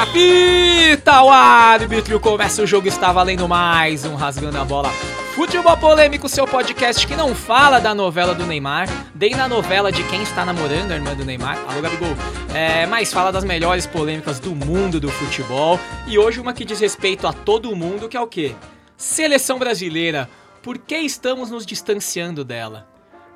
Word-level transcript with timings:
Apita 0.00 1.24
o 1.24 1.28
árbitro, 1.28 2.20
começa 2.20 2.62
o 2.62 2.66
jogo, 2.68 2.86
está 2.86 3.10
valendo 3.10 3.48
mais 3.48 4.04
um 4.04 4.14
Rasgando 4.14 4.56
a 4.56 4.64
Bola. 4.64 4.90
Futebol 5.34 5.76
Polêmico, 5.76 6.28
seu 6.28 6.46
podcast 6.46 7.04
que 7.04 7.16
não 7.16 7.34
fala 7.34 7.80
da 7.80 7.92
novela 7.96 8.32
do 8.32 8.46
Neymar, 8.46 8.86
nem 9.12 9.32
na 9.32 9.48
novela 9.48 9.90
de 9.90 10.04
quem 10.04 10.22
está 10.22 10.44
namorando 10.44 10.92
a 10.92 10.94
irmã 10.94 11.16
do 11.16 11.24
Neymar, 11.24 11.58
alô 11.68 11.82
Gabigol, 11.82 12.14
é, 12.54 12.86
mas 12.86 13.12
fala 13.12 13.32
das 13.32 13.42
melhores 13.42 13.88
polêmicas 13.88 14.38
do 14.38 14.54
mundo 14.54 15.00
do 15.00 15.08
futebol. 15.08 15.80
E 16.06 16.16
hoje 16.16 16.38
uma 16.38 16.52
que 16.52 16.64
diz 16.64 16.78
respeito 16.78 17.26
a 17.26 17.32
todo 17.32 17.74
mundo, 17.74 18.08
que 18.08 18.16
é 18.16 18.20
o 18.20 18.28
quê? 18.28 18.54
Seleção 18.96 19.58
brasileira. 19.58 20.30
Por 20.62 20.78
que 20.78 20.96
estamos 20.98 21.50
nos 21.50 21.66
distanciando 21.66 22.44
dela? 22.44 22.86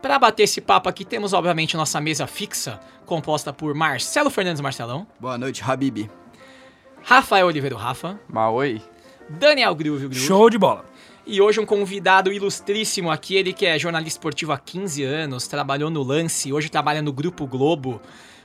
Para 0.00 0.16
bater 0.16 0.44
esse 0.44 0.60
papo 0.60 0.88
aqui, 0.88 1.04
temos 1.04 1.32
obviamente 1.32 1.76
nossa 1.76 2.00
mesa 2.00 2.28
fixa, 2.28 2.78
composta 3.04 3.52
por 3.52 3.74
Marcelo 3.74 4.30
Fernandes 4.30 4.60
Marcelão, 4.60 5.08
Boa 5.18 5.36
noite, 5.36 5.60
Habib. 5.66 6.08
Rafael 7.04 7.46
Oliveira 7.46 7.76
Rafa, 7.76 8.18
Maoi. 8.28 8.80
Daniel 9.28 9.74
Gruvio 9.74 10.08
Gruvio, 10.08 10.26
Show 10.26 10.50
de 10.50 10.58
bola. 10.58 10.84
e 11.26 11.40
hoje 11.40 11.60
um 11.60 11.66
convidado 11.66 12.32
ilustríssimo 12.32 13.10
aqui, 13.10 13.36
ele 13.36 13.52
que 13.52 13.64
é 13.66 13.78
jornalista 13.78 14.18
esportivo 14.18 14.52
há 14.52 14.58
15 14.58 15.02
anos, 15.04 15.46
trabalhou 15.46 15.90
no 15.90 16.02
Lance, 16.02 16.52
hoje 16.52 16.68
trabalha 16.68 17.00
no 17.00 17.12
Grupo 17.12 17.46
Globo, 17.46 18.00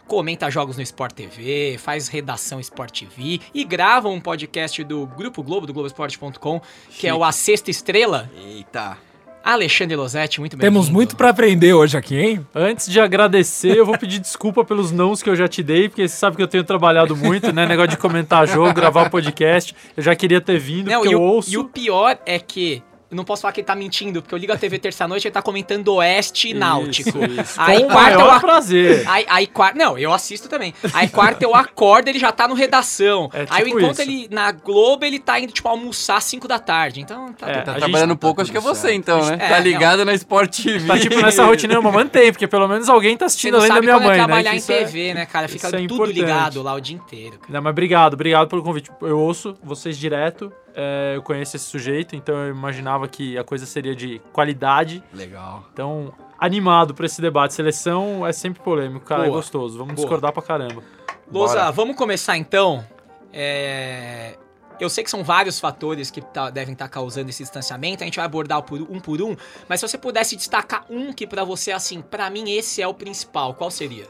comenta 0.08 0.50
jogos 0.50 0.78
no 0.78 0.84
Sport 0.84 1.14
TV, 1.14 1.78
faz 1.78 2.08
redação 2.08 2.60
Sport 2.60 3.00
TV 3.02 3.42
e 3.54 3.64
grava 3.66 4.08
um 4.08 4.22
podcast 4.22 4.84
do 4.84 5.06
Grupo 5.06 5.44
Globo, 5.44 5.68
do 5.68 5.74
Globoesporte.com, 5.74 6.62
que 6.92 7.08
é 7.08 7.14
o 7.14 7.24
A 7.24 7.32
Sexta 7.32 7.70
Estrela. 7.70 8.30
Eita. 8.38 8.98
Alexandre 9.44 9.96
Losetti, 9.96 10.40
muito 10.40 10.58
bem. 10.58 10.62
Temos 10.66 10.90
muito 10.90 11.16
pra 11.16 11.30
aprender 11.30 11.74
hoje 11.74 11.98
aqui, 11.98 12.18
hein? 12.20 12.46
Antes 12.54 12.90
de 12.92 13.00
agradecer, 13.00 13.78
eu 13.78 13.86
vou 13.86 13.98
pedir 13.98 14.20
desculpa 14.20 14.66
pelos 14.66 14.92
nãos 14.92 15.24
que 15.24 15.30
eu 15.30 15.36
já 15.36 15.48
te 15.48 15.64
dei, 15.64 15.88
porque 15.88 16.08
você 16.08 16.16
sabe 16.16 16.36
que 16.36 16.44
eu 16.44 16.48
tenho 16.48 16.64
trabalhado 16.64 17.16
muito, 17.16 17.54
né? 17.54 17.66
Negócio 17.66 17.92
de 17.92 17.98
comentar 17.98 18.46
jogo, 18.48 18.74
gravar 18.74 19.10
podcast. 19.10 19.74
Eu 19.96 20.04
já 20.04 20.16
queria 20.16 20.42
ter 20.42 20.60
vindo, 20.60 20.90
Não, 20.90 21.00
porque 21.02 21.10
e, 21.10 21.14
eu 21.14 21.22
o, 21.22 21.24
ouço. 21.24 21.50
e 21.54 21.58
o 21.58 21.64
pior 21.66 22.18
é 22.26 22.38
que. 22.40 22.84
Eu 23.10 23.16
não 23.16 23.24
posso 23.24 23.42
falar 23.42 23.54
que 23.54 23.62
ele 23.62 23.66
tá 23.68 23.76
mentindo, 23.76 24.22
porque 24.22 24.36
eu 24.36 24.38
ligo 24.38 24.52
a 24.52 24.58
TV 24.58 24.78
terça-noite 24.80 25.24
e 25.24 25.28
ele 25.28 25.34
tá 25.34 25.42
comentando 25.42 25.88
Oeste 25.96 26.50
e 26.50 26.54
Náutico. 26.54 27.10
Isso, 27.24 27.42
isso. 27.42 27.54
Aí 27.62 27.82
Com 27.82 27.88
quarta 27.88 28.20
eu 28.20 28.32
ac- 28.32 28.42
prazer. 28.42 29.04
Aí, 29.08 29.26
aí 29.30 29.48
quarta. 29.48 29.78
Não, 29.78 29.98
eu 29.98 30.12
assisto 30.12 30.50
também. 30.50 30.74
Aí 30.94 31.08
quarta 31.08 31.42
eu 31.44 31.56
acordo, 31.56 32.10
ele 32.10 32.20
já 32.20 32.34
tá 32.34 32.48
no 32.50 32.54
redação. 32.54 33.30
É 33.34 33.46
aí 33.50 33.62
eu 33.62 33.66
tipo 33.68 33.80
encontro 33.80 34.02
isso. 34.04 34.12
ele 34.12 34.28
na 34.30 34.52
Globo, 34.52 35.06
ele 35.06 35.20
tá 35.20 35.40
indo, 35.40 35.54
tipo, 35.54 35.68
almoçar 35.70 36.18
às 36.18 36.26
5 36.26 36.48
da 36.50 36.60
tarde. 36.60 37.00
Então 37.00 37.32
tá 37.32 37.50
É, 37.50 37.54
tudo. 37.54 37.66
Tá 37.66 37.74
trabalhando 37.76 38.10
gente- 38.10 38.20
pouco, 38.20 38.36
tá 38.38 38.42
acho 38.44 38.52
que 38.52 38.58
é 38.58 38.62
você 38.62 38.82
certo. 38.82 38.96
então, 38.96 39.26
né? 39.26 39.38
É, 39.40 39.50
tá 39.50 39.60
ligado 39.60 40.04
na 40.04 40.14
Sport 40.14 40.64
TV. 40.64 40.86
Tá 40.88 41.00
tipo 41.00 41.22
nessa 41.22 41.46
rotina, 41.46 41.76
eu 41.76 41.82
mantém, 41.82 42.32
porque 42.34 42.48
pelo 42.48 42.68
menos 42.68 42.90
alguém 42.90 43.16
tá 43.16 43.26
assistindo 43.28 43.54
não 43.54 43.60
além 43.60 43.70
da 43.70 43.76
sabe 43.76 43.88
minha 43.88 43.96
é 43.96 44.00
mãe, 44.00 44.10
né? 44.10 44.16
trabalhar 44.26 44.50
que 44.50 44.56
em 44.56 44.60
isso 44.60 44.72
é- 44.72 44.78
TV, 44.84 45.14
né, 45.14 45.26
cara? 45.26 45.48
Fica 45.48 45.68
isso 45.68 45.76
é 45.76 45.80
tudo 45.80 45.94
importante. 45.94 46.16
ligado 46.20 46.62
lá 46.62 46.74
o 46.74 46.82
dia 46.82 46.98
inteiro. 46.98 47.40
cara. 47.40 47.54
Não, 47.54 47.62
mas 47.62 47.72
obrigado, 47.72 48.14
obrigado 48.16 48.50
pelo 48.50 48.62
convite. 48.62 48.92
Eu 49.02 49.18
ouço 49.18 49.56
vocês 49.64 49.98
direto, 49.98 50.52
é, 50.80 51.14
eu 51.16 51.24
conheço 51.24 51.56
esse 51.56 51.66
sujeito, 51.66 52.16
então 52.16 52.36
eu 52.36 52.52
imaginava 52.52 53.08
que 53.08 53.36
a 53.36 53.44
coisa 53.44 53.66
seria 53.66 53.96
de 53.96 54.20
qualidade. 54.32 55.04
Legal. 55.12 55.66
Então, 55.74 56.14
animado 56.38 56.94
pra 56.94 57.08
esse 57.08 57.20
debate. 57.20 57.56
Seleção 57.56 58.26
é 58.28 58.32
sempre 58.32 58.62
polêmico, 58.62 59.04
cara, 59.04 59.24
é 59.24 59.26
Boa. 59.26 59.38
gostoso. 59.38 59.78
Vamos 59.78 59.96
Boa. 59.96 60.06
discordar 60.06 60.32
pra 60.32 60.44
caramba. 60.44 60.84
Lousa, 61.32 61.72
vamos 61.72 61.96
começar 61.96 62.38
então. 62.38 62.86
É, 63.34 64.38
Eu 64.80 64.90
sei 64.90 65.04
que 65.04 65.10
são 65.10 65.24
vários 65.24 65.60
fatores 65.60 66.12
que 66.12 66.22
tá- 66.22 66.52
devem 66.52 66.74
estar 66.74 66.88
causando 66.88 67.30
esse 67.32 67.42
distanciamento. 67.42 68.04
A 68.04 68.06
gente 68.06 68.18
vai 68.18 68.26
abordar 68.26 68.62
por 68.62 68.80
um 68.80 69.00
por 69.00 69.20
um. 69.24 69.36
Mas 69.68 69.80
se 69.80 69.88
você 69.88 69.98
pudesse 69.98 70.36
destacar 70.36 70.86
um 70.88 71.12
que 71.12 71.26
pra 71.26 71.44
você, 71.44 71.72
assim, 71.72 72.00
pra 72.00 72.30
mim 72.30 72.52
esse 72.52 72.80
é 72.80 72.88
o 72.88 72.94
principal, 72.94 73.56
qual 73.56 73.72
seria? 73.72 74.06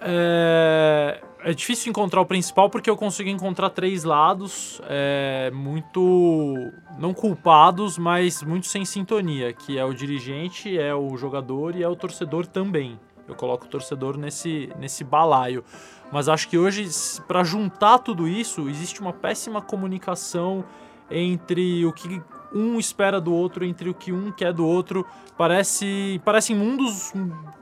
É, 0.00 1.20
é 1.40 1.52
difícil 1.52 1.90
encontrar 1.90 2.20
o 2.20 2.26
principal 2.26 2.68
porque 2.68 2.90
eu 2.90 2.96
consigo 2.96 3.28
encontrar 3.28 3.70
três 3.70 4.04
lados 4.04 4.80
é, 4.88 5.50
muito 5.54 6.72
não 6.98 7.14
culpados, 7.14 7.96
mas 7.96 8.42
muito 8.42 8.66
sem 8.66 8.84
sintonia, 8.84 9.52
que 9.52 9.78
é 9.78 9.84
o 9.84 9.92
dirigente, 9.92 10.78
é 10.78 10.94
o 10.94 11.16
jogador 11.16 11.76
e 11.76 11.82
é 11.82 11.88
o 11.88 11.94
torcedor 11.94 12.46
também. 12.46 12.98
Eu 13.26 13.34
coloco 13.34 13.66
o 13.66 13.68
torcedor 13.68 14.16
nesse, 14.16 14.72
nesse 14.78 15.04
balaio. 15.04 15.62
Mas 16.10 16.28
acho 16.28 16.48
que 16.48 16.56
hoje, 16.56 16.88
para 17.26 17.44
juntar 17.44 17.98
tudo 17.98 18.26
isso, 18.26 18.68
existe 18.68 19.00
uma 19.00 19.12
péssima 19.12 19.60
comunicação 19.60 20.64
entre 21.10 21.84
o 21.86 21.92
que 21.92 22.22
um 22.52 22.78
espera 22.78 23.20
do 23.20 23.32
outro, 23.32 23.64
entre 23.64 23.88
o 23.88 23.94
que 23.94 24.12
um 24.12 24.32
quer 24.32 24.52
do 24.52 24.66
outro. 24.66 25.06
Parece, 25.36 26.20
parecem 26.24 26.56
mundos 26.56 27.12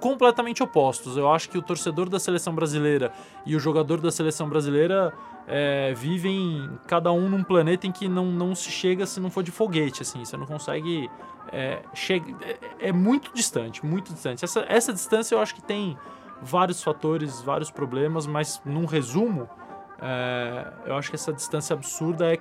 completamente 0.00 0.62
opostos. 0.62 1.16
Eu 1.16 1.30
acho 1.30 1.48
que 1.50 1.58
o 1.58 1.62
torcedor 1.62 2.08
da 2.08 2.18
seleção 2.18 2.54
brasileira 2.54 3.12
e 3.44 3.54
o 3.54 3.60
jogador 3.60 4.00
da 4.00 4.10
seleção 4.10 4.48
brasileira 4.48 5.12
é, 5.46 5.92
vivem 5.94 6.70
cada 6.86 7.12
um 7.12 7.28
num 7.28 7.42
planeta 7.42 7.86
em 7.86 7.92
que 7.92 8.08
não, 8.08 8.26
não 8.26 8.54
se 8.54 8.70
chega 8.70 9.06
se 9.06 9.20
não 9.20 9.30
for 9.30 9.42
de 9.42 9.50
foguete, 9.50 10.02
assim. 10.02 10.24
Você 10.24 10.36
não 10.36 10.46
consegue... 10.46 11.10
É, 11.52 11.80
chega, 11.94 12.34
é, 12.42 12.88
é 12.88 12.92
muito 12.92 13.30
distante, 13.32 13.84
muito 13.84 14.12
distante. 14.12 14.44
Essa, 14.44 14.64
essa 14.68 14.92
distância 14.92 15.34
eu 15.34 15.40
acho 15.40 15.54
que 15.54 15.62
tem 15.62 15.96
vários 16.42 16.82
fatores, 16.82 17.40
vários 17.40 17.70
problemas, 17.70 18.26
mas 18.26 18.60
num 18.64 18.84
resumo, 18.84 19.48
é, 20.00 20.72
eu 20.84 20.96
acho 20.96 21.10
que 21.10 21.16
essa 21.16 21.32
distância 21.32 21.74
absurda 21.74 22.34
é, 22.34 22.38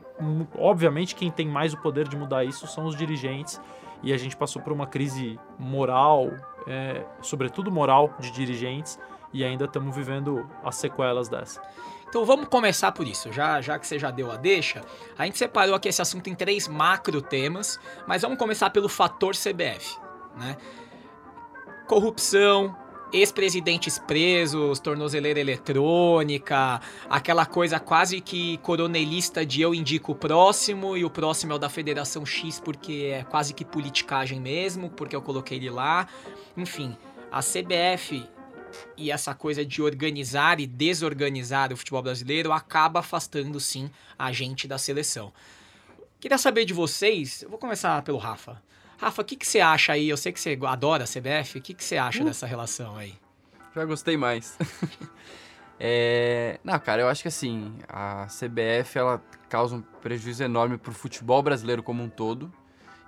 obviamente, 0.58 1.16
quem 1.16 1.32
tem 1.32 1.48
mais 1.48 1.74
o 1.74 1.78
poder 1.78 2.08
de 2.08 2.18
mudar 2.18 2.44
isso 2.44 2.68
são 2.68 2.86
os 2.86 2.96
dirigentes. 2.96 3.60
E 4.04 4.14
a 4.14 4.18
gente 4.18 4.36
passou 4.36 4.62
por 4.62 4.72
uma 4.72 4.86
crise 4.86 5.40
moral, 5.58 6.30
é, 6.68 7.04
sobretudo 7.22 7.72
moral, 7.72 8.14
de 8.20 8.30
dirigentes, 8.32 9.00
e 9.34 9.44
ainda 9.44 9.66
estamos 9.66 9.96
vivendo 9.96 10.48
as 10.64 10.76
sequelas 10.76 11.28
dessa. 11.28 11.62
Então 12.08 12.24
vamos 12.24 12.48
começar 12.48 12.92
por 12.92 13.08
isso. 13.08 13.32
Já, 13.34 13.60
já 13.62 13.80
que 13.80 13.88
você 13.88 13.98
já 13.98 14.12
deu 14.12 14.32
a 14.32 14.38
deixa, 14.38 14.82
a 15.18 15.26
gente 15.26 15.38
separou 15.38 15.76
aqui 15.76 15.90
esse 15.90 16.02
assunto 16.02 16.30
em 16.30 16.36
três 16.36 16.68
macro 16.68 17.22
temas, 17.22 17.80
mas 18.08 18.22
vamos 18.22 18.38
começar 18.38 18.70
pelo 18.70 18.88
fator 18.88 19.34
CBF, 19.36 19.98
né? 20.38 20.56
Corrupção, 21.88 22.76
ex-presidentes 23.12 24.00
presos, 24.00 24.80
tornozeleira 24.80 25.40
eletrônica, 25.40 26.82
aquela 27.10 27.46
coisa 27.46 27.80
quase 27.80 28.20
que 28.22 28.58
coronelista 28.58 29.46
de 29.46 29.62
eu 29.62 29.74
indico 29.74 30.12
o 30.12 30.16
próximo 30.16 30.98
e 30.98 31.06
o 31.06 31.10
próximo 31.10 31.54
é 31.54 31.56
o 31.56 31.60
da 31.60 31.70
Federação 31.70 32.26
X 32.26 32.60
porque 32.60 33.12
é 33.14 33.24
quase 33.24 33.54
que 33.54 33.64
politicagem 33.64 34.40
mesmo, 34.40 34.90
porque 34.90 35.16
eu 35.16 35.22
coloquei 35.22 35.58
ele 35.58 35.70
lá. 35.70 36.08
Enfim, 36.58 36.96
a 37.32 37.42
CBF 37.42 38.28
e 38.98 39.12
essa 39.12 39.34
coisa 39.34 39.66
de 39.66 39.82
organizar 39.82 40.60
e 40.60 40.68
desorganizar 40.68 41.72
o 41.72 41.78
futebol 41.78 42.02
brasileiro 42.02 42.52
acaba 42.52 43.00
afastando 43.00 43.60
sim 43.60 43.90
a 44.18 44.32
gente 44.32 44.68
da 44.68 44.78
seleção. 44.78 45.32
Queria 46.20 46.38
saber 46.38 46.66
de 46.66 46.74
vocês, 46.74 47.44
eu 47.44 47.50
vou 47.50 47.60
começar 47.60 48.02
pelo 48.02 48.18
Rafa. 48.18 48.62
Rafa, 48.98 49.22
o 49.22 49.26
que, 49.26 49.36
que 49.36 49.48
você 49.48 49.60
acha 49.60 49.94
aí? 49.94 50.10
Eu 50.10 50.18
sei 50.18 50.32
que 50.32 50.40
você 50.40 50.58
adora 50.66 51.04
a 51.04 51.08
CBF, 51.08 51.58
o 51.58 51.62
que, 51.62 51.74
que 51.74 51.84
você 51.84 51.98
acha 51.98 52.24
dessa 52.24 52.46
relação 52.46 52.96
aí? 52.96 53.14
Já 53.76 53.86
gostei 53.86 54.18
mais. 54.18 54.58
É, 55.78 56.58
Não, 56.64 56.80
cara, 56.80 57.02
eu 57.02 57.10
acho 57.10 57.22
que 57.22 57.28
assim, 57.28 57.76
a 57.90 58.28
CBF 58.28 58.98
ela 58.98 59.22
causa 59.50 59.76
um 59.76 59.82
prejuízo 59.82 60.42
enorme 60.42 60.78
pro 60.78 60.94
futebol 60.94 61.44
brasileiro 61.44 61.84
como 61.84 62.02
um 62.02 62.10
todo. 62.10 62.50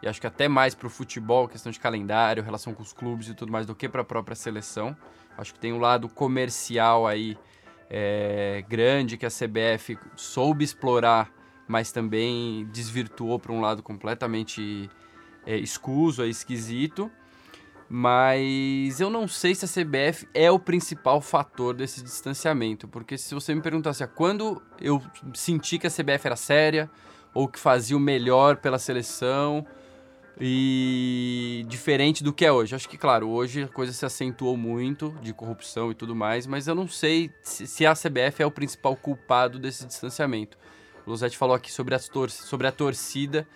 E 0.02 0.08
acho 0.08 0.20
que 0.20 0.28
até 0.28 0.48
mais 0.48 0.76
pro 0.76 0.90
futebol, 0.90 1.48
questão 1.48 1.72
de 1.72 1.80
calendário, 1.80 2.44
relação 2.44 2.74
com 2.74 2.84
os 2.84 2.94
clubes 2.94 3.30
e 3.30 3.34
tudo 3.34 3.52
mais, 3.52 3.66
do 3.66 3.74
que 3.74 3.88
pra 3.90 4.04
própria 4.04 4.36
seleção. 4.36 4.96
Acho 5.38 5.54
que 5.54 5.60
tem 5.60 5.74
um 5.74 5.80
lado 5.80 6.10
comercial 6.10 7.08
aí 7.08 7.38
é, 7.90 8.64
grande 8.68 9.18
que 9.18 9.26
a 9.26 9.30
CBF 9.30 9.98
soube 10.16 10.64
explorar, 10.64 11.32
mas 11.68 11.92
também 11.92 12.66
desvirtuou 12.72 13.40
para 13.40 13.52
um 13.52 13.62
lado 13.62 13.82
completamente 13.82 14.90
é, 15.48 15.58
escuso, 15.58 16.22
é 16.22 16.28
esquisito. 16.28 17.10
Mas 17.90 19.00
eu 19.00 19.10
não 19.10 19.30
sei 19.30 19.56
se 19.56 19.64
a 19.64 19.68
CBF 19.68 20.28
é 20.34 20.52
o 20.52 20.60
principal 20.60 21.22
fator 21.22 21.74
desse 21.74 22.04
distanciamento, 22.04 22.86
porque 22.86 23.18
se 23.18 23.34
você 23.34 23.56
me 23.56 23.62
perguntasse 23.62 24.04
a 24.04 24.08
quando 24.08 24.62
eu 24.82 25.02
senti 25.34 25.80
que 25.80 25.88
a 25.88 25.90
CBF 25.90 26.26
era 26.28 26.36
séria 26.36 26.92
ou 27.34 27.48
que 27.48 27.58
fazia 27.58 27.96
o 27.96 28.00
melhor 28.00 28.58
pela 28.58 28.78
seleção 28.78 29.66
e 30.38 31.66
diferente 31.70 32.26
do 32.26 32.34
que 32.34 32.46
é 32.46 32.52
hoje. 32.52 32.76
Acho 32.76 32.90
que, 32.90 32.98
claro, 32.98 33.30
hoje 33.30 33.64
a 33.64 33.68
coisa 33.70 33.94
se 33.94 34.06
acentuou 34.06 34.58
muito 34.58 35.16
de 35.22 35.34
corrupção 35.34 35.90
e 35.90 35.96
tudo 35.96 36.14
mais, 36.14 36.46
mas 36.46 36.68
eu 36.68 36.76
não 36.76 36.90
sei 36.90 37.32
se 37.42 37.66
se 37.66 37.86
a 37.86 37.94
CBF 37.94 38.44
é 38.44 38.46
o 38.46 38.52
principal 38.52 38.98
culpado 38.98 39.58
desse 39.58 39.86
distanciamento. 39.86 40.58
O 41.06 41.12
Losetti 41.12 41.38
falou 41.38 41.56
aqui 41.56 41.72
sobre, 41.72 41.96
as 41.96 42.10
tor 42.10 42.30
sobre 42.30 42.68
a 42.68 42.72
torcida 42.72 43.48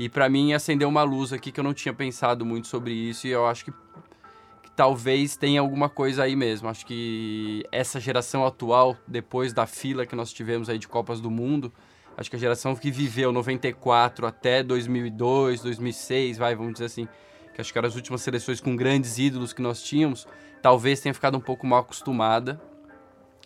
e 0.00 0.08
pra 0.08 0.30
mim 0.30 0.54
acendeu 0.54 0.88
uma 0.88 1.02
luz 1.02 1.30
aqui 1.30 1.52
que 1.52 1.60
eu 1.60 1.64
não 1.64 1.74
tinha 1.74 1.92
pensado 1.92 2.42
muito 2.42 2.68
sobre 2.68 2.90
isso 2.90 3.26
e 3.26 3.30
eu 3.32 3.46
acho 3.46 3.66
que, 3.66 3.70
que 3.70 4.70
talvez 4.74 5.36
tenha 5.36 5.60
alguma 5.60 5.90
coisa 5.90 6.22
aí 6.22 6.34
mesmo. 6.34 6.70
Acho 6.70 6.86
que 6.86 7.62
essa 7.70 8.00
geração 8.00 8.46
atual, 8.46 8.96
depois 9.06 9.52
da 9.52 9.66
fila 9.66 10.06
que 10.06 10.16
nós 10.16 10.32
tivemos 10.32 10.70
aí 10.70 10.78
de 10.78 10.88
Copas 10.88 11.20
do 11.20 11.30
Mundo, 11.30 11.70
acho 12.16 12.30
que 12.30 12.36
a 12.36 12.38
geração 12.38 12.74
que 12.74 12.90
viveu 12.90 13.30
94 13.30 14.26
até 14.26 14.62
2002, 14.62 15.60
2006, 15.60 16.38
vai, 16.38 16.54
vamos 16.54 16.72
dizer 16.72 16.86
assim, 16.86 17.06
que 17.54 17.60
acho 17.60 17.70
que 17.70 17.78
eram 17.78 17.88
as 17.88 17.94
últimas 17.94 18.22
seleções 18.22 18.58
com 18.58 18.74
grandes 18.74 19.18
ídolos 19.18 19.52
que 19.52 19.60
nós 19.60 19.82
tínhamos, 19.82 20.26
talvez 20.62 20.98
tenha 21.02 21.12
ficado 21.12 21.36
um 21.36 21.42
pouco 21.42 21.66
mal 21.66 21.80
acostumada. 21.80 22.58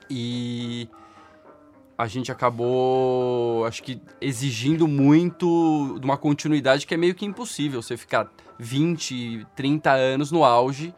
E 0.08 0.88
a 1.96 2.06
gente 2.06 2.32
acabou, 2.32 3.64
acho 3.66 3.82
que, 3.82 4.00
exigindo 4.20 4.88
muito 4.88 5.98
de 6.00 6.04
uma 6.04 6.16
continuidade 6.16 6.86
que 6.86 6.94
é 6.94 6.96
meio 6.96 7.14
que 7.14 7.24
impossível 7.24 7.80
você 7.80 7.96
ficar 7.96 8.28
20, 8.58 9.46
30 9.54 9.92
anos 9.92 10.32
no 10.32 10.44
auge 10.44 10.94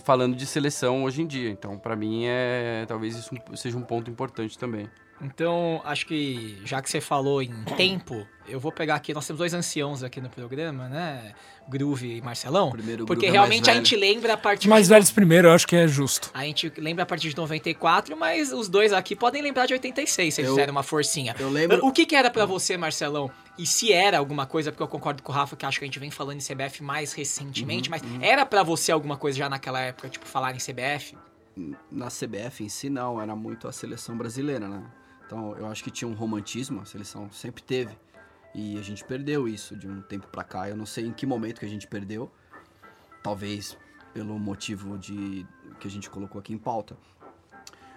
falando 0.00 0.34
de 0.34 0.46
seleção 0.46 1.04
hoje 1.04 1.22
em 1.22 1.26
dia. 1.26 1.50
Então, 1.50 1.78
para 1.78 1.94
mim, 1.94 2.24
é 2.24 2.84
talvez 2.88 3.16
isso 3.16 3.34
seja 3.54 3.76
um 3.76 3.82
ponto 3.82 4.10
importante 4.10 4.58
também. 4.58 4.88
Então, 5.22 5.80
acho 5.84 6.04
que 6.06 6.58
já 6.64 6.82
que 6.82 6.90
você 6.90 7.00
falou 7.00 7.40
em 7.40 7.52
tempo, 7.76 8.26
eu 8.48 8.58
vou 8.58 8.72
pegar 8.72 8.96
aqui. 8.96 9.14
Nós 9.14 9.26
temos 9.26 9.38
dois 9.38 9.54
anciãos 9.54 10.02
aqui 10.02 10.20
no 10.20 10.28
programa, 10.28 10.88
né? 10.88 11.32
Groove 11.68 12.16
e 12.16 12.20
Marcelão. 12.20 12.70
Primeiro 12.72 13.06
porque 13.06 13.26
Groove 13.26 13.36
é 13.36 13.38
realmente 13.38 13.70
a 13.70 13.74
gente 13.74 13.94
lembra 13.94 14.34
a 14.34 14.36
partir 14.36 14.68
Mais 14.68 14.88
de. 14.88 14.94
velhos 14.94 15.10
primeiro, 15.12 15.46
eu 15.48 15.52
acho 15.52 15.66
que 15.66 15.76
é 15.76 15.86
justo. 15.86 16.28
A 16.34 16.44
gente 16.44 16.72
lembra 16.76 17.04
a 17.04 17.06
partir 17.06 17.28
de 17.28 17.36
94, 17.36 18.16
mas 18.16 18.52
os 18.52 18.68
dois 18.68 18.92
aqui 18.92 19.14
podem 19.14 19.40
lembrar 19.40 19.66
de 19.66 19.74
86, 19.74 20.34
se 20.34 20.40
eles 20.40 20.48
Eu- 20.48 20.54
fizerem 20.54 20.72
uma 20.72 20.82
forcinha. 20.82 21.36
Eu 21.38 21.48
lembro. 21.50 21.86
O 21.86 21.92
que, 21.92 22.04
que 22.04 22.16
era 22.16 22.28
pra 22.28 22.44
você, 22.44 22.76
Marcelão? 22.76 23.30
E 23.56 23.64
se 23.64 23.92
era 23.92 24.18
alguma 24.18 24.44
coisa, 24.44 24.72
porque 24.72 24.82
eu 24.82 24.88
concordo 24.88 25.22
com 25.22 25.30
o 25.30 25.34
Rafa, 25.34 25.54
que 25.54 25.64
acho 25.64 25.78
que 25.78 25.84
a 25.84 25.86
gente 25.86 26.00
vem 26.00 26.10
falando 26.10 26.38
em 26.40 26.44
CBF 26.44 26.82
mais 26.82 27.12
recentemente, 27.12 27.88
mas 27.88 28.02
era 28.20 28.44
pra 28.44 28.62
você 28.64 28.90
alguma 28.90 29.16
coisa 29.16 29.38
já 29.38 29.48
naquela 29.48 29.78
época, 29.80 30.08
tipo, 30.08 30.26
falar 30.26 30.52
em 30.54 30.58
CBF? 30.58 31.16
na 31.90 32.08
CBF 32.08 32.64
em 32.64 32.68
si, 32.70 32.88
não, 32.88 33.20
era 33.20 33.36
muito 33.36 33.68
a 33.68 33.72
seleção 33.72 34.16
brasileira, 34.16 34.66
né? 34.68 34.82
Então, 35.26 35.56
eu 35.56 35.66
acho 35.66 35.82
que 35.82 35.90
tinha 35.90 36.08
um 36.08 36.14
romantismo, 36.14 36.80
a 36.80 36.84
seleção 36.84 37.30
sempre 37.30 37.62
teve. 37.62 37.96
E 38.54 38.78
a 38.78 38.82
gente 38.82 39.02
perdeu 39.04 39.48
isso 39.48 39.76
de 39.76 39.88
um 39.88 40.02
tempo 40.02 40.26
pra 40.26 40.44
cá. 40.44 40.68
Eu 40.68 40.76
não 40.76 40.84
sei 40.84 41.06
em 41.06 41.12
que 41.12 41.24
momento 41.24 41.58
que 41.60 41.64
a 41.64 41.68
gente 41.68 41.86
perdeu. 41.86 42.30
Talvez 43.22 43.76
pelo 44.12 44.38
motivo 44.38 44.98
de 44.98 45.46
que 45.80 45.88
a 45.88 45.90
gente 45.90 46.10
colocou 46.10 46.38
aqui 46.38 46.52
em 46.52 46.58
pauta. 46.58 46.96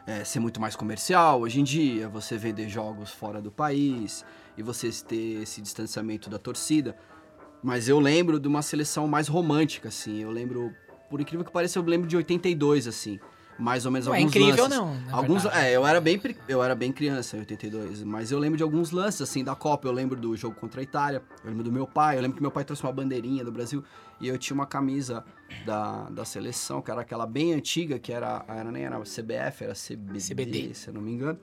É, 0.08 0.24
ser 0.24 0.40
muito 0.40 0.62
mais 0.62 0.76
comercial 0.76 1.42
hoje 1.42 1.60
em 1.60 1.64
dia, 1.64 2.08
você 2.08 2.38
vender 2.38 2.70
jogos 2.70 3.10
fora 3.10 3.42
do 3.42 3.52
país 3.52 4.24
e 4.56 4.62
você 4.62 4.90
ter 4.92 5.42
esse 5.42 5.62
distanciamento 5.62 6.30
da 6.30 6.38
torcida. 6.38 6.96
Mas 7.62 7.90
eu 7.90 8.00
lembro 8.00 8.40
de 8.40 8.48
uma 8.48 8.62
seleção 8.62 9.08
mais 9.08 9.28
romântica, 9.28 9.90
assim. 9.90 10.22
Eu 10.22 10.30
lembro, 10.30 10.72
por 11.10 11.20
incrível 11.20 11.44
que 11.44 11.52
pareça, 11.52 11.80
eu 11.80 11.84
lembro 11.84 12.08
de 12.08 12.16
82, 12.16 12.88
assim. 12.88 13.20
Mais 13.58 13.86
ou 13.86 13.92
menos 13.92 14.06
Não 14.08 14.14
é 14.14 14.18
alguns 14.18 14.36
incrível, 14.36 14.64
lances. 14.66 14.78
não. 14.78 14.98
Alguns, 15.12 15.44
verdade. 15.44 15.66
é, 15.66 15.72
eu 15.76 15.88
era 15.88 16.02
bem 16.02 16.22
eu 16.50 16.62
era 16.62 16.76
bem 16.76 16.92
criança 16.92 17.38
em 17.38 17.40
82, 17.40 18.04
mas 18.04 18.30
eu 18.32 18.38
lembro 18.38 18.58
de 18.58 18.64
alguns 18.64 18.92
lances 18.92 19.22
assim 19.22 19.44
da 19.46 19.56
Copa, 19.56 19.88
eu 19.88 19.94
lembro 19.94 20.20
do 20.20 20.36
jogo 20.36 20.56
contra 20.60 20.82
a 20.82 20.84
Itália, 20.84 21.24
eu 21.44 21.50
lembro 21.50 21.64
do 21.64 21.72
meu 21.72 21.88
pai, 21.88 22.18
eu 22.18 22.22
lembro 22.22 22.36
que 22.36 22.42
meu 22.42 22.52
pai 22.52 22.66
trouxe 22.66 22.84
uma 22.84 22.92
bandeirinha 22.92 23.46
do 23.46 23.52
Brasil 23.54 23.82
e 24.20 24.28
eu 24.28 24.38
tinha 24.38 24.54
uma 24.56 24.66
camisa 24.66 25.24
da, 25.66 26.10
da 26.10 26.26
seleção, 26.26 26.82
que 26.82 26.92
era 26.92 27.00
aquela 27.02 27.26
bem 27.26 27.54
antiga, 27.54 27.98
que 27.98 28.12
era, 28.12 28.44
era 28.48 28.70
nem 28.72 28.84
era 28.84 29.00
CBF, 29.00 29.64
era 29.64 29.74
CBD, 29.74 30.20
CBD. 30.20 30.74
se 30.74 30.90
eu 30.90 30.94
não 30.94 31.02
me 31.02 31.12
engano. 31.14 31.40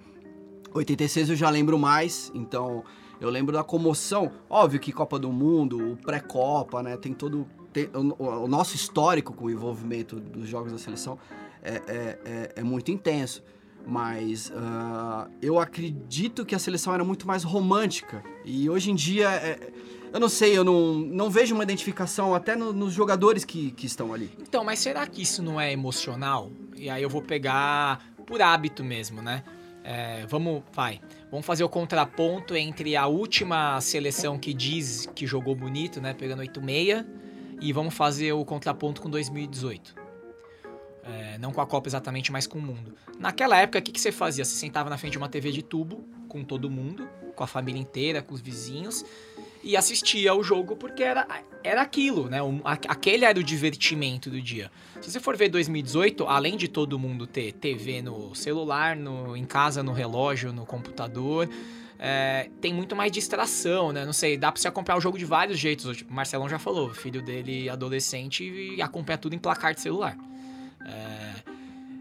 86 0.74 1.30
eu 1.30 1.36
já 1.36 1.50
lembro 1.50 1.78
mais, 1.78 2.30
então 2.34 2.84
eu 3.20 3.30
lembro 3.30 3.52
da 3.52 3.62
comoção. 3.62 4.32
Óbvio 4.48 4.80
que 4.80 4.92
Copa 4.92 5.18
do 5.18 5.30
Mundo, 5.32 5.92
o 5.92 5.96
pré-Copa, 5.96 6.82
né? 6.82 6.96
Tem 6.96 7.12
todo. 7.12 7.46
tem- 7.72 7.88
o, 7.94 8.22
o 8.44 8.48
nosso 8.48 8.74
histórico 8.74 9.32
com 9.34 9.46
o 9.46 9.50
envolvimento 9.50 10.18
dos 10.18 10.48
jogos 10.48 10.72
da 10.72 10.78
seleção 10.78 11.18
é, 11.62 11.74
é, 11.86 12.18
é- 12.24 12.52
é 12.56 12.62
muito 12.62 12.90
intenso. 12.90 13.42
Mas 13.86 14.52
ah, 14.54 15.28
eu 15.40 15.58
acredito 15.58 16.44
que 16.46 16.54
a 16.54 16.58
seleção 16.58 16.94
era 16.94 17.02
muito 17.04 17.26
mais 17.26 17.42
romântica. 17.42 18.22
E 18.44 18.70
hoje 18.70 18.90
em 18.90 18.94
dia, 18.94 19.28
é- 19.30 19.58
eu 20.12 20.20
não 20.20 20.28
sei, 20.28 20.56
eu 20.56 20.62
não, 20.62 20.94
não 20.98 21.28
vejo 21.30 21.54
uma 21.54 21.64
identificação 21.64 22.34
até 22.34 22.54
no- 22.54 22.72
nos 22.72 22.92
jogadores 22.92 23.44
que, 23.44 23.70
que 23.72 23.86
estão 23.86 24.12
ali. 24.14 24.30
Então, 24.40 24.62
mas 24.62 24.78
será 24.78 25.04
que 25.06 25.22
isso 25.22 25.42
não 25.42 25.60
é 25.60 25.72
emocional? 25.72 26.50
E 26.76 26.88
aí 26.88 27.02
eu 27.02 27.10
vou 27.10 27.22
pegar 27.22 28.04
por 28.26 28.40
hábito 28.40 28.84
mesmo, 28.84 29.20
né? 29.20 29.42
É, 29.84 30.24
vamos, 30.28 30.62
vai. 30.72 31.00
Vamos 31.28 31.44
fazer 31.44 31.64
o 31.64 31.68
contraponto 31.68 32.54
entre 32.54 32.94
a 32.94 33.08
última 33.08 33.80
seleção 33.80 34.38
que 34.38 34.54
diz 34.54 35.06
que 35.12 35.26
jogou 35.26 35.56
bonito, 35.56 36.00
né? 36.00 36.14
Pegando 36.14 36.40
8-6. 36.42 37.04
E 37.60 37.72
vamos 37.72 37.94
fazer 37.94 38.32
o 38.32 38.44
contraponto 38.44 39.02
com 39.02 39.10
2018. 39.10 39.94
É, 41.04 41.36
não 41.38 41.50
com 41.52 41.60
a 41.60 41.66
Copa 41.66 41.88
exatamente, 41.88 42.30
mas 42.30 42.46
com 42.46 42.58
o 42.58 42.62
mundo. 42.62 42.94
Naquela 43.18 43.58
época, 43.58 43.78
o 43.78 43.82
que, 43.82 43.90
que 43.90 44.00
você 44.00 44.12
fazia? 44.12 44.44
Você 44.44 44.54
sentava 44.54 44.88
na 44.88 44.96
frente 44.96 45.12
de 45.12 45.18
uma 45.18 45.28
TV 45.28 45.50
de 45.50 45.62
tubo, 45.62 46.04
com 46.28 46.44
todo 46.44 46.70
mundo, 46.70 47.08
com 47.34 47.42
a 47.42 47.46
família 47.46 47.80
inteira, 47.80 48.22
com 48.22 48.32
os 48.34 48.40
vizinhos, 48.40 49.04
e 49.64 49.76
assistia 49.76 50.32
o 50.34 50.42
jogo 50.42 50.76
porque 50.76 51.02
era, 51.02 51.26
era 51.64 51.82
aquilo, 51.82 52.28
né? 52.28 52.40
O- 52.42 52.60
aquele 52.64 53.24
era 53.24 53.38
o 53.38 53.42
divertimento 53.42 54.30
do 54.30 54.40
dia. 54.40 54.70
Se 55.00 55.10
você 55.10 55.18
for 55.20 55.36
ver 55.36 55.48
2018, 55.48 56.24
além 56.26 56.56
de 56.56 56.68
todo 56.68 56.98
mundo 56.98 57.26
ter 57.26 57.52
TV 57.52 58.00
no 58.02 58.32
celular, 58.34 58.94
no, 58.96 59.36
em 59.36 59.44
casa, 59.44 59.82
no 59.82 59.92
relógio, 59.92 60.52
no 60.52 60.64
computador, 60.64 61.48
é, 61.98 62.48
tem 62.60 62.72
muito 62.72 62.94
mais 62.96 63.10
distração, 63.12 63.92
né? 63.92 64.04
Não 64.04 64.12
sei, 64.12 64.36
dá 64.36 64.50
pra 64.52 64.60
você 64.60 64.68
acompanhar 64.68 64.98
o 64.98 65.00
jogo 65.00 65.18
de 65.18 65.24
vários 65.24 65.58
jeitos. 65.58 66.00
O 66.02 66.12
Marcelão 66.12 66.48
já 66.48 66.58
falou, 66.60 66.92
filho 66.94 67.20
dele 67.22 67.68
adolescente 67.68 68.80
acompanha 68.80 69.18
tudo 69.18 69.34
em 69.34 69.38
placar 69.38 69.74
de 69.74 69.80
celular. 69.80 70.16
É, 70.86 71.34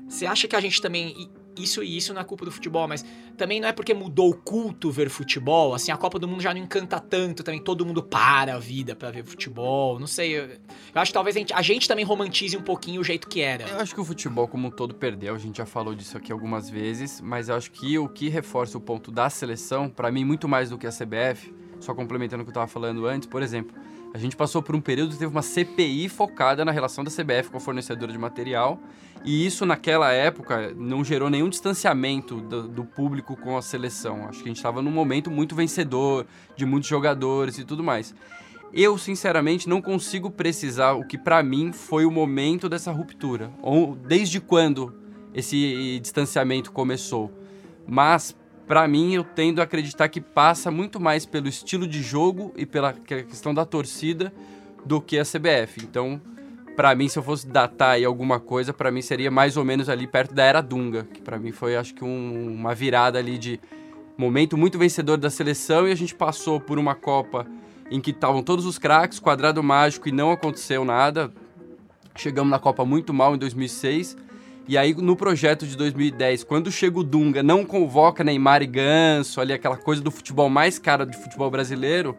Você 0.08 0.26
acha 0.26 0.48
que 0.48 0.56
a 0.56 0.60
gente 0.60 0.82
também. 0.82 1.30
Isso 1.60 1.84
e 1.84 1.98
isso 1.98 2.14
não 2.14 2.22
é 2.22 2.24
culpa 2.24 2.46
do 2.46 2.52
futebol, 2.52 2.88
mas 2.88 3.04
também 3.38 3.60
não 3.60 3.68
é 3.68 3.74
porque 3.74 3.94
mudou 3.94 4.30
o 4.30 4.34
culto 4.34 4.90
ver 4.90 5.10
futebol. 5.10 5.74
Assim, 5.74 5.92
a 5.92 5.98
Copa 5.98 6.18
do 6.18 6.26
Mundo 6.26 6.42
já 6.42 6.54
não 6.54 6.62
encanta 6.62 6.98
tanto 6.98 7.44
também. 7.44 7.62
Todo 7.62 7.86
mundo 7.86 8.02
para 8.02 8.56
a 8.56 8.58
vida 8.58 8.96
pra 8.96 9.12
ver 9.12 9.26
futebol. 9.26 10.00
Não 10.00 10.08
sei. 10.08 10.32
Eu, 10.32 10.44
eu 10.46 10.58
acho 10.96 11.12
que 11.12 11.14
talvez 11.14 11.36
a 11.36 11.40
gente, 11.40 11.54
a 11.54 11.62
gente 11.62 11.90
também 11.90 12.06
romantize 12.06 12.56
um 12.56 12.62
pouquinho 12.62 13.02
o 13.02 13.04
jeito 13.04 13.28
que 13.28 13.42
era. 13.42 13.68
Eu 13.68 13.82
acho 13.82 13.94
que 13.94 14.00
o 14.00 14.06
futebol 14.06 14.48
como 14.48 14.70
um 14.70 14.72
todo 14.72 14.96
perdeu, 14.96 15.36
a 15.36 15.38
gente 15.38 15.58
já 15.58 15.66
falou 15.66 15.94
disso 15.94 16.18
aqui 16.18 16.32
algumas 16.32 16.70
vezes, 16.70 17.20
mas 17.20 17.50
eu 17.50 17.56
acho 17.56 17.70
que 17.70 18.00
o 18.00 18.08
que 18.08 18.30
reforça 18.30 18.78
o 18.78 18.82
ponto 18.82 19.12
da 19.12 19.30
seleção, 19.30 19.90
pra 19.90 20.10
mim 20.10 20.24
muito 20.24 20.48
mais 20.48 20.70
do 20.70 20.78
que 20.78 20.88
a 20.88 20.92
CBF, 20.92 21.54
só 21.82 21.94
complementando 21.94 22.44
o 22.44 22.46
que 22.46 22.50
eu 22.50 22.56
tava 22.56 22.68
falando 22.68 23.06
antes, 23.06 23.28
por 23.28 23.42
exemplo, 23.44 23.76
a 24.14 24.18
gente 24.18 24.36
passou 24.36 24.62
por 24.62 24.76
um 24.76 24.82
período 24.82 25.12
que 25.12 25.20
teve 25.20 25.32
uma 25.32 25.42
CPI 25.42 26.10
focada 26.10 26.66
na 26.66 26.72
relação 26.72 27.04
da 27.04 27.10
CBF 27.10 27.50
com 27.50 27.58
a 27.58 27.62
fornecedora 27.62 28.12
de 28.12 28.18
material, 28.18 28.80
e 29.24 29.46
isso 29.46 29.66
naquela 29.66 30.12
época 30.12 30.74
não 30.76 31.04
gerou 31.04 31.30
nenhum 31.30 31.48
distanciamento 31.48 32.42
do, 32.42 32.68
do 32.68 32.84
público 32.84 33.36
com 33.36 33.56
a 33.58 33.62
seleção. 33.62 34.28
Acho 34.28 34.40
que 34.40 34.46
a 34.46 34.48
gente 34.48 34.58
estava 34.58 34.82
num 34.82 34.92
momento 34.92 35.30
muito 35.30 35.56
vencedor, 35.56 36.26
de 36.56 36.66
muitos 36.66 36.90
jogadores 36.90 37.58
e 37.58 37.64
tudo 37.64 37.84
mais. 37.84 38.14
Eu, 38.74 38.98
sinceramente, 38.98 39.68
não 39.68 39.82
consigo 39.82 40.32
precisar 40.32 40.94
o 40.94 41.06
que 41.06 41.18
pra 41.18 41.44
mim 41.44 41.72
foi 41.72 42.06
o 42.06 42.12
momento 42.12 42.70
dessa 42.70 42.92
ruptura. 42.92 43.52
Ou 43.62 43.96
desde 43.96 44.40
quando 44.40 44.96
esse 45.34 46.00
distanciamento 46.02 46.72
começou. 46.72 47.32
Mas, 47.86 48.36
pra 48.68 48.88
mim, 48.88 49.14
eu 49.14 49.24
tendo 49.24 49.60
a 49.60 49.64
acreditar 49.64 50.08
que 50.10 50.22
passa 50.22 50.72
muito 50.72 51.00
mais 51.00 51.26
pelo 51.26 51.48
estilo 51.48 51.88
de 51.88 52.02
jogo 52.02 52.54
e 52.56 52.66
pela 52.66 52.94
que- 52.94 53.24
questão 53.24 53.54
da 53.54 53.66
torcida 53.66 54.34
do 54.86 55.00
que 55.02 55.18
a 55.20 55.24
CBF. 55.26 55.84
Então, 55.84 56.22
pra 56.76 56.96
mim, 56.96 57.08
se 57.08 57.20
eu 57.20 57.24
fosse 57.24 57.46
datar 57.48 57.92
aí 57.92 58.06
alguma 58.06 58.40
coisa, 58.40 58.74
pra 58.74 58.92
mim 58.92 59.02
seria 59.02 59.30
mais 59.30 59.58
ou 59.58 59.66
menos 59.66 59.90
ali 59.90 60.08
perto 60.08 60.34
da 60.34 60.44
era 60.44 60.62
Dunga, 60.62 61.08
que 61.14 61.22
pra 61.22 61.38
mim 61.38 61.52
foi, 61.52 61.76
acho 61.76 61.94
que, 61.94 62.04
um- 62.04 62.54
uma 62.54 62.74
virada 62.74 63.20
ali 63.20 63.38
de 63.38 63.60
momento 64.18 64.58
muito 64.58 64.78
vencedor 64.78 65.18
da 65.18 65.30
seleção 65.30 65.88
e 65.88 65.92
a 65.92 65.96
gente 65.96 66.14
passou 66.16 66.60
por 66.60 66.78
uma 66.80 66.96
Copa 66.96 67.46
em 67.90 68.00
que 68.00 68.12
estavam 68.12 68.42
todos 68.42 68.66
os 68.66 68.78
craques, 68.78 69.20
quadrado 69.20 69.62
mágico 69.62 70.08
e 70.08 70.12
não 70.12 70.32
aconteceu 70.32 70.86
nada. 70.86 71.32
Chegamos 72.16 72.50
na 72.52 72.60
Copa 72.60 72.86
muito 72.86 73.14
mal 73.14 73.36
em 73.36 73.38
2006. 73.38 74.16
E 74.68 74.78
aí, 74.78 74.94
no 74.94 75.16
projeto 75.16 75.66
de 75.68 75.76
2010, 75.76 76.44
quando 76.44 76.72
chega 76.72 76.98
o 77.00 77.04
Dunga, 77.04 77.44
não 77.44 77.66
convoca 77.66 78.24
Neymar 78.24 78.62
e 78.62 78.68
Ganso, 78.68 79.42
ali 79.42 79.52
aquela 79.54 79.76
coisa 79.76 80.02
do 80.02 80.12
futebol 80.12 80.50
mais 80.50 80.80
cara 80.80 81.06
do 81.06 81.14
futebol 81.18 81.50
brasileiro, 81.50 82.16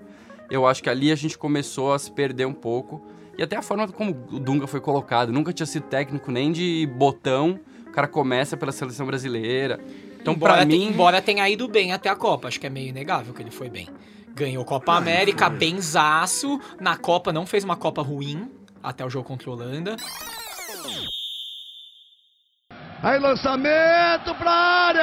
eu 0.51 0.67
acho 0.67 0.83
que 0.83 0.91
ali 0.91 1.11
a 1.11 1.15
gente 1.15 1.39
começou 1.39 1.93
a 1.95 1.99
se 1.99 2.11
perder 2.11 2.47
um 2.47 2.53
pouco. 2.53 3.01
E 3.39 3.43
até 3.43 3.57
a 3.57 3.63
forma 3.63 3.89
como 3.89 4.11
o 4.31 4.39
Dunga 4.39 4.67
foi 4.67 4.81
colocado. 4.81 5.33
Nunca 5.33 5.53
tinha 5.53 5.67
sido 5.67 5.85
técnico 5.85 6.31
nem 6.31 6.53
de 6.53 6.87
botão. 6.95 7.59
O 7.87 7.91
cara 7.91 8.07
começa 8.07 8.57
pela 8.57 8.73
seleção 8.73 9.07
brasileira. 9.07 9.81
Então, 10.21 10.35
te- 10.35 10.67
mim. 10.67 10.85
embora 10.89 11.23
tenha 11.23 11.49
ido 11.49 11.67
bem 11.67 11.93
até 11.93 12.09
a 12.11 12.15
Copa, 12.15 12.49
acho 12.49 12.61
que 12.61 12.67
é 12.67 12.71
meio 12.71 12.89
inegável 12.89 13.33
que 13.33 13.43
ele 13.43 13.51
foi 13.51 13.71
bem. 13.71 13.89
Ganhou 14.35 14.65
Copa 14.65 14.93
América, 14.95 15.49
benzaço. 15.49 16.61
Na 16.81 16.97
Copa 16.97 17.33
não 17.33 17.47
fez 17.47 17.65
uma 17.65 17.77
Copa 17.77 18.03
ruim, 18.03 18.51
até 18.83 19.05
o 19.05 19.11
jogo 19.11 19.27
contra 19.27 19.49
a 19.51 19.53
Holanda. 19.55 19.97
Aí 23.03 23.19
lançamento 23.19 24.33
pra 24.37 24.53
área! 24.53 25.03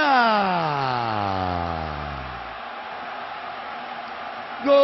Gol! 4.63 4.79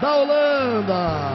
Da 0.00 0.16
Holanda! 0.18 1.31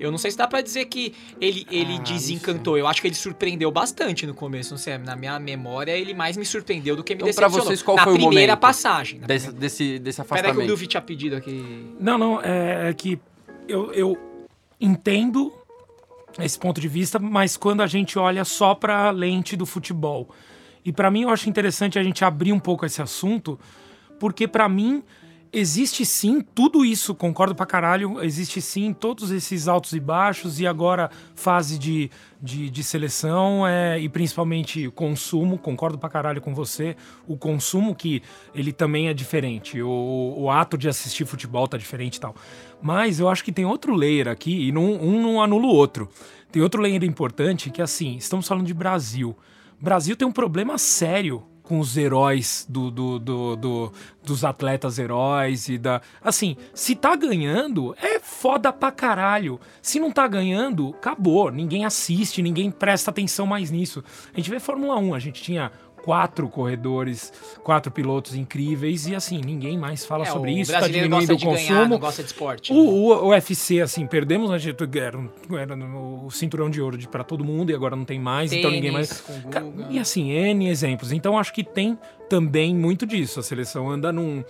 Eu 0.00 0.10
não 0.10 0.18
sei 0.18 0.30
se 0.30 0.36
dá 0.36 0.48
pra 0.48 0.60
dizer 0.62 0.86
que 0.86 1.14
ele, 1.40 1.66
ele 1.70 1.96
Ah, 1.98 2.02
desencantou. 2.02 2.78
Eu 2.78 2.86
acho 2.86 3.00
que 3.02 3.06
ele 3.08 3.14
surpreendeu 3.14 3.70
bastante 3.70 4.26
no 4.26 4.34
começo. 4.34 4.70
Não 4.72 4.78
sei, 4.78 4.96
na 4.98 5.14
minha 5.14 5.38
memória, 5.38 5.92
ele 5.92 6.14
mais 6.14 6.36
me 6.36 6.44
surpreendeu 6.44 6.96
do 6.96 7.04
que 7.04 7.14
me 7.14 7.22
Então, 7.22 7.34
pra 7.34 7.46
decepcionou. 7.48 7.66
vocês, 7.66 7.82
qual 7.82 7.96
na 7.96 8.04
foi 8.04 8.12
o 8.14 8.16
primeira 8.16 8.52
momento 8.52 8.60
passagem. 8.60 9.20
Na 9.20 9.26
Desse, 9.26 9.46
primeira... 9.46 9.60
desse, 9.60 9.98
desse 9.98 10.22
Peraí 10.24 10.28
que 10.28 10.34
o 10.34 10.44
afastamento. 10.48 10.68
Duvi 10.68 10.86
tinha 10.86 11.00
pedido 11.02 11.36
aqui. 11.36 11.94
Não, 12.00 12.16
não, 12.18 12.40
é, 12.40 12.88
é 12.88 12.94
que 12.94 13.20
eu, 13.68 13.92
eu 13.92 14.18
entendo 14.80 15.52
esse 16.38 16.58
ponto 16.58 16.80
de 16.80 16.88
vista, 16.88 17.18
mas 17.18 17.56
quando 17.56 17.82
a 17.82 17.86
gente 17.86 18.18
olha 18.18 18.44
só 18.44 18.74
para 18.74 19.08
a 19.08 19.10
lente 19.10 19.56
do 19.56 19.66
futebol. 19.66 20.28
E 20.84 20.92
para 20.92 21.10
mim 21.10 21.22
eu 21.22 21.28
acho 21.30 21.48
interessante 21.48 21.98
a 21.98 22.02
gente 22.02 22.24
abrir 22.24 22.52
um 22.52 22.58
pouco 22.58 22.86
esse 22.86 23.02
assunto, 23.02 23.58
porque 24.18 24.48
para 24.48 24.68
mim 24.68 25.02
existe 25.52 26.04
sim 26.06 26.40
tudo 26.40 26.84
isso, 26.84 27.14
concordo 27.14 27.54
pra 27.54 27.66
caralho, 27.66 28.22
existe 28.22 28.60
sim 28.60 28.92
todos 28.92 29.30
esses 29.30 29.66
altos 29.66 29.92
e 29.92 30.00
baixos 30.00 30.60
e 30.60 30.66
agora 30.66 31.10
fase 31.34 31.78
de, 31.78 32.10
de, 32.40 32.70
de 32.70 32.84
seleção 32.84 33.66
é, 33.66 33.98
e 33.98 34.08
principalmente 34.08 34.88
consumo, 34.90 35.58
concordo 35.58 35.98
pra 35.98 36.08
caralho 36.08 36.40
com 36.40 36.54
você, 36.54 36.96
o 37.26 37.36
consumo 37.36 37.94
que 37.94 38.22
ele 38.54 38.72
também 38.72 39.08
é 39.08 39.14
diferente, 39.14 39.82
o, 39.82 40.34
o 40.36 40.50
ato 40.50 40.78
de 40.78 40.88
assistir 40.88 41.24
futebol 41.24 41.66
tá 41.66 41.76
diferente 41.76 42.16
e 42.16 42.20
tal. 42.20 42.34
Mas 42.80 43.18
eu 43.20 43.28
acho 43.28 43.44
que 43.44 43.52
tem 43.52 43.64
outro 43.64 43.94
layer 43.94 44.28
aqui 44.28 44.68
e 44.68 44.72
não, 44.72 44.94
um 44.94 45.20
não 45.20 45.42
anula 45.42 45.66
o 45.66 45.74
outro. 45.74 46.08
Tem 46.50 46.62
outro 46.62 46.80
layer 46.80 47.04
importante 47.04 47.70
que 47.70 47.82
assim, 47.82 48.16
estamos 48.16 48.48
falando 48.48 48.66
de 48.66 48.74
Brasil. 48.74 49.36
Brasil 49.80 50.16
tem 50.16 50.26
um 50.26 50.32
problema 50.32 50.78
sério 50.78 51.42
com 51.70 51.78
os 51.78 51.96
heróis 51.96 52.66
do, 52.68 52.90
do, 52.90 53.18
do, 53.20 53.54
do- 53.56 53.92
dos 54.24 54.44
atletas 54.44 54.98
heróis 54.98 55.68
e 55.68 55.78
da. 55.78 56.00
Assim, 56.20 56.56
se 56.74 56.96
tá 56.96 57.14
ganhando, 57.14 57.94
é 58.02 58.18
foda 58.18 58.72
pra 58.72 58.90
caralho. 58.90 59.60
Se 59.80 60.00
não 60.00 60.10
tá 60.10 60.26
ganhando, 60.26 60.88
acabou. 60.98 61.48
Ninguém 61.50 61.84
assiste, 61.84 62.42
ninguém 62.42 62.72
presta 62.72 63.10
atenção 63.12 63.46
mais 63.46 63.70
nisso. 63.70 64.02
A 64.34 64.36
gente 64.36 64.50
vê 64.50 64.58
Fórmula 64.58 64.96
1, 64.98 65.14
a 65.14 65.18
gente 65.20 65.40
tinha 65.40 65.70
quatro 66.04 66.48
corredores, 66.48 67.32
quatro 67.62 67.90
pilotos 67.92 68.34
incríveis 68.34 69.06
e 69.06 69.14
assim, 69.14 69.40
ninguém 69.44 69.78
mais 69.78 70.04
fala 70.04 70.24
É, 70.24 70.30
sobre 70.30 70.52
isso, 70.52 70.72
tá 70.72 70.86
diminuindo 70.88 71.32
o 71.32 71.36
de 71.36 71.44
ganhar, 71.44 71.58
consumo. 71.58 71.88
não 71.88 71.98
gosta 71.98 72.22
de 72.22 72.28
esporte. 72.28 72.72
O, 72.72 72.76
o, 72.76 73.26
o 73.26 73.28
UFC, 73.28 73.80
assim, 73.80 74.06
perdemos, 74.06 74.50
a 74.50 74.58
gente, 74.58 74.76
era, 74.98 75.18
era 75.58 75.76
o 75.76 76.30
cinturão 76.30 76.70
de 76.70 76.80
ouro 76.80 76.98
pra 77.08 77.22
todo 77.24 77.44
mundo 77.44 77.70
e 77.70 77.74
agora 77.74 77.94
não 77.96 78.04
tem 78.04 78.18
mais, 78.18 78.52
então 78.52 78.70
ninguém 78.70 78.90
mais. 78.90 79.20
Tênis. 79.20 79.86
E 79.90 79.98
assim, 79.98 80.30
N 80.30 80.68
exemplos. 80.68 81.12
Então 81.12 81.38
acho 81.38 81.52
que 81.52 81.62
tem 81.64 81.98
também 82.28 82.74
muito 82.74 83.06
disso. 83.06 83.40
A 83.40 83.42
seleção 83.42 83.90
anda 83.90 84.12
num, 84.12 84.42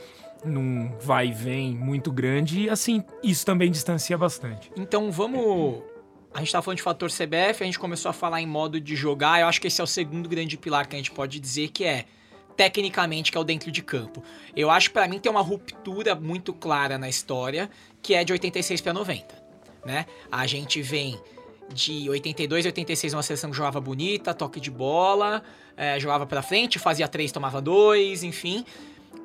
num 0.45 0.90
vai 1.00 1.28
e 1.28 1.33
vem 1.33 1.75
muito 1.75 2.11
grande 2.12 2.62
e 2.62 2.71
assim, 2.71 3.02
isso 3.23 3.45
também 3.45 3.71
distancia 3.71 4.16
bastante. 4.16 4.71
Então 4.76 5.11
vamos. 5.11 5.83
A 6.32 6.38
gente 6.38 6.52
tá 6.52 6.62
falando 6.62 6.76
de 6.76 6.82
fator 6.82 7.10
CBF, 7.10 7.62
a 7.62 7.66
gente 7.66 7.78
começou 7.78 8.08
a 8.08 8.12
falar 8.12 8.40
em 8.40 8.46
modo 8.46 8.80
de 8.80 8.94
jogar. 8.94 9.40
Eu 9.40 9.49
acho 9.49 9.60
que 9.60 9.66
esse 9.66 9.80
é 9.80 9.84
o 9.84 9.87
segundo 9.87 10.28
grande 10.28 10.56
pilar 10.56 10.87
que 10.87 10.94
a 10.94 10.99
gente 10.99 11.10
pode 11.10 11.40
dizer 11.40 11.68
que 11.68 11.84
é 11.84 12.04
tecnicamente 12.56 13.32
que 13.32 13.38
é 13.38 13.40
o 13.40 13.44
dentro 13.44 13.70
de 13.70 13.82
campo. 13.82 14.22
Eu 14.54 14.70
acho 14.70 14.90
pra 14.92 15.08
mim 15.08 15.18
tem 15.18 15.30
uma 15.30 15.40
ruptura 15.40 16.14
muito 16.14 16.52
clara 16.52 16.99
na 16.99 17.08
história, 17.08 17.70
que 18.02 18.14
é 18.14 18.22
de 18.22 18.32
86 18.32 18.80
para 18.80 18.92
90, 18.92 19.42
né? 19.84 20.06
A 20.30 20.46
gente 20.46 20.80
vem 20.82 21.18
de 21.72 22.08
82 22.08 22.64
e 22.64 22.68
86 22.68 23.14
uma 23.14 23.22
seleção 23.22 23.50
que 23.50 23.56
jogava 23.56 23.80
bonita, 23.80 24.34
toque 24.34 24.60
de 24.60 24.70
bola, 24.70 25.42
eh, 25.76 25.99
jogava 25.99 26.26
pra 26.26 26.42
frente, 26.42 26.78
fazia 26.78 27.08
três, 27.08 27.32
tomava 27.32 27.60
dois, 27.60 28.22
enfim. 28.22 28.64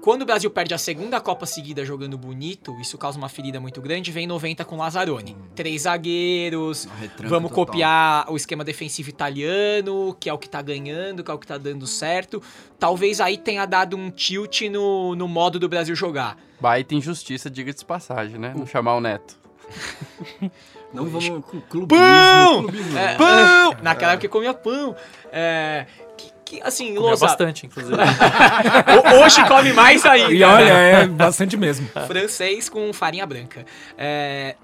Quando 0.05 0.21
o 0.21 0.25
Brasil 0.25 0.51
perde 0.51 0.71
a 0.71 0.77
segunda 0.77 1.19
Copa 1.19 1.47
seguida 1.47 1.83
jogando 1.83 2.15
bonito, 2.15 2.79
isso 2.79 2.95
causa 2.95 3.17
uma 3.17 3.27
ferida 3.27 3.59
muito 3.59 3.81
grande, 3.81 4.11
vem 4.11 4.27
90 4.27 4.63
com 4.63 4.77
Lazzaroni. 4.77 5.35
Três 5.55 5.81
zagueiros, 5.81 6.87
vamos 7.23 7.49
total. 7.49 7.65
copiar 7.65 8.31
o 8.31 8.35
esquema 8.35 8.63
defensivo 8.63 9.09
italiano, 9.09 10.15
que 10.19 10.29
é 10.29 10.33
o 10.33 10.37
que 10.37 10.47
tá 10.47 10.61
ganhando, 10.61 11.23
que 11.23 11.31
é 11.31 11.33
o 11.33 11.39
que 11.39 11.47
tá 11.47 11.57
dando 11.57 11.87
certo. 11.87 12.39
Talvez 12.77 13.19
aí 13.19 13.35
tenha 13.35 13.65
dado 13.65 13.97
um 13.97 14.11
tilt 14.11 14.61
no, 14.69 15.15
no 15.15 15.27
modo 15.27 15.57
do 15.57 15.67
Brasil 15.67 15.95
jogar. 15.95 16.37
Baita 16.61 16.93
injustiça, 16.93 17.49
diga-se 17.49 17.79
de 17.79 17.85
passagem, 17.85 18.37
né? 18.37 18.53
Não 18.55 18.67
chamar 18.67 18.97
o 18.97 19.01
Neto. 19.01 19.35
Não 20.93 21.05
vamos 21.05 21.45
com 21.45 21.59
clubismo. 21.61 21.87
Pão! 21.87 22.61
clubismo. 22.61 22.95
É, 22.95 23.15
pão! 23.15 23.75
Naquela 23.81 24.11
época 24.11 24.27
eu 24.27 24.29
comia 24.29 24.53
pão. 24.53 24.95
É, 25.31 25.87
que, 26.15 26.31
que, 26.45 26.61
assim, 26.61 26.87
Comia 26.89 27.01
Lousa, 27.01 27.25
bastante, 27.25 27.65
inclusive. 27.65 27.97
ho- 27.97 29.23
hoje 29.23 29.43
come 29.47 29.73
mais 29.73 30.05
ainda. 30.05 30.31
E 30.31 30.43
olha, 30.43 30.71
é 30.71 31.07
bastante 31.07 31.57
mesmo. 31.57 31.87
francês 32.07 32.69
com 32.69 32.93
farinha 32.93 33.25
branca. 33.25 33.65
É, 33.97 34.55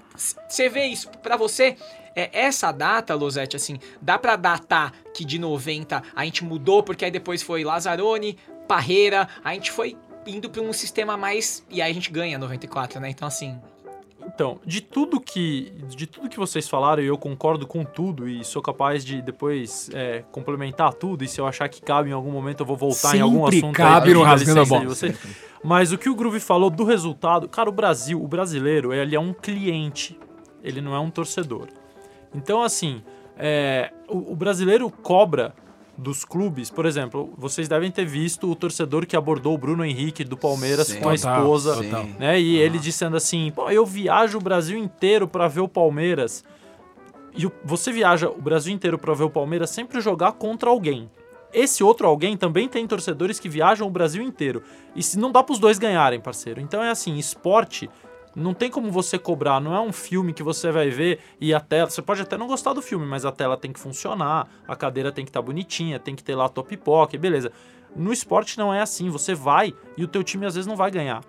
Você 0.48 0.68
vê 0.68 0.86
isso, 0.86 1.08
pra 1.22 1.36
você, 1.36 1.76
é, 2.14 2.30
essa 2.32 2.70
data, 2.70 3.14
Losete, 3.14 3.56
assim, 3.56 3.78
dá 4.00 4.16
pra 4.18 4.36
datar 4.36 4.92
que 5.12 5.24
de 5.24 5.38
90 5.38 6.02
a 6.14 6.24
gente 6.24 6.44
mudou, 6.44 6.82
porque 6.82 7.04
aí 7.04 7.10
depois 7.10 7.42
foi 7.42 7.64
Lazzaroni, 7.64 8.38
Parreira, 8.68 9.28
a 9.44 9.52
gente 9.54 9.70
foi 9.72 9.96
indo 10.26 10.48
pra 10.48 10.62
um 10.62 10.72
sistema 10.72 11.16
mais. 11.16 11.64
E 11.68 11.82
aí 11.82 11.90
a 11.90 11.94
gente 11.94 12.10
ganha 12.12 12.38
94, 12.38 13.00
né? 13.00 13.10
Então, 13.10 13.26
assim. 13.26 13.60
Então, 14.26 14.60
de 14.64 14.80
tudo 14.80 15.20
que 15.20 15.72
de 15.88 16.06
tudo 16.06 16.28
que 16.28 16.38
vocês 16.38 16.68
falaram, 16.68 17.02
e 17.02 17.06
eu 17.06 17.18
concordo 17.18 17.66
com 17.66 17.84
tudo 17.84 18.28
e 18.28 18.44
sou 18.44 18.62
capaz 18.62 19.04
de 19.04 19.20
depois 19.20 19.90
é, 19.92 20.24
complementar 20.32 20.94
tudo. 20.94 21.24
E 21.24 21.28
se 21.28 21.40
eu 21.40 21.46
achar 21.46 21.68
que 21.68 21.82
cabe 21.82 22.10
em 22.10 22.12
algum 22.12 22.30
momento, 22.30 22.60
eu 22.60 22.66
vou 22.66 22.76
voltar 22.76 23.16
em 23.16 23.20
algum 23.20 23.44
Sempre 23.44 23.58
assunto. 23.58 23.76
cabe 23.76 24.08
aí, 24.08 24.14
no 24.14 24.22
Rasgando 24.22 24.60
a 24.60 24.64
Bola. 24.64 24.84
vocês. 24.84 25.18
Mas 25.62 25.92
o 25.92 25.98
que 25.98 26.08
o 26.08 26.14
Groove 26.14 26.40
falou 26.40 26.70
do 26.70 26.84
resultado, 26.84 27.48
cara, 27.48 27.68
o 27.68 27.72
Brasil, 27.72 28.22
o 28.22 28.26
brasileiro, 28.26 28.92
ele 28.92 29.14
é 29.14 29.20
um 29.20 29.32
cliente, 29.32 30.18
ele 30.62 30.80
não 30.80 30.94
é 30.94 30.98
um 30.98 31.10
torcedor. 31.10 31.68
Então, 32.34 32.62
assim, 32.62 33.02
é, 33.36 33.92
o, 34.08 34.32
o 34.32 34.36
brasileiro 34.36 34.90
cobra 34.90 35.54
dos 36.02 36.24
clubes, 36.24 36.68
por 36.68 36.84
exemplo, 36.84 37.32
vocês 37.38 37.68
devem 37.68 37.90
ter 37.90 38.04
visto 38.04 38.50
o 38.50 38.54
torcedor 38.56 39.06
que 39.06 39.16
abordou 39.16 39.54
o 39.54 39.58
Bruno 39.58 39.84
Henrique 39.84 40.24
do 40.24 40.36
Palmeiras 40.36 40.88
Sim. 40.88 41.00
com 41.00 41.08
a 41.08 41.14
esposa, 41.14 41.76
total. 41.76 42.04
né? 42.18 42.38
E 42.40 42.56
ele 42.56 42.78
dizendo 42.78 43.16
assim: 43.16 43.50
pô, 43.54 43.70
eu 43.70 43.86
viajo 43.86 44.38
o 44.38 44.40
Brasil 44.40 44.76
inteiro 44.76 45.26
pra 45.26 45.48
ver 45.48 45.60
o 45.60 45.68
Palmeiras. 45.68 46.44
E 47.34 47.50
você 47.64 47.90
viaja 47.90 48.28
o 48.28 48.42
Brasil 48.42 48.74
inteiro 48.74 48.98
pra 48.98 49.14
ver 49.14 49.24
o 49.24 49.30
Palmeiras 49.30 49.70
sempre 49.70 50.00
jogar 50.00 50.32
contra 50.32 50.68
alguém. 50.68 51.08
Esse 51.52 51.84
outro 51.84 52.06
alguém 52.06 52.36
também 52.36 52.68
tem 52.68 52.86
torcedores 52.86 53.38
que 53.38 53.48
viajam 53.48 53.86
o 53.86 53.90
Brasil 53.90 54.22
inteiro. 54.22 54.62
E 54.96 55.02
se 55.02 55.18
não 55.18 55.30
dá 55.30 55.42
pros 55.42 55.58
dois 55.58 55.78
ganharem, 55.78 56.20
parceiro. 56.20 56.60
Então 56.60 56.82
é 56.82 56.90
assim, 56.90 57.16
esporte 57.16 57.88
não 58.34 58.54
tem 58.54 58.70
como 58.70 58.90
você 58.90 59.18
cobrar, 59.18 59.60
não 59.60 59.74
é 59.74 59.80
um 59.80 59.92
filme 59.92 60.32
que 60.32 60.42
você 60.42 60.70
vai 60.70 60.90
ver 60.90 61.20
e 61.40 61.52
a 61.52 61.60
tela, 61.60 61.90
você 61.90 62.00
pode 62.00 62.22
até 62.22 62.36
não 62.36 62.46
gostar 62.46 62.72
do 62.72 62.82
filme, 62.82 63.06
mas 63.06 63.24
a 63.24 63.32
tela 63.32 63.56
tem 63.56 63.72
que 63.72 63.80
funcionar, 63.80 64.48
a 64.66 64.74
cadeira 64.74 65.12
tem 65.12 65.24
que 65.24 65.30
estar 65.30 65.42
bonitinha, 65.42 65.98
tem 65.98 66.14
que 66.14 66.24
ter 66.24 66.34
lá 66.34 66.46
a 66.46 66.48
tua 66.48 66.64
pipoca, 66.64 67.18
beleza. 67.18 67.52
No 67.94 68.12
esporte 68.12 68.56
não 68.56 68.72
é 68.72 68.80
assim, 68.80 69.10
você 69.10 69.34
vai 69.34 69.74
e 69.96 70.04
o 70.04 70.08
teu 70.08 70.22
time 70.22 70.46
às 70.46 70.54
vezes 70.54 70.66
não 70.66 70.76
vai 70.76 70.90
ganhar. 70.90 71.22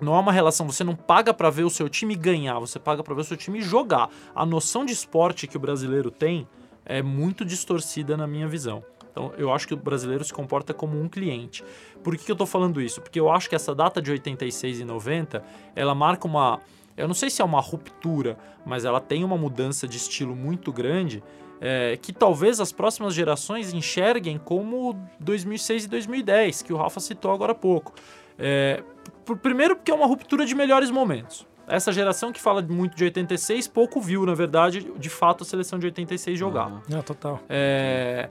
Não 0.00 0.14
há 0.14 0.20
uma 0.20 0.32
relação, 0.32 0.66
você 0.66 0.84
não 0.84 0.94
paga 0.94 1.34
pra 1.34 1.50
ver 1.50 1.64
o 1.64 1.70
seu 1.70 1.88
time 1.88 2.14
ganhar, 2.14 2.58
você 2.58 2.78
paga 2.78 3.02
pra 3.02 3.14
ver 3.14 3.22
o 3.22 3.24
seu 3.24 3.36
time 3.36 3.60
jogar. 3.60 4.08
A 4.34 4.46
noção 4.46 4.84
de 4.84 4.92
esporte 4.92 5.46
que 5.46 5.56
o 5.56 5.60
brasileiro 5.60 6.10
tem 6.10 6.48
é 6.84 7.02
muito 7.02 7.44
distorcida 7.44 8.16
na 8.16 8.26
minha 8.26 8.48
visão. 8.48 8.82
Então, 9.10 9.32
eu 9.36 9.52
acho 9.52 9.66
que 9.66 9.74
o 9.74 9.76
brasileiro 9.76 10.24
se 10.24 10.32
comporta 10.32 10.72
como 10.72 11.00
um 11.00 11.08
cliente. 11.08 11.64
Por 12.02 12.16
que, 12.16 12.24
que 12.24 12.32
eu 12.32 12.36
tô 12.36 12.46
falando 12.46 12.80
isso? 12.80 13.00
Porque 13.00 13.18
eu 13.18 13.30
acho 13.30 13.48
que 13.48 13.54
essa 13.54 13.74
data 13.74 14.00
de 14.00 14.10
86 14.10 14.80
e 14.80 14.84
90, 14.84 15.42
ela 15.74 15.94
marca 15.94 16.26
uma. 16.26 16.60
Eu 16.96 17.06
não 17.08 17.14
sei 17.14 17.30
se 17.30 17.40
é 17.40 17.44
uma 17.44 17.60
ruptura, 17.60 18.36
mas 18.64 18.84
ela 18.84 19.00
tem 19.00 19.24
uma 19.24 19.36
mudança 19.36 19.88
de 19.88 19.96
estilo 19.96 20.34
muito 20.36 20.72
grande. 20.72 21.22
é, 21.62 21.98
que 22.00 22.10
talvez 22.10 22.58
as 22.58 22.72
próximas 22.72 23.12
gerações 23.14 23.74
enxerguem 23.74 24.38
como 24.38 24.98
2006 25.20 25.84
e 25.84 25.88
2010, 25.88 26.62
que 26.62 26.72
o 26.72 26.76
Rafa 26.78 27.00
citou 27.00 27.30
agora 27.32 27.52
há 27.52 27.54
pouco. 27.54 27.92
É, 28.38 28.82
por- 29.26 29.36
primeiro, 29.36 29.76
porque 29.76 29.90
é 29.90 29.94
uma 29.94 30.06
ruptura 30.06 30.46
de 30.46 30.54
melhores 30.54 30.90
momentos. 30.90 31.46
Essa 31.68 31.92
geração 31.92 32.32
que 32.32 32.40
fala 32.40 32.62
muito 32.62 32.96
de 32.96 33.04
86 33.04 33.68
pouco 33.68 34.00
viu, 34.00 34.24
na 34.24 34.32
verdade, 34.34 34.90
de 34.98 35.10
fato, 35.10 35.42
a 35.42 35.46
seleção 35.46 35.78
de 35.78 35.84
86 35.84 36.38
jogar. 36.38 36.80
Não, 36.88 37.02
total. 37.02 37.38
É, 37.46 38.30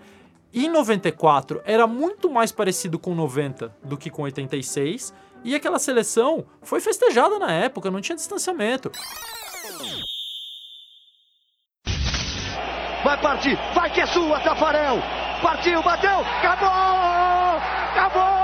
Em 0.53 0.67
94 0.67 1.61
era 1.63 1.85
muito 1.85 2.29
mais 2.29 2.51
parecido 2.51 2.97
com 2.97 3.13
90 3.13 3.71
do 3.83 3.97
que 3.97 4.09
com 4.09 4.23
86. 4.23 5.13
E 5.43 5.55
aquela 5.55 5.79
seleção 5.79 6.45
foi 6.61 6.81
festejada 6.81 7.37
na 7.39 7.51
época, 7.51 7.91
não 7.91 8.01
tinha 8.01 8.15
distanciamento. 8.15 8.91
Vai 13.03 13.21
partir, 13.21 13.57
vai 13.73 13.89
que 13.93 14.01
é 14.01 14.05
sua, 14.07 14.39
Tafarel. 14.41 14.97
Partiu, 15.41 15.81
bateu, 15.81 16.19
acabou! 16.19 16.69
Acabou! 17.91 18.38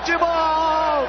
Futebol! 0.00 1.08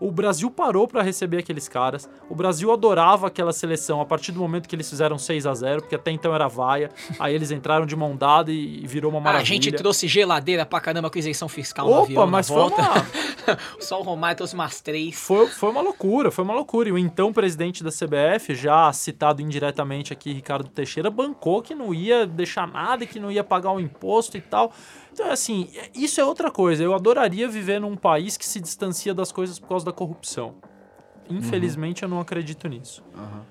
O 0.00 0.10
Brasil 0.10 0.50
parou 0.50 0.86
pra 0.86 1.00
receber 1.00 1.38
aqueles 1.38 1.66
caras. 1.66 2.06
O 2.28 2.34
Brasil 2.34 2.70
adorava 2.70 3.26
aquela 3.28 3.52
seleção 3.54 4.02
a 4.02 4.04
partir 4.04 4.32
do 4.32 4.40
momento 4.40 4.68
que 4.68 4.74
eles 4.76 4.90
fizeram 4.90 5.16
6 5.16 5.46
a 5.46 5.54
0 5.54 5.80
porque 5.82 5.94
até 5.94 6.10
então 6.10 6.34
era 6.34 6.46
vaia. 6.46 6.90
Aí 7.18 7.34
eles 7.34 7.50
entraram 7.50 7.86
de 7.86 7.96
mão 7.96 8.14
dada 8.14 8.52
e 8.52 8.86
virou 8.86 9.10
uma 9.10 9.18
Ah, 9.20 9.22
maravilha. 9.22 9.42
a 9.42 9.46
gente 9.46 9.72
trouxe 9.72 10.06
geladeira 10.06 10.66
pra 10.66 10.78
caramba 10.80 11.08
com 11.08 11.18
isenção 11.18 11.48
fiscal 11.48 11.86
no 11.86 11.92
Opa, 11.94 12.02
avião 12.02 12.26
mas 12.26 12.50
na 12.50 12.54
foi 12.54 12.62
volta. 12.62 12.82
uma, 12.82 13.58
Só 13.80 14.00
o 14.00 14.02
Romário 14.02 14.36
trouxe 14.36 14.54
umas 14.54 14.78
três. 14.80 15.14
foi, 15.18 15.46
foi 15.46 15.70
uma 15.70 15.80
loucura, 15.80 16.30
foi 16.30 16.44
uma 16.44 16.54
loucura. 16.54 16.88
E 16.90 16.92
o 16.92 16.98
então 16.98 17.32
presidente 17.32 17.82
da 17.82 17.90
CBF, 17.90 18.54
já 18.54 18.92
citado 18.92 19.40
indiretamente 19.40 20.12
aqui, 20.12 20.32
Ricardo 20.34 20.68
Teixeira, 20.68 21.08
bancou 21.08 21.62
que 21.62 21.74
não 21.74 21.94
ia 21.94 22.26
deixar 22.26 22.66
nada, 22.66 23.06
que 23.06 23.18
não 23.18 23.30
ia 23.30 23.44
pagar 23.44 23.70
o 23.72 23.80
imposto 23.80 24.36
e 24.36 24.40
tal. 24.42 24.70
Então, 25.14 25.30
assim, 25.30 25.68
isso 25.94 26.20
é 26.20 26.24
outra 26.24 26.50
coisa. 26.50 26.82
Eu 26.82 26.92
adoraria 26.92 27.48
viver 27.48 27.80
num 27.80 27.94
país 27.94 28.36
que 28.36 28.44
se 28.44 28.58
distancia 28.58 29.14
das 29.14 29.30
coisas 29.30 29.60
por 29.60 29.68
causa 29.68 29.86
da 29.86 29.92
corrupção. 29.92 30.56
Infelizmente, 31.30 32.02
eu 32.02 32.08
não 32.08 32.18
acredito 32.18 32.66
nisso. 32.66 33.00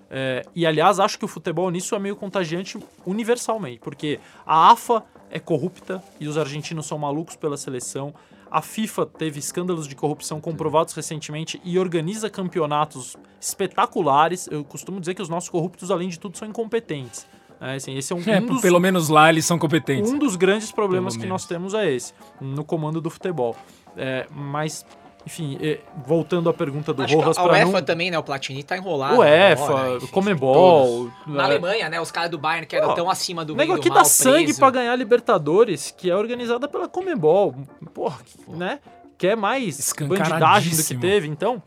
É, 0.10 0.46
e, 0.54 0.66
aliás, 0.66 1.00
acho 1.00 1.18
que 1.18 1.24
o 1.24 1.28
futebol 1.28 1.72
nisso 1.72 1.96
é 1.96 2.00
meio 2.00 2.18
contagiante 2.18 2.78
universalmente, 3.06 3.80
porque 3.80 4.20
a 4.46 4.72
AFA 4.72 5.06
é 5.32 5.40
corrupta 5.40 6.04
e 6.20 6.28
os 6.28 6.38
argentinos 6.38 6.86
são 6.86 6.98
malucos 6.98 7.38
pela 7.38 7.56
seleção. 7.56 8.14
A 8.52 8.62
FIFA 8.62 9.06
teve 9.06 9.40
escândalos 9.40 9.88
de 9.88 9.96
corrupção 9.96 10.42
comprovados 10.42 10.94
recentemente 10.94 11.62
e 11.64 11.80
organiza 11.80 12.30
campeonatos 12.30 13.16
espetaculares. 13.40 14.48
Eu 14.52 14.66
costumo 14.66 15.00
dizer 15.00 15.14
que 15.14 15.22
os 15.22 15.30
nossos 15.30 15.50
corruptos, 15.50 15.90
além 15.90 16.10
de 16.10 16.20
tudo, 16.20 16.38
são 16.38 16.46
incompetentes. 16.46 17.26
É, 17.64 17.76
assim, 17.76 17.98
esse 17.98 18.12
é 18.12 18.16
um, 18.16 18.22
É, 18.28 18.40
um 18.40 18.46
dos, 18.46 18.62
pelo 18.62 18.80
menos 18.80 19.08
lá 19.08 19.30
eles 19.30 19.46
são 19.46 19.58
competentes. 19.58 20.12
um 20.12 20.18
dos 20.18 20.36
grandes 20.36 20.72
problemas 20.72 21.14
Pelo 21.14 21.22
que 21.22 21.28
menos. 21.28 21.44
nós 21.44 21.48
temos 21.48 21.74
é 21.74 21.90
esse, 21.90 22.14
no 22.42 22.64
comando 22.66 23.00
do 23.00 23.10
futebol. 23.10 23.56
É, 23.96 24.28
mas, 24.30 24.86
enfim, 25.26 25.58
é, 25.62 25.80
voltando 26.06 26.50
à 26.50 26.54
pergunta 26.54 26.94
do 26.94 27.04
Acho 27.04 27.16
Rojas 27.16 27.38
a 27.38 27.44
para 27.44 27.54
UEFA 27.54 27.72
não... 27.72 27.82
também, 27.84 28.12
né? 28.12 28.20
O 28.20 28.24
Platini 28.24 28.64
tá 28.64 28.76
enrolado. 28.76 29.16
O 29.16 29.20
UEFA, 29.20 29.98
o 30.04 30.08
Comebol... 30.10 31.10
Na 31.26 31.44
é, 31.44 31.46
Alemanha, 31.46 31.90
né? 31.90 32.02
Os 32.02 32.12
caras 32.12 32.30
do 32.30 32.38
Bayern 32.38 32.68
que 32.68 32.76
eram 32.76 32.94
tão 32.94 33.10
acima 33.10 33.46
do 33.46 33.54
O 33.54 33.56
bem 33.56 33.66
nego 33.66 33.78
e 33.78 33.80
do 33.80 33.80
aqui 33.80 33.90
mal, 33.90 34.00
dá 34.00 34.04
sangue 34.04 34.46
preso. 34.46 34.60
pra 34.60 34.70
ganhar 34.70 34.96
Libertadores, 34.98 35.94
que 35.98 36.10
é 36.10 36.16
organizada 36.16 36.68
pela 36.68 36.90
Comembol. 36.90 37.56
Porra, 37.94 38.20
né? 38.50 38.80
Que 39.18 39.28
é 39.28 39.36
mais 39.38 39.94
bandidagem 39.98 40.76
do 40.76 40.84
que 40.84 40.96
teve. 40.96 41.28
Então, 41.30 41.64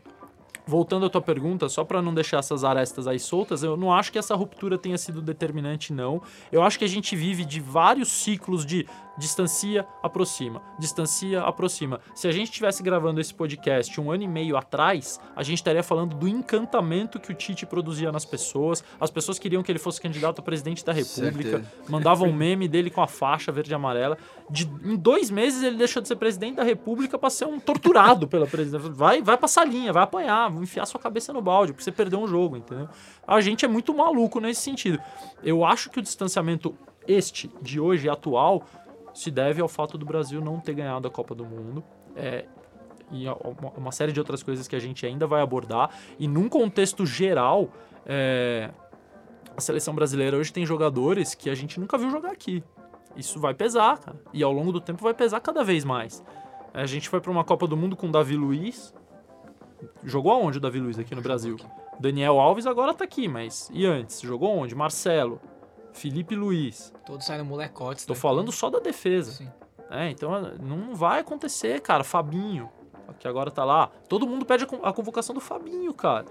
voltando 0.67 1.05
à 1.05 1.09
tua 1.09 1.21
pergunta, 1.21 1.69
só 1.69 1.83
pra 1.83 2.01
não 2.01 2.13
deixar 2.13 2.39
essas 2.39 2.63
arestas 2.63 3.07
aí 3.07 3.19
soltas, 3.19 3.63
eu 3.63 3.77
não 3.77 3.93
acho 3.93 4.11
que 4.11 4.19
essa 4.19 4.35
ruptura 4.35 4.77
tenha 4.77 4.97
sido 4.97 5.21
determinante, 5.21 5.93
não. 5.93 6.21
Eu 6.51 6.61
acho 6.61 6.77
que 6.77 6.85
a 6.85 6.89
gente 6.89 7.15
vive 7.15 7.45
de 7.45 7.61
vários 7.61 8.09
ciclos 8.09 8.65
de 8.65 8.85
distancia, 9.17 9.85
aproxima, 10.03 10.61
distancia, 10.77 11.41
aproxima. 11.41 11.99
Se 12.13 12.27
a 12.27 12.31
gente 12.31 12.45
estivesse 12.45 12.83
gravando 12.83 13.19
esse 13.19 13.33
podcast 13.33 13.99
um 13.99 14.11
ano 14.11 14.23
e 14.23 14.27
meio 14.27 14.55
atrás, 14.55 15.19
a 15.35 15.43
gente 15.43 15.57
estaria 15.57 15.81
falando 15.81 16.15
do 16.15 16.27
encantamento 16.27 17.19
que 17.19 17.31
o 17.31 17.35
Tite 17.35 17.65
produzia 17.65 18.11
nas 18.11 18.25
pessoas. 18.25 18.83
As 18.99 19.09
pessoas 19.09 19.39
queriam 19.39 19.63
que 19.63 19.71
ele 19.71 19.79
fosse 19.79 19.99
candidato 19.99 20.39
a 20.39 20.43
presidente 20.43 20.85
da 20.85 20.93
República, 20.93 21.59
Certeza. 21.59 21.71
mandavam 21.89 22.29
um 22.29 22.33
meme 22.33 22.67
dele 22.67 22.89
com 22.89 23.01
a 23.01 23.07
faixa 23.07 23.51
verde 23.51 23.71
e 23.71 23.75
amarela. 23.75 24.17
De, 24.49 24.69
em 24.83 24.95
dois 24.95 25.29
meses 25.29 25.63
ele 25.63 25.77
deixou 25.77 26.01
de 26.01 26.07
ser 26.07 26.15
presidente 26.15 26.55
da 26.55 26.63
República 26.63 27.17
pra 27.17 27.29
ser 27.29 27.45
um 27.45 27.59
torturado 27.59 28.27
pela 28.27 28.45
presidência. 28.45 28.89
Vai, 28.89 29.21
vai 29.21 29.37
passar 29.37 29.65
linha, 29.65 29.91
vai 29.91 30.03
apanhar, 30.03 30.49
vai 30.49 30.63
enfiar 30.63 30.85
sua 30.85 30.99
cabeça 30.99 31.33
no 31.33 31.41
balde, 31.41 31.73
porque 31.73 31.83
você 31.83 31.91
perdeu 31.91 32.19
um 32.19 32.27
jogo, 32.27 32.55
entendeu? 32.57 32.87
A 33.27 33.41
gente 33.41 33.65
é 33.65 33.67
muito 33.67 33.93
maluco 33.93 34.39
nesse 34.39 34.61
sentido. 34.61 34.99
Eu 35.43 35.65
acho 35.65 35.89
que 35.89 35.99
o 35.99 36.01
distanciamento 36.01 36.75
este, 37.07 37.49
de 37.61 37.79
hoje, 37.79 38.09
atual, 38.09 38.63
se 39.17 39.31
deve 39.31 39.59
ao 39.59 39.67
fato 39.67 39.97
do 39.97 40.05
Brasil 40.05 40.39
não 40.39 40.59
ter 40.59 40.75
ganhado 40.75 41.07
a 41.07 41.11
Copa 41.11 41.33
do 41.33 41.43
Mundo. 41.43 41.83
É, 42.15 42.45
e 43.11 43.25
uma 43.75 43.91
série 43.91 44.11
de 44.11 44.19
outras 44.19 44.43
coisas 44.43 44.67
que 44.67 44.75
a 44.75 44.79
gente 44.79 45.07
ainda 45.07 45.25
vai 45.25 45.41
abordar. 45.41 45.89
E 46.19 46.27
num 46.27 46.47
contexto 46.47 47.03
geral, 47.03 47.69
é, 48.05 48.69
a 49.55 49.59
seleção 49.61 49.95
brasileira 49.95 50.37
hoje 50.37 50.53
tem 50.53 50.67
jogadores 50.67 51.33
que 51.33 51.49
a 51.49 51.55
gente 51.55 51.79
nunca 51.79 51.97
viu 51.97 52.11
jogar 52.11 52.31
aqui. 52.31 52.63
Isso 53.15 53.39
vai 53.39 53.55
pesar, 53.55 53.97
cara. 53.97 54.21
E 54.31 54.43
ao 54.43 54.51
longo 54.51 54.71
do 54.71 54.79
tempo 54.79 55.01
vai 55.01 55.15
pesar 55.15 55.39
cada 55.39 55.63
vez 55.63 55.83
mais. 55.83 56.23
A 56.71 56.85
gente 56.85 57.09
foi 57.09 57.19
para 57.19 57.31
uma 57.31 57.43
Copa 57.43 57.65
do 57.65 57.75
Mundo 57.75 57.95
com 57.95 58.09
o 58.09 58.11
Davi 58.11 58.35
Luiz. 58.35 58.93
Jogou 60.03 60.31
aonde 60.31 60.59
o 60.59 60.61
Davi 60.61 60.79
Luiz 60.79 60.99
aqui 60.99 61.15
no 61.15 61.23
Brasil? 61.23 61.57
Daniel 61.99 62.39
Alves 62.39 62.67
agora 62.67 62.93
tá 62.93 63.03
aqui, 63.03 63.27
mas 63.27 63.71
e 63.73 63.83
antes? 63.83 64.21
Jogou 64.21 64.55
onde? 64.55 64.75
Marcelo, 64.75 65.41
Felipe 65.93 66.35
Luiz. 66.35 66.93
Todos 67.05 67.25
saíram 67.25 67.45
molecotes. 67.45 68.05
Tô 68.05 68.13
né? 68.13 68.19
falando 68.19 68.51
só 68.51 68.69
da 68.69 68.79
defesa. 68.79 69.31
Sim. 69.31 69.49
É, 69.89 70.09
então 70.09 70.31
não 70.59 70.93
vai 70.93 71.21
acontecer, 71.21 71.81
cara. 71.81 72.03
Fabinho, 72.03 72.69
que 73.19 73.27
agora 73.27 73.49
tá 73.49 73.63
lá. 73.63 73.89
Todo 74.09 74.27
mundo 74.27 74.45
pede 74.45 74.63
a 74.65 74.67
con- 74.67 74.81
a 74.83 74.91
convocação 74.93 75.33
do 75.33 75.41
Fabinho, 75.41 75.93
cara. 75.93 76.25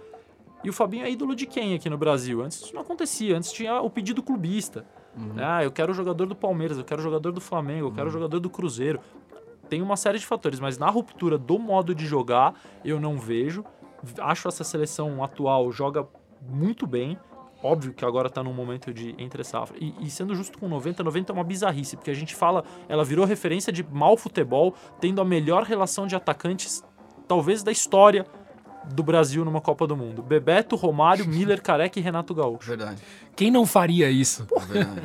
E 0.62 0.70
o 0.70 0.72
Fabinho 0.72 1.04
é 1.04 1.10
ídolo 1.10 1.34
de 1.34 1.46
quem 1.46 1.74
aqui 1.74 1.88
no 1.88 1.96
Brasil? 1.98 2.42
Antes 2.42 2.60
isso 2.62 2.74
não 2.74 2.82
acontecia. 2.82 3.36
Antes 3.36 3.52
tinha 3.52 3.80
o 3.80 3.88
pedido 3.90 4.22
clubista. 4.22 4.84
Ah, 5.38 5.64
eu 5.64 5.72
quero 5.72 5.92
o 5.92 5.94
jogador 5.94 6.26
do 6.26 6.36
Palmeiras, 6.36 6.76
eu 6.76 6.84
quero 6.84 7.00
o 7.00 7.04
jogador 7.04 7.32
do 7.32 7.40
Flamengo, 7.40 7.86
eu 7.88 7.92
quero 7.92 8.08
o 8.08 8.10
jogador 8.10 8.38
do 8.38 8.50
Cruzeiro. 8.50 9.00
Tem 9.66 9.80
uma 9.80 9.96
série 9.96 10.18
de 10.18 10.26
fatores, 10.26 10.60
mas 10.60 10.76
na 10.76 10.90
ruptura 10.90 11.38
do 11.38 11.58
modo 11.58 11.94
de 11.94 12.04
jogar, 12.06 12.54
eu 12.84 13.00
não 13.00 13.16
vejo. 13.18 13.64
Acho 14.20 14.46
essa 14.48 14.62
seleção 14.62 15.24
atual 15.24 15.72
joga 15.72 16.06
muito 16.46 16.86
bem. 16.86 17.18
Óbvio 17.62 17.92
que 17.92 18.04
agora 18.04 18.28
tá 18.28 18.42
num 18.42 18.52
momento 18.52 18.92
de 18.92 19.14
entre 19.18 19.42
safra. 19.42 19.76
E, 19.80 19.94
e 20.00 20.10
sendo 20.10 20.34
justo 20.34 20.58
com 20.58 20.68
90, 20.68 21.02
90 21.02 21.32
é 21.32 21.34
uma 21.34 21.44
bizarrice, 21.44 21.96
porque 21.96 22.10
a 22.10 22.14
gente 22.14 22.34
fala, 22.34 22.64
ela 22.88 23.04
virou 23.04 23.24
referência 23.24 23.72
de 23.72 23.82
mau 23.82 24.16
futebol, 24.16 24.74
tendo 25.00 25.20
a 25.20 25.24
melhor 25.24 25.62
relação 25.64 26.06
de 26.06 26.14
atacantes, 26.14 26.84
talvez 27.26 27.62
da 27.62 27.72
história 27.72 28.26
do 28.92 29.02
Brasil 29.02 29.44
numa 29.44 29.60
Copa 29.60 29.86
do 29.86 29.96
Mundo. 29.96 30.22
Bebeto, 30.22 30.76
Romário, 30.76 31.26
Miller, 31.28 31.60
Careca 31.60 31.98
e 31.98 32.02
Renato 32.02 32.34
Gaúcho. 32.34 32.68
Verdade. 32.68 33.02
Quem 33.34 33.50
não 33.50 33.66
faria 33.66 34.10
isso? 34.10 34.46
verdade. 34.68 35.02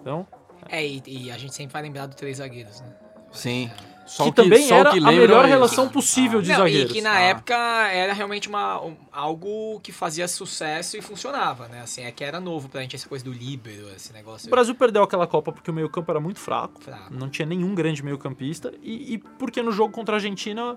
Então, 0.00 0.26
É, 0.68 0.84
e, 0.84 1.02
e 1.06 1.30
a 1.30 1.38
gente 1.38 1.54
sempre 1.54 1.72
vai 1.72 1.82
lembrar 1.82 2.06
do 2.06 2.16
três 2.16 2.38
zagueiros, 2.38 2.80
né? 2.80 2.88
Sim. 3.30 3.70
Só 4.04 4.24
que, 4.24 4.30
o 4.30 4.32
também 4.32 4.70
era 4.70 4.90
que 4.90 4.98
a 4.98 5.12
melhor 5.12 5.44
relação 5.44 5.88
possível 5.88 6.42
de 6.42 6.48
Não, 6.48 6.56
zagueiros. 6.58 6.90
e 6.90 6.94
que 6.94 7.00
na 7.00 7.12
Ah. 7.12 7.20
época 7.20 7.54
era 7.54 8.12
realmente 8.12 8.48
uma, 8.48 8.82
um- 8.82 8.96
algo 9.12 9.80
que 9.80 9.92
fazia 9.92 10.26
sucesso 10.28 10.96
e 10.96 11.00
funcionava, 11.02 11.68
né? 11.68 11.80
Assim, 11.82 12.02
é 12.02 12.10
que 12.10 12.22
era 12.24 12.40
novo 12.40 12.68
pra 12.68 12.80
gente 12.82 12.96
essa 12.96 13.08
coisa 13.08 13.24
do 13.24 13.32
líbero, 13.32 13.88
esse 13.96 14.12
negócio. 14.12 14.48
O 14.48 14.50
Brasil 14.50 14.74
perdeu 14.74 15.02
aquela 15.02 15.26
Copa 15.26 15.52
porque 15.52 15.70
o 15.70 15.74
meio-campo 15.74 16.10
era 16.10 16.20
muito 16.20 16.40
fraco. 16.40 16.82
Fraco. 16.82 17.14
Não 17.14 17.28
tinha 17.28 17.46
nenhum 17.46 17.74
grande 17.74 18.02
meio-campista. 18.02 18.72
E, 18.82 19.14
e 19.14 19.18
porque 19.18 19.62
no 19.62 19.72
jogo 19.72 19.92
contra 19.92 20.14
a 20.14 20.18
Argentina 20.18 20.76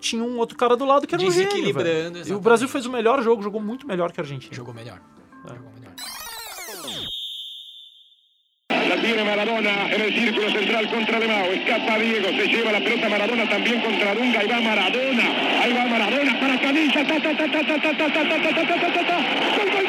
tinha 0.00 0.22
um 0.22 0.38
outro 0.38 0.56
cara 0.56 0.76
do 0.76 0.84
lado 0.84 1.06
que 1.06 1.14
era 1.14 1.22
um 1.24 1.30
gênio, 1.30 1.56
E 2.26 2.32
o. 2.32 2.40
Brasil 2.40 2.68
fez 2.68 2.86
o 2.86 2.90
melhor 2.90 3.22
jogo, 3.22 3.42
jogou 3.42 3.60
muito 3.60 3.86
melhor 3.86 4.10
que 4.12 4.20
a 4.20 4.22
Argentina. 4.22 4.54
Jogou 4.54 4.72
melhor. 4.74 5.00
Tiene 9.02 9.24
Maradona 9.24 9.90
en 9.90 10.00
el 10.00 10.14
círculo 10.14 10.48
central 10.48 10.88
contra 10.88 11.18
Lemao. 11.18 11.52
Escapa 11.52 11.98
Diego, 11.98 12.28
se 12.28 12.46
lleva 12.46 12.70
la 12.70 12.78
pelota 12.78 13.08
Maradona 13.08 13.48
también 13.48 13.80
contra 13.80 14.14
Dunga. 14.14 14.38
Ahí 14.38 14.46
va 14.46 14.60
Maradona. 14.60 15.24
Ahí 15.60 15.72
va 15.72 15.86
Maradona 15.86 16.38
para 16.38 16.60
Canilla. 16.60 17.04
Ta, 17.04 17.20
ta, 17.20 17.36
ta, 17.36 17.50
ta, 17.50 17.66
ta, 17.66 17.80
ta, 17.80 17.96
ta, 17.96 18.12
ta, 18.12 18.22
ta, 18.22 18.64
ta, 18.64 18.92
ta, 18.92 19.06
ta, 19.06 19.81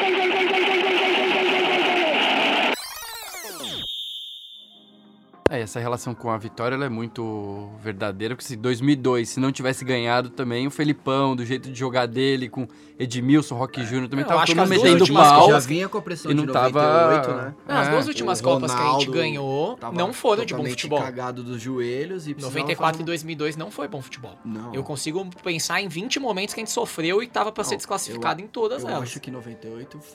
É, 5.54 5.60
essa 5.60 5.78
relação 5.78 6.14
com 6.14 6.30
a 6.30 6.36
vitória 6.38 6.74
ela 6.74 6.84
é 6.86 6.88
muito 6.88 7.68
verdadeira, 7.82 8.34
porque 8.34 8.46
se 8.48 8.56
2002, 8.56 9.28
se 9.28 9.40
não 9.40 9.52
tivesse 9.52 9.84
ganhado 9.84 10.30
também, 10.30 10.66
o 10.66 10.70
Felipão, 10.70 11.36
do 11.36 11.44
jeito 11.44 11.70
de 11.70 11.78
jogar 11.78 12.06
dele, 12.06 12.48
com 12.48 12.66
Edmilson, 12.98 13.54
Roque 13.56 13.84
Júnior, 13.84 14.08
também 14.08 14.22
Eu 14.24 14.28
tava 14.28 14.42
acho 14.42 14.52
todo 14.54 14.60
mundo 14.60 14.68
metendo 14.70 15.00
últimas 15.00 15.28
pau. 15.28 15.50
Já 15.50 15.58
vinha 15.60 15.88
com 15.88 15.98
a 15.98 16.02
pressão 16.02 16.30
e 16.30 16.34
de 16.34 16.44
não 16.46 16.52
tava- 16.52 16.82
98, 16.82 17.32
né? 17.36 17.54
Não, 17.66 17.76
as 17.76 17.88
É, 17.88 17.90
duas 17.90 18.08
últimas 18.08 18.40
O 18.40 18.42
Copas 18.44 18.74
que 18.74 18.80
a 18.80 18.92
gente 18.92 19.10
ganhou 19.10 19.76
Tava 19.76 19.96
não 19.96 20.12
foram 20.12 20.44
de 20.44 20.54
bom 20.54 20.64
futebol. 20.64 21.00
cagado 21.00 21.42
dos 21.42 21.60
joelhos 21.60 22.26
e 22.28 22.34
precisava 22.34 22.54
94 22.58 22.94
e 22.94 22.98
fazer 22.98 23.04
2002 23.04 23.56
não 23.56 23.70
foi 23.70 23.88
bom 23.88 24.00
futebol. 24.00 24.36
Não. 24.44 24.72
Eu 24.74 24.82
consigo 24.82 25.24
pensar 25.42 25.80
em 25.80 25.88
20 25.88 26.18
momentos 26.20 26.54
que 26.54 26.60
a 26.60 26.64
gente 26.64 26.72
sofreu 26.72 27.22
e 27.22 27.26
tava 27.26 27.50
pra 27.52 27.64
ser 27.64 27.76
desclassificado 27.76 28.40
em 28.40 28.46
todas 28.46 28.82
Eu 28.82 28.88
elas. 28.90 29.02
acho 29.04 29.20
que 29.20 29.30
98 29.30 29.98
f- 29.98 30.14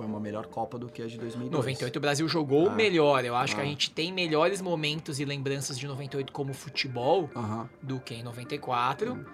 foi 0.00 0.06
uma 0.06 0.18
melhor 0.18 0.46
Copa 0.46 0.78
do 0.78 0.88
que 0.88 1.02
a 1.02 1.06
de 1.06 1.18
2002. 1.18 1.52
98 1.52 1.96
o 1.96 2.00
Brasil 2.00 2.26
jogou 2.26 2.70
Ah. 2.70 2.74
melhor. 2.74 3.22
Eu 3.22 3.36
acho 3.36 3.54
que 3.54 3.60
a 3.60 3.64
Ah. 3.64 3.66
gente 3.66 3.90
tem 3.90 4.10
melhores 4.10 4.62
momentos 4.62 5.20
e 5.20 5.26
lembranças 5.26 5.78
de 5.78 5.86
98 5.86 6.32
como 6.32 6.54
futebol 6.54 7.28
Aham. 7.36 7.68
do 7.82 8.00
que 8.00 8.14
em 8.14 8.22
94. 8.22 9.26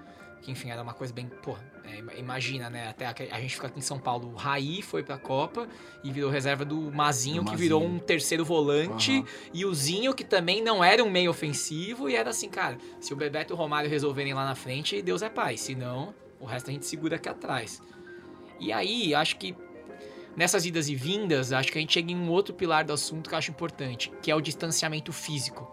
Que 0.43 0.51
enfim, 0.51 0.71
era 0.71 0.83
uma 0.83 0.93
coisa 0.93 1.13
bem. 1.15 1.31
Pô, 1.41 1.57
é, 1.85 1.99
ima- 2.01 2.15
imagina, 2.15 2.69
né? 2.69 2.89
Até 2.89 3.07
a, 3.07 3.15
a 3.37 3.41
gente 3.41 3.55
fica 3.55 3.69
aqui 3.69 3.79
em 3.79 3.83
São 3.83 3.97
Paulo. 4.01 4.33
O 4.33 4.35
Raí 4.35 4.83
foi 4.83 5.05
pra 5.05 5.17
Copa 5.17 5.69
e 6.03 6.11
virou 6.11 6.29
reserva 6.29 6.65
do 6.65 6.77
Mazinho, 6.93 7.45
Do 7.45 7.51
que 7.53 7.57
virou 7.57 7.81
Mazinho. 7.81 7.97
um 7.97 8.01
terceiro 8.05 8.45
volante. 8.45 9.25
E 9.55 9.65
o 9.65 9.73
Zinho, 9.73 10.13
que 10.15 10.25
também 10.25 10.61
não 10.65 10.83
era 10.83 11.03
um 11.05 11.09
meio 11.11 11.31
ofensivo. 11.31 12.09
E 12.11 12.17
era 12.17 12.31
assim, 12.31 12.49
cara, 12.49 12.77
se 13.01 13.13
o 13.13 13.17
Bebeto 13.17 13.53
e 13.53 13.55
o 13.55 13.57
Romário 13.57 13.89
resolverem 13.89 14.35
lá 14.35 14.45
na 14.45 14.57
frente, 14.57 15.01
Deus 15.01 15.23
é 15.23 15.29
pai. 15.29 15.57
Se 15.57 15.77
não, 15.77 16.13
o 16.41 16.45
resto 16.45 16.71
a 16.71 16.73
gente 16.73 16.87
segura 16.87 17.15
aqui 17.17 17.29
atrás. 17.29 17.81
E 18.59 18.73
aí, 18.73 19.15
acho 19.15 19.37
que 19.37 19.55
nessas 20.37 20.67
idas 20.67 20.89
e 20.89 20.95
vindas, 20.95 21.53
acho 21.53 21.73
que 21.73 21.79
a 21.79 21.81
gente 21.81 21.95
chega 21.95 22.13
em 22.13 22.17
um 22.17 22.29
outro 22.31 22.55
pilar 22.55 22.85
do 22.85 22.93
assunto 22.93 23.29
que 23.29 23.35
eu 23.35 23.39
acho 23.39 23.51
importante, 23.51 24.13
que 24.23 24.31
é 24.31 24.35
o 24.35 24.41
distanciamento 24.41 25.13
físico. 25.13 25.67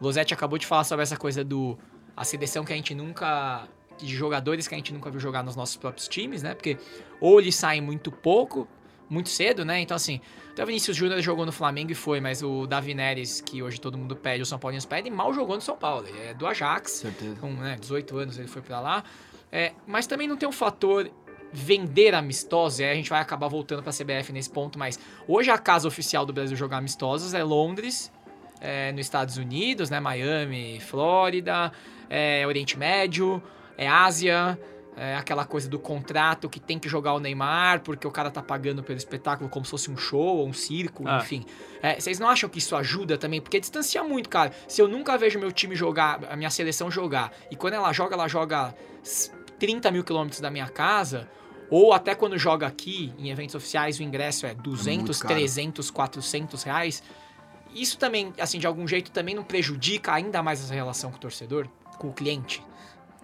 O 0.00 0.04
Losetti 0.04 0.34
acabou 0.34 0.58
de 0.58 0.66
falar 0.66 0.84
sobre 0.84 1.02
essa 1.02 1.16
coisa 1.16 1.42
do 1.42 1.78
a 2.16 2.24
seleção 2.24 2.64
que 2.64 2.72
a 2.72 2.76
gente 2.76 2.94
nunca 2.94 3.66
de 3.98 4.14
jogadores 4.14 4.68
que 4.68 4.74
a 4.74 4.78
gente 4.78 4.92
nunca 4.92 5.10
viu 5.10 5.18
jogar 5.18 5.42
nos 5.42 5.56
nossos 5.56 5.76
próprios 5.76 6.06
times, 6.06 6.42
né? 6.42 6.54
Porque 6.54 6.76
ou 7.18 7.40
eles 7.40 7.54
saem 7.54 7.80
muito 7.80 8.12
pouco, 8.12 8.68
muito 9.08 9.30
cedo, 9.30 9.64
né? 9.64 9.80
Então, 9.80 9.94
assim, 9.96 10.20
o 10.58 10.66
Vinícius 10.66 10.96
Júnior 10.96 11.20
jogou 11.22 11.46
no 11.46 11.52
Flamengo 11.52 11.92
e 11.92 11.94
foi, 11.94 12.20
mas 12.20 12.42
o 12.42 12.66
Davi 12.66 12.92
Neres, 12.92 13.40
que 13.40 13.62
hoje 13.62 13.80
todo 13.80 13.96
mundo 13.96 14.14
pede, 14.14 14.42
o 14.42 14.46
São 14.46 14.58
Paulinos 14.58 14.84
pede, 14.84 15.08
mal 15.10 15.32
jogou 15.32 15.54
no 15.54 15.62
São 15.62 15.76
Paulo. 15.76 16.06
Ele 16.06 16.18
é 16.18 16.34
do 16.34 16.46
Ajax, 16.46 16.90
Certeza. 16.92 17.36
com 17.36 17.50
né, 17.52 17.76
18 17.80 18.18
anos 18.18 18.38
ele 18.38 18.48
foi 18.48 18.60
pra 18.60 18.80
lá. 18.80 19.04
É, 19.50 19.72
mas 19.86 20.06
também 20.06 20.26
não 20.28 20.36
tem 20.36 20.48
um 20.48 20.52
fator 20.52 21.10
vender 21.52 22.14
amistosos, 22.14 22.80
e 22.80 22.84
aí 22.84 22.90
a 22.90 22.94
gente 22.94 23.10
vai 23.10 23.20
acabar 23.20 23.48
voltando 23.48 23.82
pra 23.82 23.92
CBF 23.92 24.32
nesse 24.32 24.50
ponto, 24.50 24.78
mas 24.78 24.98
hoje 25.26 25.50
a 25.50 25.58
casa 25.58 25.88
oficial 25.88 26.26
do 26.26 26.32
Brasil 26.32 26.56
jogar 26.56 26.78
amistosos 26.78 27.34
é 27.34 27.42
Londres, 27.42 28.12
é, 28.60 28.90
nos 28.92 29.02
Estados 29.02 29.36
Unidos, 29.36 29.90
né? 29.90 30.00
Miami, 30.00 30.80
Flórida, 30.80 31.72
é, 32.10 32.46
Oriente 32.46 32.78
Médio, 32.78 33.42
é 33.76 33.86
Ásia, 33.86 34.58
é 34.96 35.14
aquela 35.14 35.44
coisa 35.44 35.68
do 35.68 35.78
contrato 35.78 36.48
que 36.48 36.58
tem 36.58 36.78
que 36.78 36.88
jogar 36.88 37.12
o 37.12 37.20
Neymar 37.20 37.80
porque 37.82 38.06
o 38.06 38.10
cara 38.10 38.30
tá 38.30 38.42
pagando 38.42 38.82
pelo 38.82 38.96
espetáculo 38.96 39.50
como 39.50 39.62
se 39.66 39.70
fosse 39.70 39.90
um 39.90 39.96
show 39.96 40.38
ou 40.38 40.48
um 40.48 40.54
circo, 40.54 41.04
Ah. 41.06 41.18
enfim. 41.22 41.44
É, 41.82 42.00
vocês 42.00 42.18
não 42.18 42.28
acham 42.30 42.48
que 42.48 42.58
isso 42.58 42.74
ajuda 42.74 43.18
também? 43.18 43.40
Porque 43.42 43.60
distancia 43.60 44.02
muito, 44.02 44.30
cara. 44.30 44.52
Se 44.66 44.80
eu 44.80 44.88
nunca 44.88 45.18
vejo 45.18 45.38
meu 45.38 45.52
time 45.52 45.76
jogar, 45.76 46.20
a 46.30 46.34
minha 46.34 46.48
seleção 46.48 46.90
jogar, 46.90 47.30
e 47.50 47.56
quando 47.56 47.74
ela 47.74 47.92
joga, 47.92 48.14
ela 48.14 48.26
joga 48.26 48.74
30 49.58 49.90
mil 49.90 50.04
quilômetros 50.04 50.40
da 50.40 50.50
minha 50.50 50.68
casa, 50.68 51.28
ou 51.70 51.92
até 51.92 52.14
quando 52.14 52.38
joga 52.38 52.66
aqui, 52.66 53.12
em 53.18 53.30
eventos 53.30 53.54
oficiais, 53.54 53.98
o 53.98 54.02
ingresso 54.02 54.46
é 54.46 54.54
200, 54.54 55.20
caro. 55.22 55.34
300, 55.34 55.90
400 55.90 56.62
reais. 56.62 57.02
Isso 57.74 57.98
também, 57.98 58.32
assim, 58.38 58.58
de 58.58 58.66
algum 58.66 58.86
jeito, 58.86 59.10
também 59.10 59.34
não 59.34 59.42
prejudica 59.42 60.12
ainda 60.12 60.42
mais 60.42 60.62
essa 60.62 60.74
relação 60.74 61.10
com 61.10 61.16
o 61.16 61.20
torcedor, 61.20 61.68
com 61.98 62.08
o 62.08 62.12
cliente? 62.12 62.62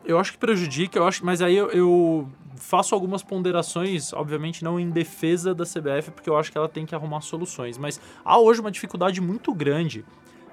Eu 0.05 0.19
acho 0.19 0.33
que 0.33 0.39
prejudica, 0.39 0.99
eu 0.99 1.07
acho, 1.07 1.25
mas 1.25 1.41
aí 1.41 1.57
eu, 1.57 1.71
eu 1.71 2.29
faço 2.57 2.95
algumas 2.95 3.23
ponderações, 3.23 4.13
obviamente 4.13 4.65
não 4.65 4.79
em 4.79 4.91
defesa 4.91 5.55
da 5.55 5.65
CBF, 5.65 6.11
porque 6.11 6.29
eu 6.29 6.37
acho 6.37 6.51
que 6.51 6.59
ela 6.59 6.69
tem 6.69 6.85
que 6.85 6.95
arrumar 6.95 7.21
soluções. 7.21 7.79
Mas 7.79 8.01
há 8.25 8.39
hoje 8.39 8.61
uma 8.61 8.71
dificuldade 8.71 9.21
muito 9.21 9.55
grande 9.55 10.05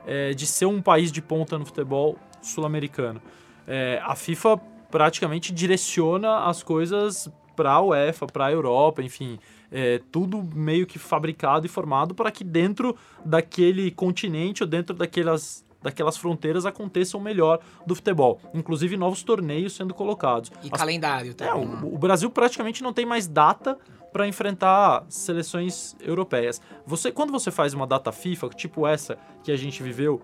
é, 0.05 0.31
de 0.31 0.45
ser 0.45 0.67
um 0.67 0.81
país 0.81 1.11
de 1.11 1.21
ponta 1.21 1.57
no 1.57 1.65
futebol 1.65 2.15
sul-americano. 2.41 3.21
É, 3.67 3.99
a 4.03 4.15
FIFA 4.15 4.59
praticamente 4.91 5.53
direciona 5.53 6.45
as 6.45 6.63
coisas 6.63 7.29
para 7.55 7.73
a 7.73 7.81
UEFA, 7.81 8.25
para 8.25 8.45
a 8.45 8.51
Europa, 8.51 9.01
enfim, 9.01 9.37
é, 9.71 9.99
tudo 10.11 10.41
meio 10.55 10.87
que 10.87 10.97
fabricado 10.97 11.65
e 11.65 11.69
formado 11.69 12.15
para 12.15 12.31
que 12.31 12.43
dentro 12.43 12.95
daquele 13.23 13.91
continente 13.91 14.63
ou 14.63 14.69
dentro 14.69 14.95
daquelas 14.95 15.67
daquelas 15.81 16.17
fronteiras 16.17 16.65
aconteça 16.65 17.17
o 17.17 17.21
melhor 17.21 17.59
do 17.87 17.95
futebol, 17.95 18.39
inclusive 18.53 18.97
novos 18.97 19.23
torneios 19.23 19.73
sendo 19.73 19.93
colocados. 19.93 20.51
E 20.61 20.69
As- 20.69 20.77
calendário 20.77 21.31
é, 21.31 21.33
também. 21.33 21.67
o, 21.83 21.95
o 21.95 21.97
Brasil 21.97 22.29
praticamente 22.29 22.83
não 22.83 22.91
tem 22.91 23.05
mais 23.05 23.27
data 23.27 23.77
para 24.11 24.27
enfrentar 24.27 25.05
seleções 25.07 25.95
europeias. 26.01 26.61
Você, 26.85 27.11
quando 27.11 27.31
você 27.31 27.51
faz 27.51 27.73
uma 27.73 27.87
data 27.87 28.11
FIFA, 28.11 28.49
tipo 28.49 28.85
essa 28.85 29.17
que 29.43 29.51
a 29.51 29.55
gente 29.55 29.81
viveu 29.81 30.21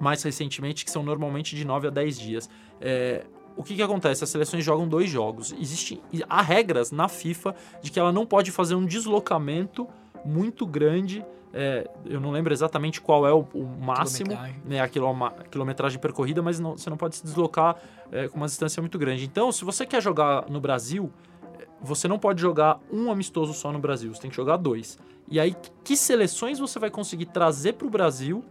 mais 0.00 0.22
recentemente, 0.22 0.84
que 0.84 0.90
são 0.90 1.02
normalmente 1.02 1.54
de 1.54 1.64
9 1.64 1.88
a 1.88 1.90
10 1.90 2.18
dias, 2.18 2.50
é, 2.80 3.24
o 3.60 3.62
que, 3.62 3.76
que 3.76 3.82
acontece? 3.82 4.24
As 4.24 4.30
seleções 4.30 4.64
jogam 4.64 4.88
dois 4.88 5.08
jogos. 5.08 5.52
Existe, 5.58 6.02
e 6.12 6.22
há 6.28 6.42
regras 6.42 6.90
na 6.90 7.08
FIFA 7.08 7.54
de 7.82 7.90
que 7.90 7.98
ela 8.00 8.10
não 8.12 8.26
pode 8.26 8.50
fazer 8.50 8.74
um 8.74 8.84
deslocamento 8.84 9.86
muito 10.24 10.66
grande. 10.66 11.24
é, 11.52 11.90
eu 12.06 12.20
não 12.20 12.30
lembro 12.30 12.52
exatamente 12.52 13.00
qual 13.00 13.26
é 13.26 13.32
o, 13.32 13.40
o 13.54 13.64
máximo, 13.80 14.28
Quilometragem. 14.30 14.62
né, 14.64 14.80
a 14.80 14.88
quiloma- 14.88 15.34
a 15.36 15.42
quilometragem 15.42 15.98
percorrida, 15.98 16.40
mas 16.40 16.60
não- 16.60 16.76
você 16.78 16.88
não 16.88 16.96
pode 16.96 17.16
se 17.16 17.24
deslocar 17.24 17.74
é, 18.12 18.28
com 18.28 18.36
uma 18.36 18.46
distância 18.46 18.80
muito 18.80 18.96
grande. 18.98 19.24
Então, 19.24 19.50
se 19.50 19.64
você 19.64 19.84
quer 19.84 20.00
jogar 20.00 20.48
no 20.48 20.60
Brasil, 20.60 21.10
é, 21.58 21.66
você 21.82 22.06
não 22.06 22.20
pode 22.20 22.40
jogar 22.40 22.78
um 22.92 23.10
amistoso 23.10 23.52
só 23.52 23.72
no 23.72 23.80
Brasil, 23.80 24.14
você 24.14 24.20
tem 24.20 24.30
que 24.30 24.36
jogar 24.36 24.58
dois. 24.58 24.96
E 25.28 25.40
aí, 25.40 25.54
que 25.82 25.96
seleções 25.96 26.58
você 26.60 26.78
vai 26.78 26.88
conseguir 26.90 27.26
trazer 27.26 27.72
para 27.74 27.86
o 27.86 27.90
Brasil 27.90 28.44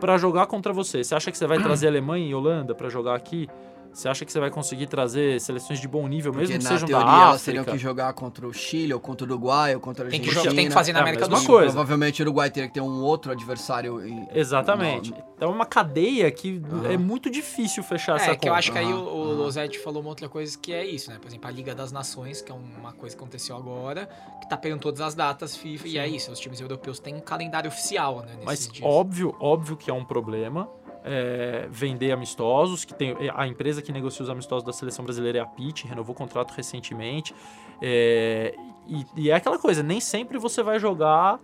para 0.00 0.16
jogar 0.16 0.46
contra 0.46 0.72
você? 0.72 1.02
Você 1.02 1.14
acha 1.16 1.30
que 1.32 1.38
você 1.38 1.46
vai 1.48 1.58
trazer 1.62 1.88
Alemanha 1.88 2.26
e 2.28 2.34
Holanda 2.34 2.74
para 2.76 2.88
jogar 2.88 3.14
aqui? 3.16 3.48
Você 3.96 4.10
acha 4.10 4.26
que 4.26 4.30
você 4.32 4.38
vai 4.38 4.50
conseguir 4.50 4.88
trazer 4.88 5.40
seleções 5.40 5.80
de 5.80 5.88
bom 5.88 6.06
nível, 6.06 6.30
Porque 6.30 6.48
mesmo 6.48 6.58
que 6.58 6.68
sejam 6.68 6.86
teoria 6.86 7.06
da 7.06 7.12
elas 7.18 7.36
África? 7.36 7.44
teriam 7.46 7.64
que 7.64 7.78
jogar 7.78 8.12
contra 8.12 8.46
o 8.46 8.52
Chile, 8.52 8.92
ou 8.92 9.00
contra 9.00 9.26
o 9.26 9.30
Uruguai, 9.30 9.74
ou 9.74 9.80
contra 9.80 10.06
a 10.06 10.10
Tem 10.10 10.20
que, 10.20 10.26
Argentina. 10.28 10.44
jogar, 10.44 10.54
tem 10.54 10.68
que 10.68 10.74
fazer 10.74 10.92
na 10.92 10.98
É 10.98 11.02
América 11.02 11.24
do 11.26 11.30
mesma 11.30 11.46
Sul. 11.46 11.54
coisa. 11.54 11.72
Provavelmente 11.72 12.20
o 12.20 12.24
Uruguai 12.26 12.50
teria 12.50 12.68
que 12.68 12.74
ter 12.74 12.82
um 12.82 13.00
outro 13.02 13.32
adversário. 13.32 14.06
em- 14.06 14.28
Exatamente. 14.34 15.12
no- 15.12 15.16
Então 15.34 15.50
é 15.50 15.52
uma 15.54 15.64
cadeia 15.64 16.30
que 16.30 16.60
Aham. 16.70 16.92
é 16.92 16.96
muito 16.98 17.30
difícil 17.30 17.82
fechar 17.82 18.16
essa 18.16 18.24
É, 18.26 18.28
conta. 18.28 18.40
que 18.40 18.48
eu 18.50 18.54
acho 18.54 18.70
que 18.70 18.78
aí 18.78 18.84
o, 18.92 18.96
Aham, 18.98 19.04
o 19.06 19.22
aham. 19.28 19.34
Losetti 19.36 19.78
falou 19.78 20.02
uma 20.02 20.10
outra 20.10 20.28
coisa 20.28 20.58
que 20.58 20.74
é 20.74 20.84
isso, 20.84 21.10
né? 21.10 21.18
Por 21.18 21.28
exemplo, 21.28 21.48
a 21.48 21.50
Liga 21.50 21.74
das 21.74 21.90
Nações, 21.90 22.42
que 22.42 22.52
é 22.52 22.54
uma 22.54 22.92
coisa 22.92 23.16
que 23.16 23.22
aconteceu 23.22 23.56
agora, 23.56 24.08
que 24.42 24.46
tá 24.48 24.58
pegando 24.58 24.80
todas 24.80 25.00
as 25.00 25.14
datas 25.14 25.56
FIFA, 25.56 25.88
e 25.88 25.96
é 25.96 26.06
isso, 26.06 26.30
os 26.30 26.38
times 26.38 26.60
europeus 26.60 26.98
têm 26.98 27.14
um 27.14 27.20
calendário 27.20 27.68
oficial, 27.68 28.20
né? 28.20 28.32
Nesses 28.32 28.44
Mas 28.44 28.68
dias. 28.68 28.86
óbvio, 28.90 29.34
óbvio 29.40 29.74
que 29.74 29.90
é 29.90 29.94
um 29.94 30.04
problema 30.04 30.68
é, 31.06 31.66
vender 31.70 32.10
amistosos, 32.10 32.84
que 32.84 32.92
tem 32.92 33.16
a 33.34 33.46
empresa 33.46 33.80
que 33.80 33.92
negocia 33.92 34.24
os 34.24 34.28
amistosos 34.28 34.64
da 34.64 34.72
seleção 34.72 35.04
brasileira 35.04 35.38
é 35.38 35.40
a 35.40 35.46
Pitt, 35.46 35.86
renovou 35.86 36.14
o 36.14 36.18
contrato 36.18 36.52
recentemente. 36.52 37.34
é, 37.80 38.54
e, 38.88 39.04
e 39.16 39.30
é 39.30 39.34
aquela 39.34 39.58
coisa, 39.58 39.82
nem 39.82 40.00
sempre 40.00 40.38
você 40.38 40.62
vai 40.62 40.78
jogar 40.78 41.40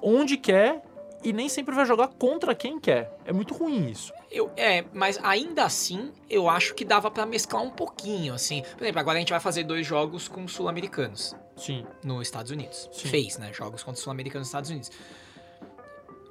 onde 0.00 0.36
quer 0.36 0.82
e 1.22 1.32
nem 1.32 1.48
sempre 1.48 1.74
vai 1.74 1.84
jogar 1.84 2.08
contra 2.08 2.54
quem 2.54 2.78
quer. 2.78 3.16
É 3.24 3.32
muito 3.32 3.54
ruim 3.54 3.90
isso. 3.90 4.12
Eu, 4.30 4.50
é, 4.56 4.84
mas 4.92 5.18
ainda 5.22 5.64
assim, 5.64 6.12
eu 6.28 6.48
acho 6.48 6.74
que 6.74 6.84
dava 6.84 7.10
pra 7.10 7.26
mesclar 7.26 7.62
um 7.62 7.70
pouquinho, 7.70 8.34
assim. 8.34 8.62
Por 8.76 8.84
exemplo, 8.84 9.00
agora 9.00 9.16
a 9.16 9.20
gente 9.20 9.30
vai 9.30 9.40
fazer 9.40 9.64
dois 9.64 9.86
jogos 9.86 10.28
com 10.28 10.46
sul-americanos 10.46 11.34
Sim. 11.56 11.84
nos 12.04 12.28
Estados 12.28 12.52
Unidos. 12.52 12.88
Sim. 12.92 13.08
Fez, 13.08 13.38
né? 13.38 13.52
Jogos 13.52 13.82
contra 13.82 14.00
sul-americanos 14.00 14.46
nos 14.46 14.48
Estados 14.48 14.70
Unidos. 14.70 14.90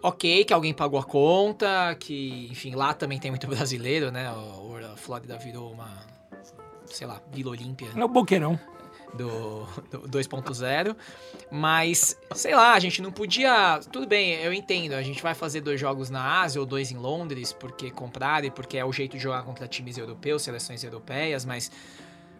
Ok, 0.07 0.45
que 0.45 0.53
alguém 0.53 0.73
pagou 0.73 0.97
a 0.97 1.03
conta, 1.03 1.93
que, 1.99 2.47
enfim, 2.49 2.73
lá 2.75 2.93
também 2.93 3.19
tem 3.19 3.29
muito 3.29 3.45
brasileiro, 3.51 4.09
né? 4.09 4.31
O, 4.31 4.77
a 4.93 4.95
Flórida 4.95 5.37
virou 5.37 5.69
uma, 5.69 5.89
sei 6.85 7.05
lá, 7.05 7.21
Vila 7.29 7.51
Olímpia 7.51 7.89
É 7.93 8.05
o 8.05 8.07
boqueirão. 8.07 8.57
do, 9.13 9.65
do 9.91 10.07
2.0. 10.07 10.95
Mas, 11.51 12.17
sei 12.33 12.55
lá, 12.55 12.73
a 12.73 12.79
gente 12.79 13.01
não 13.01 13.11
podia. 13.11 13.81
Tudo 13.91 14.07
bem, 14.07 14.35
eu 14.35 14.53
entendo. 14.53 14.93
A 14.93 15.03
gente 15.03 15.21
vai 15.21 15.35
fazer 15.35 15.59
dois 15.59 15.77
jogos 15.77 16.09
na 16.09 16.39
Ásia 16.41 16.61
ou 16.61 16.65
dois 16.65 16.89
em 16.89 16.97
Londres, 16.97 17.51
porque 17.51 17.91
compraram 17.91 18.47
e 18.47 18.51
porque 18.51 18.77
é 18.77 18.85
o 18.85 18.93
jeito 18.93 19.17
de 19.17 19.23
jogar 19.23 19.43
contra 19.43 19.67
times 19.67 19.97
europeus, 19.97 20.41
seleções 20.43 20.83
europeias, 20.85 21.43
mas. 21.43 21.69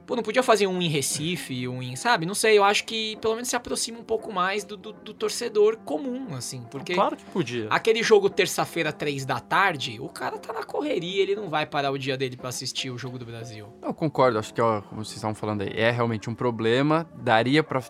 Pô, 0.08 0.16
não 0.16 0.24
podia 0.24 0.42
fazer 0.42 0.68
um 0.68 0.82
em 0.82 0.88
Recife, 0.88 1.68
um 1.68 1.84
em. 1.84 1.98
Sabe? 1.98 2.26
Não 2.26 2.34
sei, 2.34 2.58
eu 2.58 2.64
acho 2.64 2.86
que 2.86 3.18
pelo 3.18 3.36
menos 3.36 3.50
se 3.50 3.58
aproxima 3.58 4.00
um 4.00 4.04
pouco 4.06 4.32
mais 4.32 4.64
do, 4.64 4.78
do, 4.78 4.94
do 4.94 5.14
torcedor 5.14 5.76
comum, 5.84 6.34
assim. 6.34 6.64
Porque. 6.72 6.94
Claro 6.94 7.18
que 7.18 7.26
podia. 7.26 7.68
Aquele 7.70 8.02
jogo 8.02 8.30
terça-feira, 8.30 8.94
três 8.94 9.26
da 9.26 9.42
tarde, 9.42 9.98
o 10.00 10.08
cara 10.08 10.38
tá 10.38 10.54
na 10.54 10.64
correria, 10.64 11.22
ele 11.22 11.36
não 11.36 11.50
vai 11.50 11.66
parar 11.66 11.92
o 11.92 11.98
dia 11.98 12.16
dele 12.16 12.38
pra 12.38 12.48
assistir 12.48 12.90
o 12.90 12.98
jogo 12.98 13.20
do 13.20 13.26
Brasil. 13.26 13.68
Eu 13.82 13.94
concordo, 13.94 14.40
acho 14.40 14.54
que, 14.54 14.62
ó, 14.62 14.82
como 14.82 15.04
vocês 15.04 15.18
estavam 15.18 15.36
falando 15.36 15.64
aí, 15.64 15.74
é 15.76 15.92
realmente 15.92 16.30
um 16.30 16.34
problema. 16.34 17.06
Daria 17.18 17.62
pra 17.62 17.84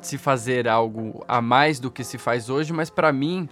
se 0.00 0.18
fazer 0.18 0.66
algo 0.66 1.24
a 1.28 1.40
mais 1.40 1.78
do 1.78 1.92
que 1.92 2.02
se 2.02 2.18
faz 2.18 2.50
hoje, 2.50 2.72
mas 2.72 2.90
pra 2.90 3.12
mim, 3.12 3.48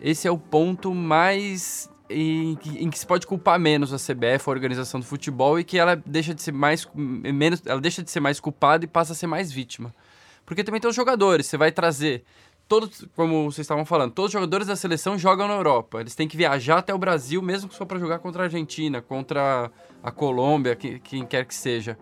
esse 0.00 0.28
é 0.28 0.30
o 0.30 0.38
ponto 0.38 0.94
mais. 0.94 1.90
Em 2.12 2.56
que, 2.56 2.84
em 2.84 2.90
que 2.90 2.98
se 2.98 3.06
pode 3.06 3.26
culpar 3.26 3.58
menos 3.58 3.92
a 3.92 3.96
CBF, 3.96 4.48
a 4.48 4.50
organização 4.50 5.00
do 5.00 5.06
futebol, 5.06 5.58
e 5.58 5.64
que 5.64 5.78
ela 5.78 5.96
deixa 6.04 6.34
de 6.34 6.42
ser 6.42 6.52
mais. 6.52 6.88
menos 6.94 7.62
Ela 7.66 7.80
deixa 7.80 8.02
de 8.02 8.10
ser 8.10 8.20
mais 8.20 8.38
culpada 8.40 8.84
e 8.84 8.88
passa 8.88 9.12
a 9.12 9.16
ser 9.16 9.26
mais 9.26 9.50
vítima. 9.50 9.94
Porque 10.44 10.64
também 10.64 10.80
tem 10.80 10.90
os 10.90 10.96
jogadores, 10.96 11.46
você 11.46 11.56
vai 11.56 11.72
trazer. 11.72 12.24
Todos, 12.68 13.04
como 13.14 13.50
vocês 13.50 13.64
estavam 13.64 13.84
falando, 13.84 14.12
todos 14.12 14.28
os 14.30 14.32
jogadores 14.32 14.66
da 14.66 14.76
seleção 14.76 15.18
jogam 15.18 15.46
na 15.46 15.54
Europa. 15.54 16.00
Eles 16.00 16.14
têm 16.14 16.26
que 16.26 16.36
viajar 16.36 16.78
até 16.78 16.94
o 16.94 16.98
Brasil, 16.98 17.42
mesmo 17.42 17.70
só 17.72 17.84
para 17.84 17.98
jogar 17.98 18.18
contra 18.18 18.42
a 18.42 18.46
Argentina, 18.46 19.02
contra 19.02 19.70
a 20.02 20.10
Colômbia, 20.10 20.74
que- 20.74 20.98
quem 21.00 21.26
quer 21.26 21.44
que 21.44 21.54
seja. 21.54 21.98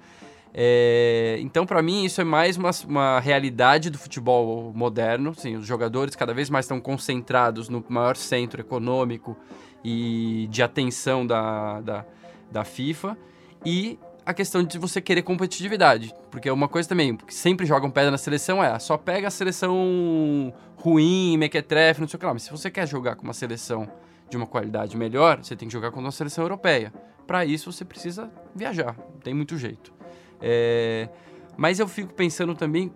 É, 0.53 1.39
então, 1.41 1.65
para 1.65 1.81
mim, 1.83 2.05
isso 2.05 2.21
é 2.21 2.25
mais 2.25 2.57
uma, 2.57 2.71
uma 2.87 3.21
realidade 3.21 3.89
do 3.91 3.99
futebol 3.99 4.73
moderno. 4.75 5.35
Sim, 5.35 5.57
os 5.57 5.67
jogadores 5.67 6.17
cada 6.17 6.35
vez 6.35 6.51
mais 6.51 6.65
estão 6.65 6.81
concentrados 6.81 7.69
no 7.69 7.85
maior 7.89 8.17
centro 8.17 8.61
econômico 8.61 9.37
e 9.85 10.47
de 10.51 10.63
atenção 10.63 11.27
da, 11.27 11.81
da, 11.81 12.05
da 12.51 12.65
FIFA. 12.65 13.17
E 13.65 13.99
a 14.25 14.35
questão 14.35 14.63
de 14.63 14.79
você 14.79 15.01
querer 15.01 15.23
competitividade. 15.23 16.15
Porque 16.31 16.49
é 16.49 16.53
uma 16.53 16.69
coisa 16.69 16.89
também, 16.89 17.17
que 17.17 17.35
sempre 17.35 17.67
jogam 17.67 17.91
pedra 17.91 18.11
na 18.11 18.19
seleção 18.19 18.63
é, 18.63 18.79
só 18.79 18.97
pega 18.97 19.29
a 19.29 19.31
seleção 19.31 20.53
ruim, 20.77 21.37
mequetrefe, 21.37 22.01
não 22.01 22.09
sei 22.09 22.17
o 22.17 22.21
que 22.21 22.27
lá. 22.27 22.33
Mas 22.33 22.45
se 22.45 22.51
você 22.51 22.71
quer 22.71 22.87
jogar 22.87 23.17
com 23.17 23.25
uma 23.25 23.33
seleção 23.33 23.91
de 24.29 24.37
uma 24.37 24.47
qualidade 24.47 24.97
melhor, 24.97 25.43
você 25.43 25.57
tem 25.57 25.69
que 25.69 25.73
jogar 25.73 25.91
com 25.91 26.01
uma 26.01 26.13
seleção 26.13 26.45
europeia. 26.45 26.93
Para 27.27 27.45
isso, 27.45 27.71
você 27.71 27.85
precisa 27.85 28.31
viajar. 28.55 28.97
Não 28.97 29.21
tem 29.21 29.35
muito 29.35 29.57
jeito. 29.57 29.93
É, 30.41 31.09
mas 31.57 31.79
eu 31.79 31.87
fico 31.87 32.15
pensando 32.15 32.55
também, 32.55 32.93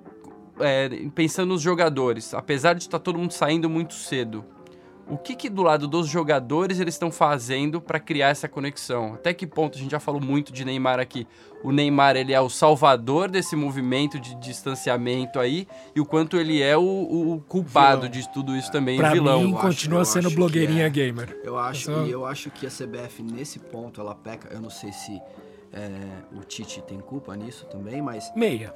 é, 0.61 0.89
pensando 1.15 1.49
nos 1.49 1.61
jogadores. 1.61 2.33
Apesar 2.33 2.75
de 2.75 2.85
estar 2.85 2.99
todo 2.99 3.19
mundo 3.19 3.33
saindo 3.33 3.69
muito 3.69 3.95
cedo, 3.95 4.45
o 5.09 5.19
que, 5.19 5.35
que 5.37 5.49
do 5.51 5.63
lado 5.63 5.87
dos 5.87 6.07
jogadores 6.09 6.81
eles 6.81 6.95
estão 6.95 7.11
fazendo 7.11 7.81
para 7.81 8.01
criar 8.01 8.29
essa 8.29 8.49
conexão? 8.49 9.15
Até 9.15 9.33
que 9.35 9.47
ponto 9.47 9.77
a 9.77 9.81
gente 9.81 9.91
já 9.91 10.01
falou 10.01 10.21
muito 10.21 10.53
de 10.53 10.65
Neymar 10.65 10.99
aqui? 10.99 11.27
O 11.63 11.73
Neymar 11.73 12.17
ele 12.17 12.33
é 12.33 12.41
o 12.41 12.49
salvador 12.51 13.31
desse 13.31 13.55
movimento 13.57 14.19
de 14.21 14.35
distanciamento 14.35 15.39
aí 15.41 15.67
e 15.95 16.01
o 16.01 16.05
quanto 16.07 16.37
ele 16.37 16.61
é 16.63 16.77
o, 16.77 16.83
o 16.83 17.41
culpado 17.49 18.03
Vilão. 18.03 18.11
de 18.11 18.29
tudo 18.33 18.57
isso 18.57 18.71
também, 18.71 18.99
Pra 18.99 19.11
o 19.11 19.13
vilão. 19.13 19.43
mim, 19.43 19.51
Eu 19.53 19.57
acho- 19.59 19.67
continua 19.69 20.01
eu 20.01 20.05
sendo 20.05 20.27
acho 20.27 20.29
que 20.31 20.37
blogueirinha 20.37 20.87
é. 20.87 20.91
gamer. 20.91 21.41
Eu 21.43 21.59
acho, 21.59 21.91
Essa- 21.91 22.03
e 22.03 22.11
eu 22.11 22.27
acho 22.27 22.51
que 22.51 22.67
a 22.67 22.71
CBF, 22.71 23.23
nesse 23.23 23.59
ponto, 23.59 24.01
ela 24.01 24.15
peca. 24.15 24.49
Eu 24.53 24.61
não 24.61 24.71
sei 24.71 24.93
se 24.93 25.21
é, 25.73 25.91
o 26.37 26.41
Tite 26.45 26.83
tem 26.83 26.99
culpa 27.01 27.35
nisso 27.37 27.67
também, 27.67 28.01
mas 28.03 28.31
Meia. 28.37 28.73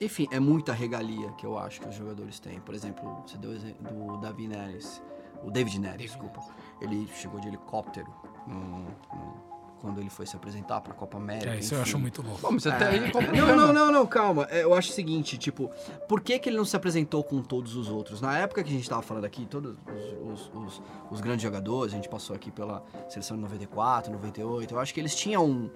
Enfim, 0.00 0.26
é 0.32 0.40
muita 0.40 0.72
regalia 0.72 1.28
que 1.32 1.44
eu 1.44 1.58
acho 1.58 1.80
que 1.82 1.88
os 1.88 1.94
jogadores 1.94 2.40
têm. 2.40 2.58
Por 2.60 2.74
exemplo, 2.74 3.22
você 3.26 3.36
deu 3.36 3.50
o 3.50 3.54
exemplo 3.54 3.92
do 3.92 4.16
Davi 4.16 4.48
Neres. 4.48 5.02
O 5.42 5.50
David 5.50 5.78
Neres, 5.78 6.10
desculpa. 6.12 6.40
Ele 6.80 7.06
chegou 7.14 7.40
de 7.40 7.48
helicóptero 7.48 8.12
no- 8.46 8.60
no- 8.60 9.49
quando 9.80 9.98
ele 10.00 10.10
foi 10.10 10.26
se 10.26 10.36
apresentar 10.36 10.80
para 10.80 10.92
a 10.92 10.94
Copa 10.96 11.16
América. 11.16 11.50
É, 11.54 11.58
isso 11.58 11.74
eu 11.74 11.80
enfim. 11.80 11.88
acho 11.90 11.98
muito 11.98 12.22
louco. 12.22 12.40
Bom, 12.42 12.50
mas 12.52 12.66
até 12.66 12.88
aí 12.88 13.10
qual 13.10 13.22
o 13.24 13.26
Não, 13.26 13.32
problema? 13.34 13.56
não, 13.56 13.72
não, 13.72 13.92
não, 13.92 14.06
calma. 14.06 14.46
É, 14.50 14.62
Eu 14.62 14.74
acho 14.74 14.90
o 14.90 14.92
seguinte, 14.92 15.38
tipo, 15.38 15.70
por 16.08 16.20
que, 16.20 16.38
que 16.38 16.48
ele 16.48 16.56
não 16.56 16.64
se 16.64 16.76
apresentou 16.76 17.24
com 17.24 17.42
todos 17.42 17.74
os 17.76 17.88
outros? 17.88 18.20
Na 18.20 18.36
época 18.38 18.62
que 18.62 18.68
a 18.70 18.72
gente 18.72 18.88
tava 18.88 19.02
falando 19.02 19.24
aqui, 19.24 19.46
todos 19.46 19.74
os, 20.22 20.50
os- 20.50 20.50
os- 20.54 20.82
os 21.10 21.20
grandes 21.20 21.42
jogadores, 21.42 21.92
a 21.92 21.96
gente 21.96 22.08
passou 22.08 22.36
aqui 22.36 22.50
pela 22.50 22.84
seleção 23.08 23.36
de 23.36 23.42
94, 23.42 24.12
98, 24.12 24.74
eu 24.74 24.78
acho 24.78 24.92
que 24.94 25.00
eles 25.00 25.14
tinham 25.14 25.44
um. 25.46 25.70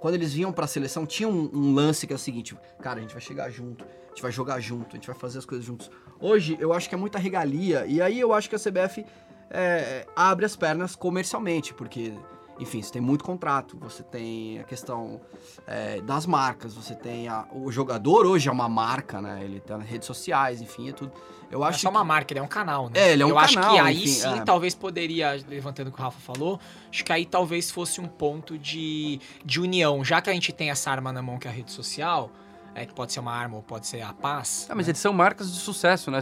Quando 0.00 0.14
eles 0.14 0.32
vinham 0.34 0.52
pra 0.52 0.66
seleção, 0.66 1.06
tinha 1.06 1.28
um, 1.28 1.50
um 1.54 1.74
lance 1.74 2.06
que 2.06 2.12
é 2.12 2.16
o 2.16 2.18
seguinte, 2.18 2.54
cara, 2.82 2.98
a 2.98 3.02
gente 3.02 3.12
vai 3.12 3.20
chegar 3.22 3.48
junto, 3.50 3.82
a 3.84 4.08
gente 4.10 4.20
vai 4.22 4.30
jogar 4.30 4.60
junto, 4.60 4.88
a 4.90 4.94
gente 4.96 5.06
vai 5.06 5.16
fazer 5.16 5.38
as 5.38 5.46
coisas 5.46 5.64
juntos. 5.66 5.90
Hoje, 6.20 6.56
eu 6.60 6.72
acho 6.74 6.88
que 6.88 6.94
é 6.94 6.98
muita 6.98 7.18
regalia, 7.18 7.86
e 7.86 8.02
aí 8.02 8.20
eu 8.20 8.32
acho 8.34 8.48
que 8.50 8.54
a 8.54 8.58
CBF 8.58 9.06
é, 9.50 10.06
abre 10.14 10.44
as 10.44 10.54
pernas 10.56 10.94
comercialmente, 10.94 11.72
porque 11.72 12.12
enfim, 12.58 12.80
você 12.82 12.92
tem 12.92 13.02
muito 13.02 13.22
contrato, 13.24 13.76
você 13.78 14.02
tem 14.02 14.58
a 14.60 14.64
questão 14.64 15.20
é, 15.66 16.00
das 16.00 16.24
marcas, 16.26 16.74
você 16.74 16.94
tem 16.94 17.28
a- 17.28 17.44
o 17.52 17.70
jogador 17.70 18.24
hoje 18.26 18.48
é 18.48 18.52
uma 18.52 18.68
marca, 18.68 19.20
né? 19.20 19.40
Ele 19.44 19.60
tá 19.60 19.76
nas 19.76 19.86
redes 19.86 20.06
sociais, 20.06 20.60
enfim, 20.62 20.88
é 20.88 20.92
tudo. 20.92 21.12
Eu 21.50 21.60
Não 21.60 21.66
é 21.66 21.70
acho 21.70 21.80
só 21.80 21.90
uma 21.90 22.00
que- 22.00 22.06
marca, 22.06 22.32
ele 22.32 22.40
é 22.40 22.42
um 22.42 22.48
canal, 22.48 22.86
né? 22.86 22.92
É, 22.98 23.12
ele 23.12 23.22
é 23.22 23.26
um 23.26 23.30
Eu 23.30 23.38
acho 23.38 23.54
canal, 23.54 23.74
que 23.74 23.78
aí 23.80 23.96
enfim, 24.02 24.06
sim, 24.08 24.38
é. 24.38 24.40
talvez 24.42 24.74
poderia, 24.74 25.38
levantando 25.48 25.88
o 25.88 25.92
que 25.92 26.00
o 26.00 26.02
Rafa 26.02 26.18
falou, 26.20 26.58
acho 26.90 27.04
que 27.04 27.12
aí 27.12 27.24
talvez 27.26 27.70
fosse 27.70 28.00
um 28.00 28.06
ponto 28.08 28.58
de, 28.58 29.20
de 29.44 29.60
união. 29.60 30.02
Já 30.04 30.20
que 30.20 30.30
a 30.30 30.32
gente 30.32 30.52
tem 30.52 30.70
essa 30.70 30.90
arma 30.90 31.12
na 31.12 31.22
mão 31.22 31.38
que 31.38 31.46
é 31.46 31.50
a 31.50 31.54
rede 31.54 31.70
social, 31.70 32.30
é, 32.74 32.84
que 32.84 32.92
pode 32.92 33.12
ser 33.12 33.20
uma 33.20 33.32
arma 33.32 33.56
ou 33.56 33.62
pode 33.62 33.86
ser 33.86 34.02
a 34.02 34.12
paz. 34.12 34.66
Ah, 34.68 34.74
mas 34.74 34.86
né? 34.86 34.90
eles 34.90 35.00
são 35.00 35.12
marcas 35.12 35.50
de 35.52 35.58
sucesso, 35.58 36.10
né? 36.10 36.18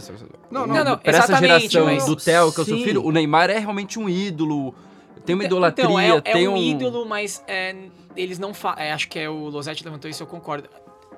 Não, 0.51 0.65
não, 0.67 0.83
não, 0.83 0.97
Pra 0.97 1.11
essa 1.11 1.25
exatamente, 1.33 1.69
geração 1.69 1.85
mas- 1.85 2.05
do 2.05 2.15
Theo, 2.15 2.51
que 2.53 2.59
é 2.59 2.63
o 2.63 2.65
seu 2.65 2.77
filho, 2.77 3.03
o 3.05 3.11
Neymar 3.11 3.49
é 3.49 3.57
realmente 3.59 3.97
um 3.99 4.07
ídolo. 4.09 4.73
Tem 5.25 5.35
uma 5.35 5.43
Então, 5.43 5.57
idolatria, 5.57 5.85
então, 5.85 5.99
é, 5.99 6.17
é 6.17 6.21
tem 6.33 6.47
um 6.47 6.57
ídolo, 6.57 7.05
mas 7.05 7.43
é, 7.47 7.75
eles 8.15 8.37
não 8.39 8.53
fa 8.53 8.75
é, 8.77 8.91
Acho 8.93 9.07
que 9.09 9.17
é 9.19 9.29
o 9.29 9.49
Losetti 9.49 9.83
levantou 9.83 10.09
isso, 10.09 10.21
eu 10.23 10.27
concordo. 10.27 10.69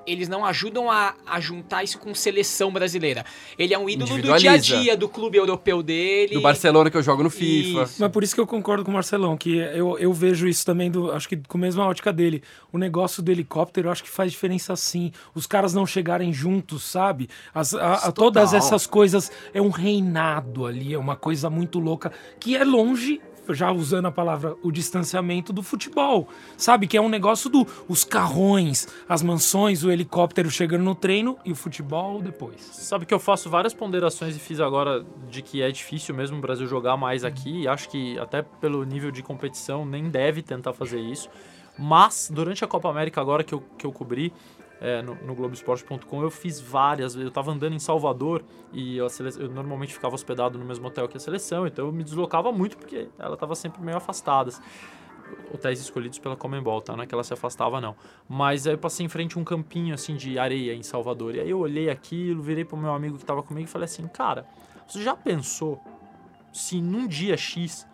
Eles 0.06 0.26
não 0.26 0.42
ajudam 0.42 0.90
a, 0.90 1.14
a 1.26 1.38
juntar 1.38 1.84
isso 1.84 1.98
com 1.98 2.14
seleção 2.14 2.72
brasileira. 2.72 3.26
Ele 3.58 3.74
é 3.74 3.78
um 3.78 3.90
ídolo 3.90 4.16
do 4.16 4.36
dia 4.38 4.52
a 4.52 4.56
dia, 4.56 4.96
do 4.96 5.06
clube 5.06 5.36
europeu 5.36 5.82
dele. 5.82 6.32
Do 6.32 6.40
Barcelona 6.40 6.90
que 6.90 6.96
eu 6.96 7.02
jogo 7.02 7.22
no 7.22 7.28
FIFA. 7.28 7.82
Isso. 7.82 7.96
Mas 8.00 8.10
por 8.10 8.22
isso 8.22 8.34
que 8.34 8.40
eu 8.40 8.46
concordo 8.46 8.82
com 8.86 8.90
o 8.90 8.94
Marcelão, 8.94 9.36
que 9.36 9.58
eu, 9.58 9.98
eu 9.98 10.10
vejo 10.14 10.48
isso 10.48 10.64
também, 10.64 10.90
do, 10.90 11.12
acho 11.12 11.28
que 11.28 11.36
com 11.36 11.58
a 11.58 11.60
mesma 11.60 11.86
ótica 11.86 12.10
dele. 12.10 12.42
O 12.72 12.78
negócio 12.78 13.22
do 13.22 13.30
helicóptero, 13.30 13.88
eu 13.88 13.92
acho 13.92 14.02
que 14.02 14.08
faz 14.08 14.32
diferença 14.32 14.74
sim. 14.76 15.12
Os 15.34 15.46
caras 15.46 15.74
não 15.74 15.84
chegarem 15.84 16.32
juntos, 16.32 16.84
sabe? 16.84 17.28
As, 17.54 17.74
a- 17.74 17.92
a- 18.08 18.12
todas 18.12 18.54
essas 18.54 18.86
coisas, 18.86 19.30
é 19.52 19.60
um 19.60 19.68
reinado 19.68 20.64
ali, 20.64 20.94
é 20.94 20.98
uma 20.98 21.16
coisa 21.16 21.50
muito 21.50 21.78
louca, 21.78 22.10
que 22.40 22.56
é 22.56 22.64
longe, 22.64 23.20
já 23.54 23.70
usando 23.72 24.06
a 24.06 24.10
palavra, 24.10 24.56
o 24.62 24.70
distanciamento 24.70 25.52
do 25.52 25.62
futebol. 25.62 26.28
Sabe? 26.56 26.86
Que 26.86 26.96
é 26.96 27.00
um 27.00 27.08
negócio 27.08 27.48
do 27.50 27.66
os 27.88 28.04
carrões, 28.04 28.88
as 29.08 29.22
mansões, 29.22 29.84
o 29.84 29.90
helicóptero 29.90 30.50
chegando 30.50 30.84
no 30.84 30.94
treino 30.94 31.38
e 31.44 31.52
o 31.52 31.54
futebol 31.54 32.20
depois. 32.20 32.60
Sabe 32.60 33.06
que 33.06 33.14
eu 33.14 33.18
faço 33.18 33.50
várias 33.50 33.74
ponderações 33.74 34.36
e 34.36 34.38
fiz 34.38 34.60
agora 34.60 35.04
de 35.30 35.42
que 35.42 35.62
é 35.62 35.70
difícil 35.70 36.14
mesmo 36.14 36.38
o 36.38 36.40
Brasil 36.40 36.66
jogar 36.66 36.96
mais 36.96 37.24
aqui. 37.24 37.62
E 37.62 37.68
acho 37.68 37.88
que 37.88 38.18
até 38.18 38.42
pelo 38.42 38.84
nível 38.84 39.10
de 39.10 39.22
competição 39.22 39.84
nem 39.84 40.08
deve 40.08 40.42
tentar 40.42 40.72
fazer 40.72 41.00
isso. 41.00 41.28
Mas 41.78 42.28
durante 42.32 42.64
a 42.64 42.66
Copa 42.66 42.90
América 42.90 43.20
agora 43.20 43.44
que 43.44 43.54
eu, 43.54 43.62
que 43.78 43.86
eu 43.86 43.92
cobri 43.92 44.32
é, 44.80 45.02
no, 45.02 45.14
no 45.16 45.34
Globoesporte.com, 45.34 46.22
eu 46.22 46.30
fiz 46.30 46.60
várias. 46.60 47.14
Eu 47.16 47.30
tava 47.30 47.50
andando 47.50 47.74
em 47.74 47.78
Salvador 47.78 48.44
e 48.72 48.98
sele- 49.10 49.30
eu 49.38 49.48
normalmente 49.50 49.92
ficava 49.92 50.14
hospedado 50.14 50.58
no 50.58 50.64
mesmo 50.64 50.86
hotel 50.86 51.08
que 51.08 51.16
a 51.16 51.20
seleção, 51.20 51.66
então 51.66 51.86
eu 51.86 51.92
me 51.92 52.04
deslocava 52.04 52.52
muito 52.52 52.76
porque 52.76 53.08
ela 53.18 53.36
tava 53.36 53.54
sempre 53.54 53.82
meio 53.82 53.96
afastada. 53.96 54.52
Hotéis 55.52 55.78
escolhidos 55.80 56.18
pela 56.18 56.36
Comembol, 56.36 56.80
tá? 56.80 56.96
Não 56.96 57.02
é 57.02 57.06
que 57.06 57.14
ela 57.14 57.24
se 57.24 57.34
afastava, 57.34 57.80
não. 57.80 57.94
Mas 58.28 58.66
aí 58.66 58.74
eu 58.74 58.78
passei 58.78 59.04
em 59.04 59.08
frente 59.08 59.36
a 59.36 59.40
um 59.40 59.44
campinho, 59.44 59.94
assim, 59.94 60.16
de 60.16 60.38
areia 60.38 60.74
em 60.74 60.82
Salvador. 60.82 61.34
E 61.34 61.40
aí 61.40 61.50
eu 61.50 61.58
olhei 61.58 61.90
aquilo, 61.90 62.42
virei 62.42 62.64
pro 62.64 62.76
meu 62.76 62.92
amigo 62.92 63.18
que 63.18 63.24
tava 63.24 63.42
comigo 63.42 63.68
e 63.68 63.70
falei 63.70 63.84
assim, 63.84 64.06
cara, 64.08 64.46
você 64.86 65.02
já 65.02 65.14
pensou 65.14 65.82
se 66.52 66.80
num 66.80 67.06
dia 67.06 67.36
X 67.36 67.86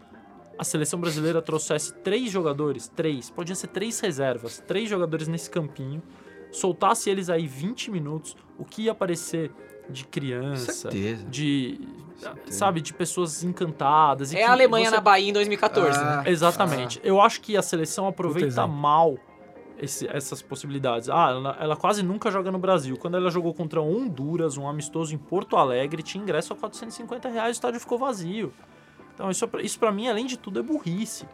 a 0.57 0.63
seleção 0.63 1.01
brasileira 1.01 1.43
trouxesse 1.43 1.93
três 1.95 2.31
jogadores, 2.31 2.87
três, 2.89 3.31
podiam 3.31 3.57
ser 3.57 3.67
três 3.69 3.99
reservas, 3.99 4.63
três 4.69 4.89
jogadores 4.89 5.27
nesse 5.27 5.51
campinho, 5.51 6.01
soltasse 6.55 7.11
eles 7.11 7.29
aí 7.31 7.47
20 7.47 7.91
minutos, 7.91 8.37
o 8.59 8.65
que 8.65 8.83
ia 8.83 8.93
aparecer 8.93 9.51
de 9.91 10.05
criança, 10.07 10.73
Certeza. 10.73 11.25
de, 11.27 11.79
Certeza. 12.17 12.59
sabe, 12.59 12.81
de 12.81 12.95
pessoas 12.95 13.45
encantadas. 13.45 14.33
e 14.33 14.37
É 14.37 14.39
que 14.39 14.45
a 14.45 14.53
Alemanha 14.53 14.89
você- 14.89 14.95
na 14.97 15.01
Bahia 15.01 15.29
em 15.29 15.33
2014, 15.33 15.99
Ah, 15.99 16.23
né? 16.23 16.31
Exatamente. 16.31 17.01
Eu 17.05 17.21
acho 17.21 17.41
que 17.41 17.57
a 17.57 17.63
seleção 17.63 18.07
aproveita 18.07 18.67
mal 18.67 19.19
esse- 19.79 20.07
essas 20.09 20.41
possibilidades. 20.41 21.11
Ah, 21.11 21.31
ela, 21.31 21.57
ela 21.61 21.77
quase 21.77 22.03
nunca 22.03 22.31
joga 22.31 22.51
no 22.51 22.59
Brasil. 22.59 22.97
Quando 22.97 23.17
ela 23.17 23.31
jogou 23.31 23.53
contra 23.53 23.83
Honduras, 23.83 24.57
um 24.57 24.67
amistoso 24.69 25.15
em 25.15 25.19
Porto 25.19 25.57
Alegre, 25.57 26.03
tinha 26.03 26.23
ingresso 26.23 26.53
a 26.53 26.57
450 26.57 27.29
reais, 27.29 27.49
o 27.51 27.53
estádio 27.59 27.81
ficou 27.81 27.99
vazio. 27.99 28.55
Então 29.15 29.31
isso, 29.31 29.47
isso 29.61 29.79
para 29.79 29.93
mim, 29.93 30.09
além 30.09 30.25
de 30.27 30.39
tudo, 30.39 30.61
é 30.61 30.63
burrice. 30.63 31.27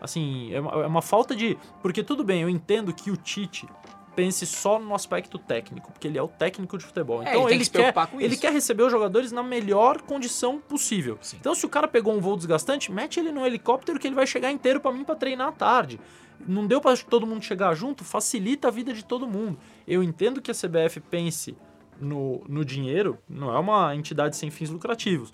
Assim, 0.00 0.52
é 0.52 0.60
uma, 0.60 0.70
é 0.82 0.86
uma 0.86 1.00
falta 1.00 1.34
de... 1.34 1.56
Porque 1.80 2.02
tudo 2.02 2.22
bem, 2.22 2.42
eu 2.42 2.48
entendo 2.50 2.92
que 2.92 3.10
o 3.10 3.16
Tite 3.16 3.66
pense 4.14 4.46
só 4.46 4.78
no 4.78 4.94
aspecto 4.94 5.38
técnico, 5.38 5.92
porque 5.92 6.08
ele 6.08 6.18
é 6.18 6.22
o 6.22 6.28
técnico 6.28 6.78
de 6.78 6.84
futebol. 6.84 7.22
É, 7.22 7.30
Então 7.30 7.48
ele 7.48 7.62
ele, 7.62 7.70
quer, 7.70 7.94
ele 8.18 8.36
quer 8.36 8.52
receber 8.52 8.82
os 8.82 8.92
jogadores 8.92 9.32
na 9.32 9.42
melhor 9.42 10.00
condição 10.02 10.58
possível. 10.58 11.18
Sim. 11.20 11.36
Então, 11.40 11.54
se 11.54 11.64
o 11.66 11.68
cara 11.68 11.88
pegou 11.88 12.14
um 12.14 12.20
voo 12.20 12.36
desgastante, 12.36 12.90
mete 12.92 13.20
ele 13.20 13.32
no 13.32 13.44
helicóptero 13.44 13.98
que 13.98 14.06
ele 14.06 14.14
vai 14.14 14.26
chegar 14.26 14.50
inteiro 14.50 14.80
pra 14.80 14.92
mim 14.92 15.04
pra 15.04 15.14
treinar 15.14 15.48
à 15.48 15.52
tarde. 15.52 16.00
Não 16.46 16.66
deu 16.66 16.80
pra 16.80 16.96
todo 16.96 17.26
mundo 17.26 17.42
chegar 17.42 17.74
junto, 17.74 18.04
facilita 18.04 18.68
a 18.68 18.70
vida 18.70 18.92
de 18.92 19.04
todo 19.04 19.26
mundo. 19.26 19.58
Eu 19.86 20.02
entendo 20.02 20.42
que 20.42 20.50
a 20.50 20.54
CBF 20.54 21.00
pense 21.00 21.56
no, 22.00 22.42
no 22.48 22.64
dinheiro, 22.64 23.18
não 23.28 23.54
é 23.54 23.58
uma 23.58 23.94
entidade 23.94 24.36
sem 24.36 24.50
fins 24.50 24.70
lucrativos. 24.70 25.32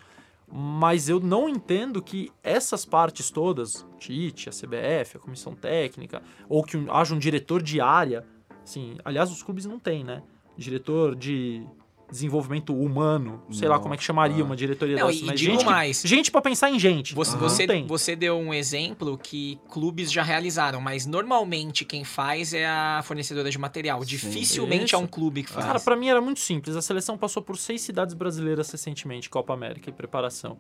Mas 0.53 1.09
eu 1.09 1.21
não 1.21 1.49
entendo 1.49 2.03
que 2.03 2.31
essas 2.43 2.85
partes 2.85 3.31
todas, 3.31 3.87
Tite, 3.99 4.49
a 4.49 4.53
CBF, 4.53 5.17
a 5.17 5.21
comissão 5.21 5.55
técnica, 5.55 6.23
ou 6.49 6.65
que 6.65 6.77
haja 6.91 7.15
um 7.15 7.19
diretor 7.19 7.63
de 7.63 7.81
área, 7.81 8.27
assim, 8.65 8.97
aliás, 9.05 9.31
os 9.31 9.43
clubes 9.43 9.65
não 9.67 9.79
têm, 9.79 10.05
né? 10.05 10.23
Diretor 10.57 11.15
de 11.17 11.67
desenvolvimento 12.11 12.75
humano, 12.75 13.41
sei 13.53 13.69
lá 13.69 13.79
como 13.79 13.95
é 13.95 13.97
que 13.97 14.03
chamaria 14.03 14.45
uma 14.45 14.57
diretoria 14.57 14.97
Não, 14.97 15.07
dessa, 15.07 15.21
e 15.21 15.27
mas 15.27 15.39
digo 15.39 15.53
gente, 15.53 15.61
que- 15.65 15.71
mais. 15.71 16.03
gente 16.05 16.31
para 16.33 16.43
pensar 16.43 16.69
em 16.69 16.77
gente. 16.77 17.15
Você, 17.15 17.33
Não 17.35 17.39
você, 17.39 17.67
tem. 17.69 17.87
você 17.87 18.17
deu 18.17 18.37
um 18.37 18.53
exemplo 18.53 19.17
que 19.17 19.61
clubes 19.69 20.11
já 20.11 20.21
realizaram, 20.25 20.81
mas 20.81 21.07
normalmente 21.07 21.85
quem 21.85 22.03
faz 22.03 22.53
é 22.53 22.67
a 22.67 23.01
fornecedora 23.05 23.49
de 23.49 23.57
material. 23.57 24.05
Dificilmente 24.05 24.87
Isso. 24.87 24.97
é 24.97 24.99
um 24.99 25.07
clube 25.07 25.45
que 25.45 25.51
faz. 25.51 25.65
Cara, 25.65 25.79
pra 25.79 25.95
mim 25.95 26.09
era 26.09 26.21
muito 26.21 26.41
simples. 26.41 26.75
A 26.75 26.83
seleção 26.83 27.17
passou 27.17 27.43
por 27.45 27.57
seis 27.57 27.81
cidades 27.81 28.13
brasileiras 28.13 28.69
recentemente, 28.69 29.31
Copa 29.31 29.55
América 29.55 29.89
e 29.89 29.93
preparação. 29.93 30.59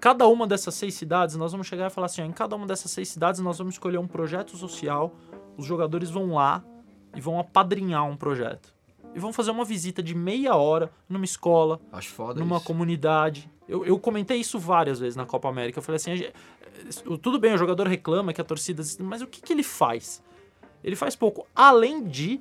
Cada 0.00 0.26
uma 0.28 0.46
dessas 0.46 0.74
seis 0.76 0.94
cidades, 0.94 1.34
nós 1.34 1.50
vamos 1.50 1.66
chegar 1.66 1.88
e 1.88 1.90
falar 1.90 2.06
assim: 2.06 2.22
ó, 2.22 2.24
em 2.24 2.32
cada 2.32 2.54
uma 2.54 2.66
dessas 2.66 2.92
seis 2.92 3.08
cidades, 3.08 3.40
nós 3.40 3.58
vamos 3.58 3.74
escolher 3.74 3.98
um 3.98 4.06
projeto 4.06 4.56
social. 4.56 5.16
Os 5.56 5.66
jogadores 5.66 6.10
vão 6.10 6.34
lá 6.34 6.64
e 7.14 7.20
vão 7.20 7.38
apadrinhar 7.38 8.04
um 8.08 8.16
projeto. 8.16 8.72
E 9.14 9.18
vão 9.18 9.32
fazer 9.32 9.50
uma 9.50 9.64
visita 9.64 10.02
de 10.02 10.14
meia 10.14 10.54
hora 10.56 10.90
numa 11.08 11.24
escola, 11.24 11.80
Acho 11.92 12.08
foda 12.10 12.40
numa 12.40 12.56
isso. 12.56 12.64
comunidade. 12.64 13.50
Eu, 13.68 13.84
eu 13.84 13.98
comentei 13.98 14.38
isso 14.38 14.58
várias 14.58 14.98
vezes 14.98 15.16
na 15.16 15.26
Copa 15.26 15.48
América. 15.48 15.78
Eu 15.78 15.82
falei 15.82 15.96
assim: 15.96 16.16
gente- 16.16 16.32
tudo 17.20 17.38
bem, 17.38 17.52
o 17.54 17.58
jogador 17.58 17.86
reclama 17.86 18.32
que 18.32 18.40
a 18.40 18.44
torcida. 18.44 18.82
Mas 19.00 19.20
o 19.20 19.26
que, 19.26 19.42
que 19.42 19.52
ele 19.52 19.62
faz? 19.62 20.22
Ele 20.82 20.96
faz 20.96 21.14
pouco. 21.14 21.46
Além 21.54 22.04
de 22.04 22.40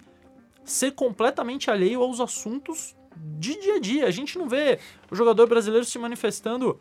ser 0.64 0.92
completamente 0.92 1.70
alheio 1.70 2.02
aos 2.02 2.20
assuntos 2.22 2.96
de 3.38 3.60
dia 3.60 3.76
a 3.76 3.80
dia. 3.80 4.06
A 4.08 4.12
gente 4.12 4.38
não 4.38 4.48
vê 4.48 4.80
o 5.12 5.16
jogador 5.16 5.48
brasileiro 5.48 5.86
se 5.86 6.00
manifestando. 6.00 6.80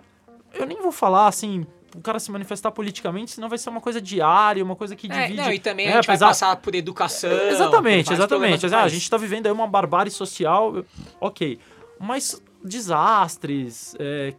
Eu 0.53 0.67
nem 0.67 0.81
vou 0.81 0.93
falar 0.93 1.27
assim. 1.27 1.67
O 1.97 2.01
cara 2.01 2.19
se 2.21 2.31
manifestar 2.31 2.71
politicamente, 2.71 3.33
senão 3.33 3.49
vai 3.49 3.59
ser 3.59 3.69
uma 3.71 3.81
coisa 3.81 4.01
diária, 4.01 4.63
uma 4.65 4.77
coisa 4.77 4.95
que 4.95 5.11
É, 5.11 5.23
divide. 5.23 5.37
não, 5.43 5.53
e 5.53 5.59
também 5.59 5.87
É, 5.87 5.91
a 5.91 5.95
gente 5.97 6.07
vai 6.07 6.15
apesar- 6.17 6.27
passar 6.29 6.57
por 6.57 6.75
educação. 6.75 7.31
por 7.31 7.43
Exatamente, 7.49 8.13
exatamente. 8.13 8.67
Ah, 8.75 8.83
a 8.85 8.89
gente 8.89 9.11
tá 9.11 9.17
vivendo 9.17 9.47
aí 9.47 9.53
uma 9.53 9.67
barbárie 9.67 10.11
social, 10.13 10.85
ok. 11.21 11.59
Mas 11.99 12.41
desastres, 12.65 13.95
é, 13.99 14.35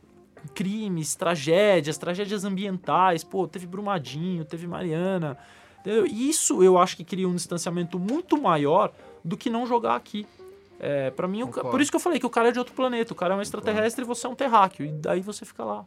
crimes, 0.54 1.16
tragédias, 1.16 1.98
tragédias 1.98 2.44
ambientais. 2.46 3.24
Pô, 3.24 3.48
teve 3.48 3.66
Brumadinho, 3.68 4.44
teve 4.46 4.68
Mariana. 4.68 5.38
Entendeu? 5.80 6.06
E 6.06 6.30
Isso 6.30 6.62
eu 6.64 6.78
acho 6.78 6.96
que 6.96 7.04
cria 7.04 7.28
um 7.28 7.36
distanciamento 7.36 7.98
muito 8.00 8.40
maior 8.40 8.92
do 9.26 9.36
que 9.36 9.50
não 9.50 9.66
jogar 9.66 9.96
aqui. 9.96 10.28
É, 10.80 11.12
para 11.12 11.28
mim, 11.28 11.44
o 11.44 11.48
por 11.48 11.80
isso 11.80 11.92
que 11.92 11.96
eu 11.96 12.00
falei 12.00 12.20
que 12.20 12.26
o 12.26 12.30
cara 12.30 12.50
é 12.50 12.52
de 12.52 12.58
outro 12.60 12.74
planeta. 12.74 13.14
O 13.14 13.16
cara 13.16 13.34
é 13.34 13.38
um 13.38 13.42
extraterrestre 13.42 14.04
e 14.04 14.08
você 14.08 14.26
é 14.26 14.30
um 14.30 14.36
terráqueo. 14.36 14.86
E 14.86 14.92
daí 14.92 15.22
você 15.22 15.46
fica 15.46 15.64
lá. 15.64 15.86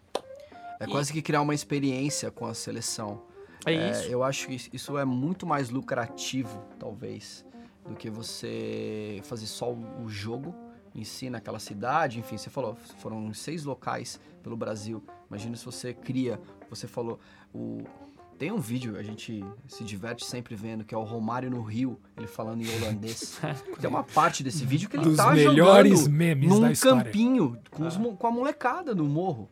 É 0.80 0.86
quase 0.86 1.12
que 1.12 1.22
criar 1.22 1.40
uma 1.42 1.54
experiência 1.54 2.30
com 2.30 2.46
a 2.46 2.54
seleção. 2.54 3.22
É, 3.66 3.72
É, 3.74 3.90
isso. 3.90 4.02
Eu 4.10 4.22
acho 4.22 4.46
que 4.48 4.56
isso 4.72 4.98
é 4.98 5.04
muito 5.04 5.46
mais 5.46 5.70
lucrativo, 5.70 6.62
talvez, 6.78 7.44
do 7.88 7.94
que 7.94 8.10
você 8.10 9.20
fazer 9.24 9.46
só 9.46 9.72
o 9.72 10.08
jogo 10.08 10.54
em 10.94 11.04
si 11.04 11.30
naquela 11.30 11.58
cidade. 11.58 12.18
Enfim, 12.18 12.36
você 12.36 12.50
falou, 12.50 12.76
foram 12.98 13.32
seis 13.32 13.64
locais 13.64 14.20
pelo 14.42 14.56
Brasil. 14.56 15.02
Imagina 15.30 15.56
se 15.56 15.64
você 15.64 15.92
cria, 15.94 16.40
você 16.68 16.86
falou, 16.86 17.18
o... 17.54 17.82
Tem 18.36 18.50
um 18.50 18.58
vídeo, 18.58 18.98
a 18.98 19.02
gente 19.02 19.44
se 19.68 19.84
diverte 19.84 20.24
sempre 20.26 20.56
vendo, 20.56 20.84
que 20.84 20.92
é 20.92 20.98
o 20.98 21.04
Romário 21.04 21.48
no 21.48 21.62
Rio, 21.62 22.00
ele 22.16 22.26
falando 22.26 22.62
em 22.62 22.76
holandês. 22.76 23.38
Tem 23.80 23.88
uma 23.88 24.02
parte 24.02 24.42
desse 24.42 24.64
vídeo 24.64 24.88
que 24.90 24.96
ele 24.96 25.04
Dos 25.04 25.16
tá 25.16 25.30
melhores 25.32 26.00
jogando 26.00 26.12
memes 26.12 26.48
num 26.50 26.72
campinho 26.74 27.56
com, 27.70 27.86
os 27.86 27.96
mo- 27.96 28.16
com 28.16 28.26
a 28.26 28.32
molecada 28.32 28.92
no 28.92 29.04
morro. 29.04 29.48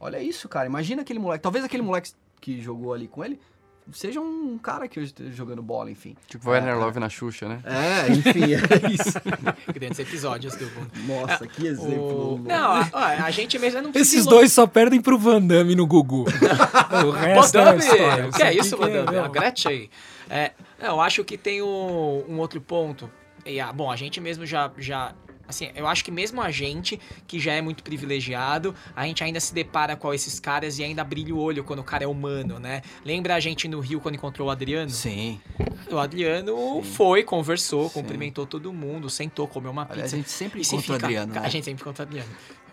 Olha 0.00 0.22
isso, 0.22 0.48
cara. 0.48 0.66
Imagina 0.66 1.02
aquele 1.02 1.18
moleque. 1.18 1.42
Talvez 1.42 1.64
aquele 1.64 1.82
moleque 1.82 2.12
que 2.40 2.60
jogou 2.60 2.92
ali 2.92 3.08
com 3.08 3.24
ele 3.24 3.40
seja 3.92 4.20
um 4.20 4.58
cara 4.58 4.88
que 4.88 4.98
hoje 4.98 5.08
esteja 5.08 5.32
jogando 5.32 5.62
bola, 5.62 5.90
enfim. 5.90 6.16
Tipo 6.26 6.50
Werner 6.50 6.74
É, 6.74 6.76
Love 6.76 7.00
na 7.00 7.08
Xuxa, 7.08 7.48
né? 7.48 7.60
É, 7.64 8.12
enfim, 8.12 8.54
é 8.54 8.90
isso. 8.92 9.18
Grandes 9.72 9.98
episódios 9.98 10.54
do. 10.56 10.66
Nossa, 11.06 11.46
que 11.46 11.66
exemplo. 11.66 12.34
O... 12.34 12.38
Não, 12.38 12.72
a, 12.92 13.24
a 13.24 13.30
gente 13.30 13.58
mesmo 13.58 13.82
não 13.82 13.92
precisa. 13.92 14.16
Esses 14.16 14.26
dois 14.26 14.52
só 14.52 14.66
perdem 14.66 15.00
pro 15.00 15.18
Van 15.18 15.40
Damme 15.40 15.74
no 15.74 15.86
Gugu. 15.86 16.24
o 17.06 17.10
resto 17.10 17.58
é 17.58 17.64
Madame! 17.64 17.78
história. 17.78 18.28
O 18.28 18.32
que 18.32 18.42
é 18.42 18.54
Isso 18.54 18.76
que 18.76 18.84
é, 18.84 18.86
Madame? 18.86 19.10
meu, 19.10 19.24
A 19.24 19.28
Gretchen 19.28 19.72
aí. 19.72 19.90
É, 20.30 20.52
não, 20.80 21.00
acho 21.00 21.24
que 21.24 21.38
tem 21.38 21.62
um, 21.62 22.24
um 22.28 22.38
outro 22.38 22.60
ponto. 22.60 23.10
E, 23.46 23.60
ah, 23.60 23.72
bom, 23.72 23.90
a 23.90 23.96
gente 23.96 24.20
mesmo 24.20 24.44
já, 24.44 24.70
já. 24.76 25.14
Assim, 25.48 25.70
eu 25.74 25.86
acho 25.86 26.04
que 26.04 26.10
mesmo 26.10 26.42
a 26.42 26.50
gente, 26.50 27.00
que 27.26 27.40
já 27.40 27.54
é 27.54 27.62
muito 27.62 27.82
privilegiado, 27.82 28.74
a 28.94 29.06
gente 29.06 29.24
ainda 29.24 29.40
se 29.40 29.54
depara 29.54 29.96
com 29.96 30.12
esses 30.12 30.38
caras 30.38 30.78
e 30.78 30.84
ainda 30.84 31.02
brilha 31.02 31.34
o 31.34 31.38
olho 31.38 31.64
quando 31.64 31.78
o 31.78 31.84
cara 31.84 32.04
é 32.04 32.06
humano, 32.06 32.58
né? 32.58 32.82
Lembra 33.02 33.34
a 33.34 33.40
gente 33.40 33.66
no 33.66 33.80
Rio 33.80 33.98
quando 33.98 34.16
encontrou 34.16 34.48
o 34.48 34.50
Adriano? 34.50 34.90
Sim. 34.90 35.40
O 35.90 35.96
Adriano 35.98 36.54
Sim. 36.84 36.92
foi, 36.92 37.22
conversou, 37.22 37.88
Sim. 37.88 37.94
cumprimentou 37.94 38.46
todo 38.46 38.70
mundo, 38.74 39.08
sentou, 39.08 39.48
comeu 39.48 39.70
uma 39.70 39.82
Aliás, 39.88 40.02
pizza. 40.02 40.16
a 40.16 40.18
gente 40.18 40.30
sempre 40.30 40.62
se 40.64 40.74
encontra 40.76 40.92
o 40.92 40.96
fica- 40.96 41.06
Adriano. 41.06 41.28
Cara, 41.32 41.40
né? 41.40 41.46
A 41.46 41.50
gente 41.50 41.64
sempre 41.64 41.80
encontra 41.80 42.04
o 42.04 42.06
Adriano. 42.06 42.28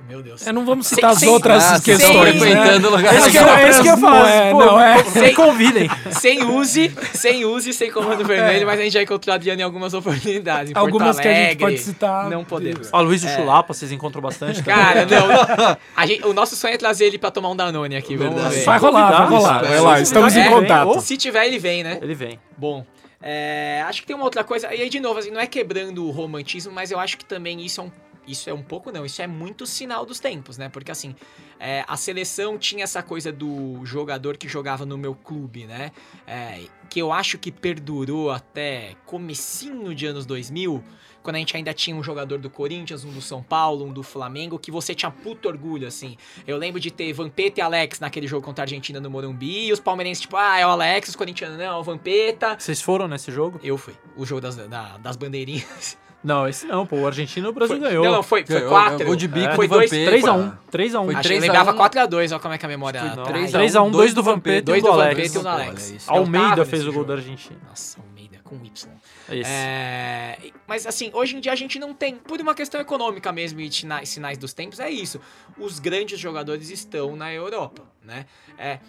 Meu 0.08 0.22
Deus. 0.22 0.46
É, 0.46 0.52
não 0.52 0.64
vamos 0.66 0.86
citar 0.86 1.12
as 1.12 1.18
Sem- 1.18 1.30
outras 1.30 1.64
Ah, 1.64 1.80
questões, 1.82 2.36
né? 2.36 2.40
frequentando 2.40 2.90
lugares 2.92 3.22
Esse 3.22 3.32
que 3.32 3.38
eu, 3.38 3.58
esse 3.68 3.82
que 3.82 3.88
eu 3.88 3.98
Não 3.98 4.10
faço. 4.12 4.30
é, 4.30 4.52
pô, 4.52 4.66
não 4.66 4.80
é. 4.80 5.04
Me 5.20 5.34
convidem. 5.34 5.90
Sem 6.12 6.44
use, 6.44 6.96
sem 7.14 7.44
use, 7.44 7.74
sem 7.74 7.92
comando 7.92 8.24
vermelho, 8.24 8.68
mas 8.68 8.80
a 8.80 8.84
gente 8.84 8.94
já 8.94 9.02
encontrou 9.02 9.32
o 9.34 9.36
Adriano 9.36 9.62
em 9.62 9.64
algumas 9.64 9.96
oportunidades. 9.96 10.70
Em 10.70 10.74
Porto 10.76 10.86
Algumas 10.86 11.20
que 11.20 11.28
a 11.28 11.34
gente 11.34 11.58
pode 11.58 11.80
citar. 11.80 12.30
Não 12.30 12.44
podemos. 12.46 12.88
Ó, 12.94 13.02
Luiz 13.02 13.24
o 13.24 13.28
Chulapa, 13.28 13.74
vocês 13.74 13.92
encontram 13.92 14.22
bastante. 14.22 14.62
também. 14.62 14.76
Cara, 14.84 15.06
não. 15.08 15.78
A 15.98 16.06
gente- 16.06 16.24
o 16.28 16.34
nosso 16.34 16.56
sonho 16.56 16.76
é 16.76 16.78
trazer 16.78 17.06
ele 17.06 17.18
pra 17.18 17.32
tomar 17.32 17.50
um 17.50 17.56
Danone 17.56 17.96
aqui, 17.96 18.16
vamos 18.16 18.36
Verdade. 18.36 18.56
ver. 18.58 18.64
Vai 18.64 18.78
rolar, 18.78 19.12
vai 19.12 19.28
rolar. 19.28 19.64
Vai 19.64 19.80
lá, 19.80 19.98
é, 19.98 20.02
estamos 20.04 20.36
é, 20.38 20.46
em 20.46 20.50
contato. 20.50 21.02
Se 21.02 21.18
tiver, 21.18 21.48
ele 21.48 21.58
vem, 21.58 21.84
né? 21.84 21.98
Ele 22.00 22.14
vem. 22.14 22.40
Bom, 22.56 22.86
é, 23.22 23.84
acho 23.88 24.02
que 24.02 24.08
tem 24.08 24.16
uma 24.16 24.26
outra 24.26 24.44
coisa. 24.44 24.72
E 24.74 24.82
aí, 24.84 24.90
de 24.90 25.00
novo, 25.00 25.18
assim, 25.20 25.32
não 25.32 25.40
é 25.40 25.48
quebrando 25.48 26.06
o 26.06 26.12
romantismo, 26.12 26.72
mas 26.72 26.92
eu 26.92 27.00
acho 27.00 27.18
que 27.18 27.26
também 27.26 27.60
isso 27.66 27.82
é 27.82 27.84
um. 27.86 27.92
Isso 28.28 28.50
é 28.50 28.54
um 28.54 28.64
pouco, 28.64 28.92
não. 28.92 29.06
Isso 29.06 29.22
é 29.22 29.28
muito 29.28 29.66
sinal 29.66 30.06
dos 30.06 30.20
tempos, 30.20 30.58
né? 30.58 30.70
Porque, 30.70 30.92
assim, 30.92 31.16
é, 31.60 31.84
a 31.88 31.96
seleção 31.98 32.58
tinha 32.58 32.84
essa 32.84 33.04
coisa 33.04 33.32
do 33.32 33.86
jogador 33.86 34.38
que 34.38 34.48
jogava 34.48 34.86
no 34.86 34.98
meu 34.98 35.14
clube, 35.16 35.66
né? 35.66 35.92
É, 36.26 36.64
que 36.90 37.00
eu 37.02 37.12
acho 37.12 37.38
que 37.38 37.52
perdurou 37.52 38.32
até 38.32 38.96
comecinho 39.06 39.94
de 39.94 40.06
anos 40.06 40.26
2000, 40.26 40.84
quando 41.24 41.38
a 41.38 41.40
gente 41.40 41.58
ainda 41.58 41.74
tinha 41.74 41.96
um 41.96 42.04
jogador 42.04 42.38
do 42.38 42.52
Corinthians, 42.52 43.04
um 43.04 43.12
do 43.12 43.22
São 43.22 43.42
Paulo, 43.42 43.84
um 43.86 43.92
do 43.92 44.04
Flamengo, 44.04 44.60
que 44.60 44.70
você 44.70 44.94
tinha 44.94 45.10
puto 45.10 45.48
orgulho, 45.48 45.88
assim. 45.88 46.16
Eu 46.46 46.56
lembro 46.58 46.80
de 46.80 46.92
ter 46.92 47.12
Vampeta 47.14 47.60
e 47.60 47.64
Alex 47.64 48.00
naquele 48.00 48.28
jogo 48.28 48.46
contra 48.46 48.62
a 48.62 48.66
Argentina 48.66 49.00
no 49.00 49.10
Morumbi, 49.10 49.68
e 49.68 49.74
os 49.74 49.80
palmeirenses, 49.80 50.22
tipo, 50.22 50.38
ah, 50.38 50.60
é 50.60 50.66
o 50.68 50.70
Alex, 50.70 51.10
os 51.10 51.16
corintianos, 51.16 51.58
não, 51.58 51.66
é 51.66 51.76
o 51.76 51.84
Vampeta. 51.84 52.56
Vocês 52.60 52.80
foram 52.80 53.08
nesse 53.08 53.32
jogo? 53.32 53.60
Eu 53.64 53.76
fui. 53.76 53.96
O 54.16 54.24
jogo 54.24 54.42
das, 54.42 54.56
da- 54.56 54.98
das 54.98 55.16
bandeirinhas. 55.16 55.98
Não, 56.26 56.48
esse 56.48 56.66
não, 56.66 56.86
pô. 56.86 56.98
O 56.98 57.08
argentino 57.08 57.50
o 57.50 57.54
Brasil 57.54 57.78
Foi- 57.78 57.88
ganhou. 57.88 58.04
Não, 58.04 58.12
não, 58.14 58.24
foi, 58.24 58.44
foi 58.46 58.56
Ganhou, 58.56 58.70
quatro. 58.70 59.06
gol 59.06 59.16
de 59.16 59.28
bico 59.28 59.54
foi 59.56 59.68
dois, 59.68 59.90
Vampeta. 59.92 60.12
3x1. 60.12 60.58
3x1. 60.72 61.06
Foi 61.06 61.14
Acho 61.16 61.22
que 61.22 61.28
3 61.28 61.30
eu 61.30 61.38
a 61.38 61.42
lembrava 61.42 61.72
1. 61.72 61.76
4x2, 62.08 62.32
olha 62.32 62.40
como 62.40 62.54
é 62.54 62.58
que 62.58 62.66
a 62.66 62.70
memória 62.70 63.00
Foi, 63.00 63.10
não. 63.16 63.24
traz. 63.24 63.52
3x1, 63.52 63.92
dois 63.92 63.92
2 63.92 64.14
do 64.14 64.16
do 64.16 64.24
Vampeta 64.24 64.58
e 64.58 64.62
Dois 64.62 64.84
um 64.84 64.86
do 64.88 64.92
do 64.92 64.98
Vampeta 64.98 65.50
Alex. 65.52 65.90
e 65.92 65.98
Almeida 66.08 66.66
fez 66.66 66.82
o 66.82 66.86
gol 66.86 66.94
jogo. 66.94 67.06
da 67.06 67.14
Argentina. 67.14 67.60
Nossa, 67.70 68.00
Almeida 68.02 68.40
com 68.44 68.56
Y. 68.56 68.92
Esse. 69.30 69.50
É, 69.52 70.38
mas 70.68 70.86
assim, 70.88 71.10
hoje 71.14 71.38
em 71.38 71.40
dia 71.40 71.52
a 71.52 71.56
gente 71.56 71.78
não 71.80 71.94
tem, 71.94 72.16
por 72.16 72.40
uma 72.42 72.54
questão 72.56 72.82
econômica 72.82 73.32
mesmo 73.32 73.60
e 73.62 73.72
sina- 73.72 74.04
sinais 74.06 74.38
dos 74.38 74.52
tempos, 74.54 74.80
é 74.80 74.90
isso. 74.90 75.20
Os 75.58 75.80
grandes 75.80 76.20
jogadores 76.20 76.70
estão 76.70 77.16
na 77.16 77.32
Europa, 77.34 77.84
né? 78.04 78.26
É, 78.58 78.80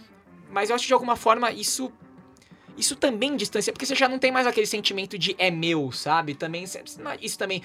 mas 0.50 0.68
eu 0.70 0.76
acho 0.76 0.84
que 0.84 0.88
de 0.88 0.92
alguma 0.94 1.16
forma 1.16 1.50
isso 1.52 1.90
isso 2.76 2.96
também 2.96 3.36
distancia, 3.36 3.72
porque 3.72 3.86
você 3.86 3.94
já 3.94 4.08
não 4.08 4.18
tem 4.18 4.30
mais 4.30 4.46
aquele 4.46 4.66
sentimento 4.66 5.18
de 5.18 5.34
é 5.38 5.50
meu, 5.50 5.90
sabe? 5.92 6.34
Também 6.34 6.66
cê- 6.66 6.82
isso 7.20 7.38
também. 7.38 7.62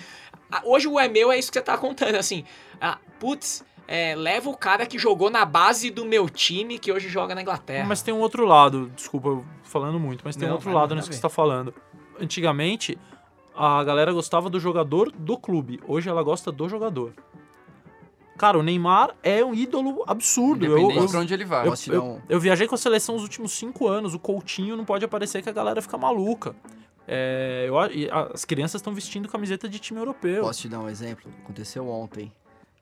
Hoje 0.63 0.87
o 0.87 0.99
é 0.99 1.07
meu 1.07 1.31
é 1.31 1.37
isso 1.39 1.51
que 1.51 1.57
você 1.57 1.63
tá 1.63 1.77
contando, 1.77 2.15
assim. 2.15 2.43
Ah, 2.79 2.97
putz, 3.19 3.63
é, 3.87 4.15
leva 4.15 4.49
o 4.49 4.55
cara 4.55 4.85
que 4.85 4.97
jogou 4.97 5.29
na 5.29 5.43
base 5.45 5.89
do 5.89 6.05
meu 6.05 6.29
time, 6.29 6.79
que 6.79 6.91
hoje 6.91 7.09
joga 7.09 7.35
na 7.35 7.41
Inglaterra. 7.41 7.85
Mas 7.87 8.01
tem 8.01 8.13
um 8.13 8.19
outro 8.19 8.45
lado, 8.45 8.89
desculpa 8.95 9.29
eu 9.29 9.45
falando 9.63 9.99
muito, 9.99 10.21
mas 10.23 10.35
tem 10.35 10.45
um 10.45 10.49
Não, 10.49 10.55
outro 10.55 10.71
vai, 10.71 10.81
lado 10.81 10.95
nisso 10.95 11.09
que 11.09 11.15
você 11.15 11.21
tá 11.21 11.29
falando. 11.29 11.73
Antigamente, 12.19 12.97
a 13.55 13.83
galera 13.83 14.13
gostava 14.13 14.49
do 14.49 14.59
jogador 14.59 15.11
do 15.11 15.37
clube. 15.37 15.79
Hoje 15.87 16.09
ela 16.09 16.23
gosta 16.23 16.51
do 16.51 16.69
jogador. 16.69 17.13
Cara, 18.41 18.57
o 18.57 18.63
Neymar 18.63 19.15
é 19.21 19.45
um 19.45 19.53
ídolo 19.53 20.03
absurdo. 20.07 20.65
Eu, 20.65 20.71
Independente 20.75 21.03
eu, 21.03 21.09
pra 21.11 21.19
onde 21.19 21.31
ele 21.31 21.45
vai. 21.45 21.67
eu, 21.67 21.73
eu- 21.93 22.21
eu 22.27 22.39
viajei 22.39 22.65
com 22.67 22.73
a 22.73 22.77
seleção 22.77 23.15
os 23.15 23.21
últimos 23.21 23.51
cinco 23.51 23.87
anos. 23.87 24.15
O 24.15 24.19
Coutinho 24.19 24.75
não 24.75 24.83
pode 24.83 25.05
aparecer 25.05 25.43
que 25.43 25.49
a 25.49 25.51
galera 25.51 25.79
fica 25.79 25.95
maluca. 25.95 26.55
É, 27.07 27.65
eu 27.67 27.77
as 28.33 28.43
crianças 28.43 28.79
estão 28.79 28.95
vestindo 28.95 29.29
camiseta 29.29 29.69
de 29.69 29.77
time 29.77 29.99
europeu. 29.99 30.41
Posso 30.41 30.61
te 30.61 30.69
dar 30.69 30.79
um 30.79 30.89
exemplo? 30.89 31.31
Aconteceu 31.43 31.87
ontem 31.87 32.31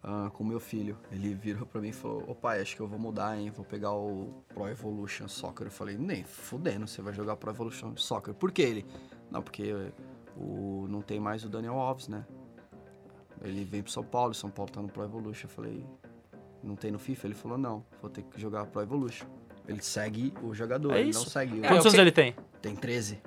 ah, 0.01 0.29
com 0.31 0.45
meu 0.45 0.61
filho. 0.61 0.97
Ele 1.11 1.33
virou 1.33 1.65
pra 1.65 1.81
mim 1.81 1.89
e 1.89 1.93
falou: 1.93 2.23
Ô 2.25 2.33
pai, 2.33 2.61
acho 2.61 2.73
que 2.73 2.81
eu 2.81 2.87
vou 2.87 2.97
mudar, 2.97 3.37
hein? 3.37 3.51
Vou 3.53 3.65
pegar 3.65 3.91
o 3.91 4.29
Pro 4.53 4.65
Evolution 4.65 5.27
Soccer. 5.27 5.67
Eu 5.67 5.71
falei: 5.71 5.97
Nem 5.97 6.23
fudendo, 6.23 6.87
você 6.87 7.01
vai 7.01 7.13
jogar 7.13 7.35
Pro 7.35 7.49
Evolution 7.51 7.91
Soccer. 7.97 8.33
Por 8.33 8.49
que 8.53 8.61
ele? 8.61 8.85
Não, 9.29 9.41
porque 9.41 9.73
o, 10.37 10.87
não 10.89 11.01
tem 11.01 11.19
mais 11.19 11.43
o 11.43 11.49
Daniel 11.49 11.77
Alves, 11.77 12.07
né? 12.07 12.25
Ele 13.41 13.63
veio 13.63 13.83
pro 13.83 13.91
São 13.91 14.03
Paulo, 14.03 14.33
São 14.33 14.49
Paulo 14.49 14.71
tá 14.71 14.81
no 14.81 14.89
Pro 14.89 15.03
Evolution. 15.03 15.47
Eu 15.47 15.51
falei: 15.51 15.85
Não 16.63 16.75
tem 16.75 16.91
no 16.91 16.99
FIFA? 16.99 17.27
Ele 17.27 17.35
falou: 17.35 17.57
Não, 17.57 17.85
vou 18.01 18.09
ter 18.09 18.23
que 18.23 18.39
jogar 18.39 18.65
Pro 18.65 18.81
Evolution. 18.81 19.27
Ele 19.67 19.81
segue 19.81 20.33
o 20.41 20.53
jogador, 20.53 20.93
É 20.93 21.01
ele 21.01 21.13
não 21.13 21.23
segue 21.23 21.59
o. 21.59 21.65
É, 21.65 21.67
Quantos 21.67 21.85
eu 21.85 21.89
anos 21.91 21.99
ele 21.99 22.11
tem? 22.11 22.35
Tem 22.61 22.75
13. 22.75 23.21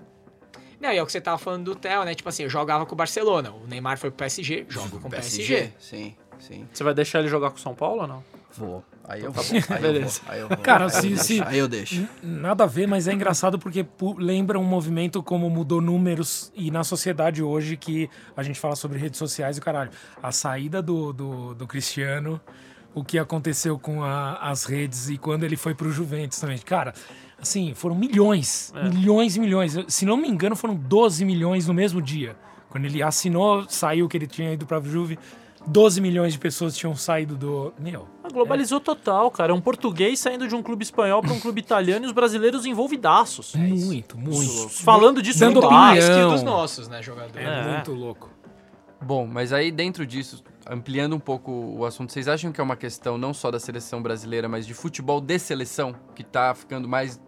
Não, 0.81 0.93
e 0.93 0.97
é 0.97 1.03
o 1.03 1.07
que 1.07 1.13
você 1.13 1.21
tava 1.21 1.39
falando 1.39 1.65
do 1.67 1.77
Theo, 1.77 2.05
né? 2.05 2.13
Tipo 2.15 2.29
assim, 2.29 2.43
eu 2.43 2.51
jogava 2.51 2.85
com 2.85 2.93
o 2.95 2.97
Barcelona. 2.97 3.53
O 3.53 3.67
Neymar 3.69 3.97
foi 3.97 4.11
pro 4.11 4.19
PSG, 4.19 4.67
jogo 4.69 4.99
com 4.99 5.07
o 5.07 5.11
PSG. 5.11 5.73
Sim, 5.79 6.17
sim. 6.41 6.67
Você 6.73 6.83
vai 6.83 6.93
deixar 6.93 7.21
ele 7.21 7.29
jogar 7.29 7.51
com 7.51 7.57
o 7.57 7.61
São 7.61 7.73
Paulo 7.75 8.03
ou 8.03 8.09
não? 8.09 8.25
Vou. 8.53 8.85
Aí 9.09 9.23
eu 9.23 9.31
Então 9.31 9.43
vou. 9.43 9.61
tá 9.63 9.67
bom. 9.69 9.75
Aí 9.75 9.77
eu 9.85 9.93
Beleza. 9.93 10.21
vou. 10.25 10.33
Aí 10.35 10.41
eu 10.41 10.49
vou. 10.49 10.57
Cara, 10.59 10.85
aí 10.85 10.91
se- 10.91 10.97
eu 10.97 11.03
deixo, 11.11 11.25
se- 11.25 11.43
Aí 11.43 11.59
eu 11.59 11.69
deixo. 11.69 12.09
Nada 12.23 12.65
a 12.65 12.67
ver, 12.67 12.87
mas 12.87 13.09
é 13.09 13.13
engraçado 13.13 13.59
porque 13.59 13.85
lembra 14.17 14.59
um 14.59 14.65
movimento 14.65 15.23
como 15.23 15.51
mudou 15.51 15.81
números 15.81 16.53
e 16.55 16.71
na 16.71 16.85
sociedade 16.85 17.43
hoje 17.43 17.77
que 17.77 18.09
a 18.37 18.43
gente 18.43 18.59
fala 18.61 18.77
sobre 18.77 18.99
redes 18.99 19.19
sociais 19.19 19.59
e 19.59 19.61
caralho. 19.61 19.91
A 20.23 20.31
saída 20.33 20.81
do, 20.81 21.13
do, 21.13 21.55
do 21.55 21.67
Cristiano, 21.67 22.41
o 22.95 23.03
que 23.03 23.19
aconteceu 23.19 23.79
com 23.79 24.03
a- 24.05 24.35
as 24.37 24.65
redes 24.65 25.09
e 25.09 25.19
quando 25.19 25.45
ele 25.45 25.57
foi 25.57 25.75
pro 25.75 25.91
Juventus 25.91 26.39
também. 26.39 26.59
Cara, 26.59 26.95
assim, 27.41 27.75
foram 27.75 27.97
milhões, 27.97 28.73
milhões 28.95 29.35
e 29.37 29.41
milhões. 29.41 29.75
Eu- 29.77 29.91
Se 29.91 30.05
não 30.07 30.17
me 30.17 30.29
engano, 30.29 30.55
foram 30.55 30.75
12 30.77 31.25
milhões 31.25 31.67
no 31.67 31.75
mesmo 31.75 32.01
dia. 32.01 32.37
Quando 32.69 32.85
ele 32.85 33.03
assinou, 33.03 33.67
saiu 33.69 34.09
que 34.09 34.17
ele 34.17 34.27
tinha 34.27 34.53
ido 34.53 34.65
pra 34.65 34.81
Juve, 34.81 35.19
12 35.67 36.01
milhões 36.01 36.33
de 36.33 36.39
pessoas 36.39 36.77
tinham 36.77 36.95
saído 36.97 37.37
do. 37.37 37.73
Meu, 37.79 38.07
Ah, 38.25 38.29
Globalizou 38.29 38.81
total, 38.81 39.31
cara. 39.31 39.53
É 39.53 39.55
um 39.55 39.61
português 39.61 40.19
saindo 40.19 40.49
de 40.49 40.55
um 40.55 40.63
clube 40.63 40.83
espanhol 40.83 41.21
para 41.23 41.33
um 41.33 41.39
clube 41.41 41.61
italiano 41.61 42.05
e 42.05 42.09
os 42.09 42.13
brasileiros 42.13 42.65
envolvidados. 42.67 43.55
muito, 43.55 44.17
muito. 44.19 44.69
Falando 44.71 45.21
disso 45.23 45.39
Dando 45.39 45.61
bar. 45.61 45.71
Mais 45.71 46.09
que 46.09 46.23
dos 46.25 46.43
nossos, 46.43 46.89
né, 46.89 47.03
jogadores. 47.03 47.37
É, 47.47 47.61
É. 47.61 47.73
muito 47.75 47.93
louco. 47.93 48.31
Bom, 49.01 49.27
mas 49.27 49.53
aí 49.53 49.71
dentro 49.73 50.07
disso, 50.07 50.43
ampliando 50.69 51.15
um 51.17 51.19
pouco 51.21 51.51
o 51.51 51.85
assunto, 51.85 52.13
vocês 52.13 52.29
acham 52.29 52.53
que 52.53 52.61
é 52.61 52.65
uma 52.65 52.77
questão 52.77 53.19
não 53.19 53.35
só 53.35 53.51
da 53.51 53.59
seleção 53.59 54.01
brasileira, 54.01 54.49
mas 54.49 54.65
de 54.67 54.75
futebol 54.75 55.21
de 55.21 55.39
seleção, 55.39 55.95
que 56.15 56.23
tá 56.23 56.55
ficando 56.55 56.89
mais 56.89 57.21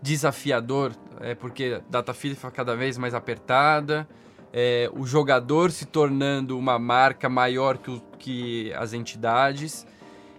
desafiador, 0.00 0.92
é 1.20 1.34
porque 1.34 1.80
a 1.80 1.90
data 1.90 2.12
FIFA 2.12 2.50
cada 2.50 2.74
vez 2.74 2.98
mais 2.98 3.14
apertada, 3.14 4.08
é, 4.52 4.90
o 4.94 5.06
jogador 5.06 5.70
se 5.70 5.86
tornando 5.86 6.58
uma 6.58 6.78
marca 6.78 7.28
maior 7.28 7.78
que, 7.78 7.90
o- 7.90 8.02
que 8.18 8.72
as 8.74 8.92
entidades, 8.92 9.86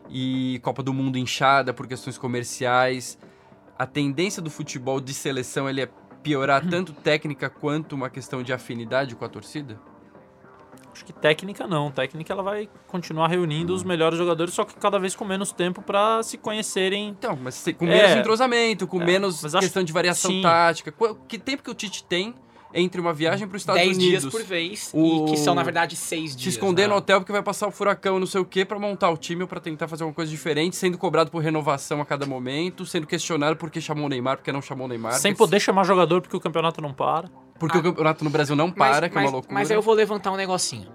e 0.10 0.60
Copa 0.64 0.84
do 0.84 0.94
Mundo 0.94 1.18
inchada 1.18 1.74
por 1.74 1.88
questões 1.88 2.18
comerciais. 2.18 3.18
A 3.80 3.86
tendência 3.88 4.42
do 4.42 4.50
futebol 4.50 5.00
de 5.00 5.14
seleção 5.14 5.68
ele 5.70 5.82
é 5.82 5.90
piorar 6.22 6.66
tanto 6.70 6.94
técnica 6.94 7.50
quanto 7.50 7.94
uma 7.96 8.10
questão 8.10 8.44
de 8.44 8.54
afinidade 8.54 9.16
com 9.16 9.26
a 9.26 9.30
torcida? 9.30 9.80
Acho 10.94 11.04
que 11.06 11.12
técnica 11.14 11.66
não. 11.66 11.90
Técnica 11.90 12.32
ela 12.32 12.44
vai 12.44 12.70
continuar 12.88 13.28
reunindo 13.28 13.74
os 13.74 13.84
melhores 13.84 14.18
jogadores, 14.18 14.54
só 14.54 14.64
que 14.64 14.76
cada 14.76 15.00
vez 15.00 15.16
com 15.16 15.26
menos 15.26 15.52
tempo 15.52 15.82
pra 15.82 16.22
se 16.22 16.38
conhecerem. 16.38 17.08
Então, 17.10 17.36
mas 17.42 17.56
se- 17.56 17.74
com 17.74 17.86
É. 17.88 17.90
menos 17.90 18.18
entrosamento, 18.18 18.86
com 18.86 19.02
É, 19.02 19.06
menos 19.06 19.44
acho- 19.44 19.60
questão 19.60 19.84
de 19.84 19.92
variação 19.92 20.30
sim. 20.30 20.42
tática. 20.44 20.92
Qu- 20.92 21.16
Que 21.28 21.40
tempo 21.40 21.64
que 21.64 21.72
o 21.72 21.74
Tite 21.74 22.04
tem 22.04 22.36
entre 22.74 23.00
uma 23.00 23.14
viagem 23.14 23.48
para 23.48 23.56
os 23.56 23.62
Estados 23.62 23.82
10 23.82 23.98
Unidos? 23.98 24.22
dias 24.22 24.32
por 24.32 24.44
vez, 24.44 24.90
O- 24.94 25.28
e 25.28 25.32
que 25.32 25.38
são, 25.38 25.54
na 25.54 25.64
verdade, 25.64 25.96
6 25.96 26.32
Se 26.32 26.38
dias. 26.38 26.56
esconder 26.56 26.84
né? 26.84 26.88
no 26.90 26.96
hotel 26.96 27.20
porque 27.20 27.32
vai 27.32 27.44
passar 27.44 27.68
o 27.68 27.72
furacão, 27.72 28.20
não 28.20 28.26
sei 28.28 28.42
o 28.42 28.46
quê, 28.46 28.66
pra 28.66 28.80
montar 28.80 29.10
o 29.10 29.18
time 29.18 29.42
ou 29.44 29.48
pra 29.48 29.60
tentar 29.60 29.88
fazer 29.88 30.04
uma 30.04 30.14
coisa 30.14 30.30
diferente, 30.32 30.76
sendo 30.76 30.98
cobrado 30.98 31.30
por 31.32 31.42
renovação 31.44 32.02
a 32.02 32.06
cada 32.06 32.26
momento, 32.26 32.86
sendo 32.86 33.06
questionado 33.06 33.56
por 33.56 33.70
que 33.70 33.80
chamou 33.80 34.06
o 34.06 34.10
Neymar, 34.10 34.38
porque 34.38 34.52
não 34.52 34.62
chamou 34.62 34.86
o 34.86 34.90
Neymar. 34.90 35.14
sem 35.14 35.32
porque- 35.34 35.38
poder 35.44 35.60
chamar 35.60 35.84
jogador 35.84 36.22
porque 36.22 36.36
o 36.36 36.40
campeonato 36.40 36.82
não 36.82 36.94
para. 36.94 37.30
Porque 37.60 37.78
Ah. 37.78 37.80
o 37.80 37.84
campeonato 37.84 38.24
no 38.24 38.30
Brasil 38.30 38.56
não 38.56 38.72
para, 38.72 39.08
que 39.08 39.18
é 39.18 39.22
uma 39.22 39.30
loucura. 39.30 39.54
Mas 39.54 39.70
aí 39.70 39.78
eu 39.78 39.82
vou 39.82 39.94
levantar 39.94 40.32
um 40.32 40.36
negocinho. 40.36 40.88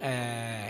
É, 0.00 0.65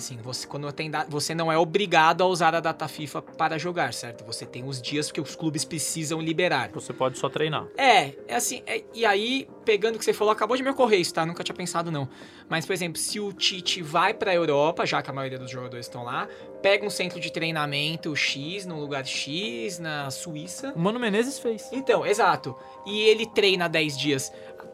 Assim, 0.00 0.16
você, 0.22 0.46
quando 0.46 0.72
tem 0.72 0.90
da- 0.90 1.04
você 1.04 1.34
não 1.34 1.52
é 1.52 1.58
obrigado 1.58 2.22
a 2.22 2.26
usar 2.26 2.54
a 2.54 2.60
data 2.60 2.88
FIFA 2.88 3.20
para 3.20 3.58
jogar, 3.58 3.92
certo? 3.92 4.24
Você 4.24 4.46
tem 4.46 4.64
os 4.64 4.80
dias 4.80 5.12
que 5.12 5.20
os 5.20 5.36
clubes 5.36 5.62
precisam 5.62 6.20
liberar. 6.22 6.70
Você 6.72 6.92
pode 6.92 7.18
só 7.18 7.28
treinar. 7.28 7.66
É, 7.76 8.14
é 8.26 8.34
assim, 8.34 8.62
é- 8.66 8.82
e 8.94 9.04
aí, 9.04 9.46
pegando 9.64 9.96
o 9.96 9.98
que 9.98 10.04
você 10.04 10.14
falou, 10.14 10.32
acabou 10.32 10.56
de 10.56 10.62
me 10.62 10.70
ocorrer 10.70 10.98
isso, 11.00 11.12
tá? 11.12 11.26
Nunca 11.26 11.44
tinha 11.44 11.54
pensado, 11.54 11.90
não. 11.90 12.08
Mas, 12.48 12.64
por 12.64 12.72
exemplo, 12.72 12.98
se 12.98 13.20
o 13.20 13.30
Tite 13.32 13.82
vai 13.82 14.14
pra 14.14 14.34
Europa, 14.34 14.86
já 14.86 15.02
que 15.02 15.10
a 15.10 15.12
maioria 15.12 15.38
dos 15.38 15.50
jogadores 15.50 15.84
estão 15.86 16.02
lá, 16.02 16.26
pega 16.62 16.84
um 16.84 16.90
centro 16.90 17.20
de 17.20 17.30
treinamento 17.30 18.16
X, 18.16 18.64
num 18.66 18.80
lugar 18.80 19.04
X, 19.06 19.78
na 19.78 20.10
Suíça. 20.10 20.72
O 20.74 20.78
Mano 20.80 20.98
Menezes 20.98 21.38
fez. 21.38 21.68
Então, 21.72 22.04
exato. 22.06 22.56
E 22.86 23.00
ele 23.02 23.26
treina 23.26 23.68
10 23.68 23.96
dias. 23.98 24.32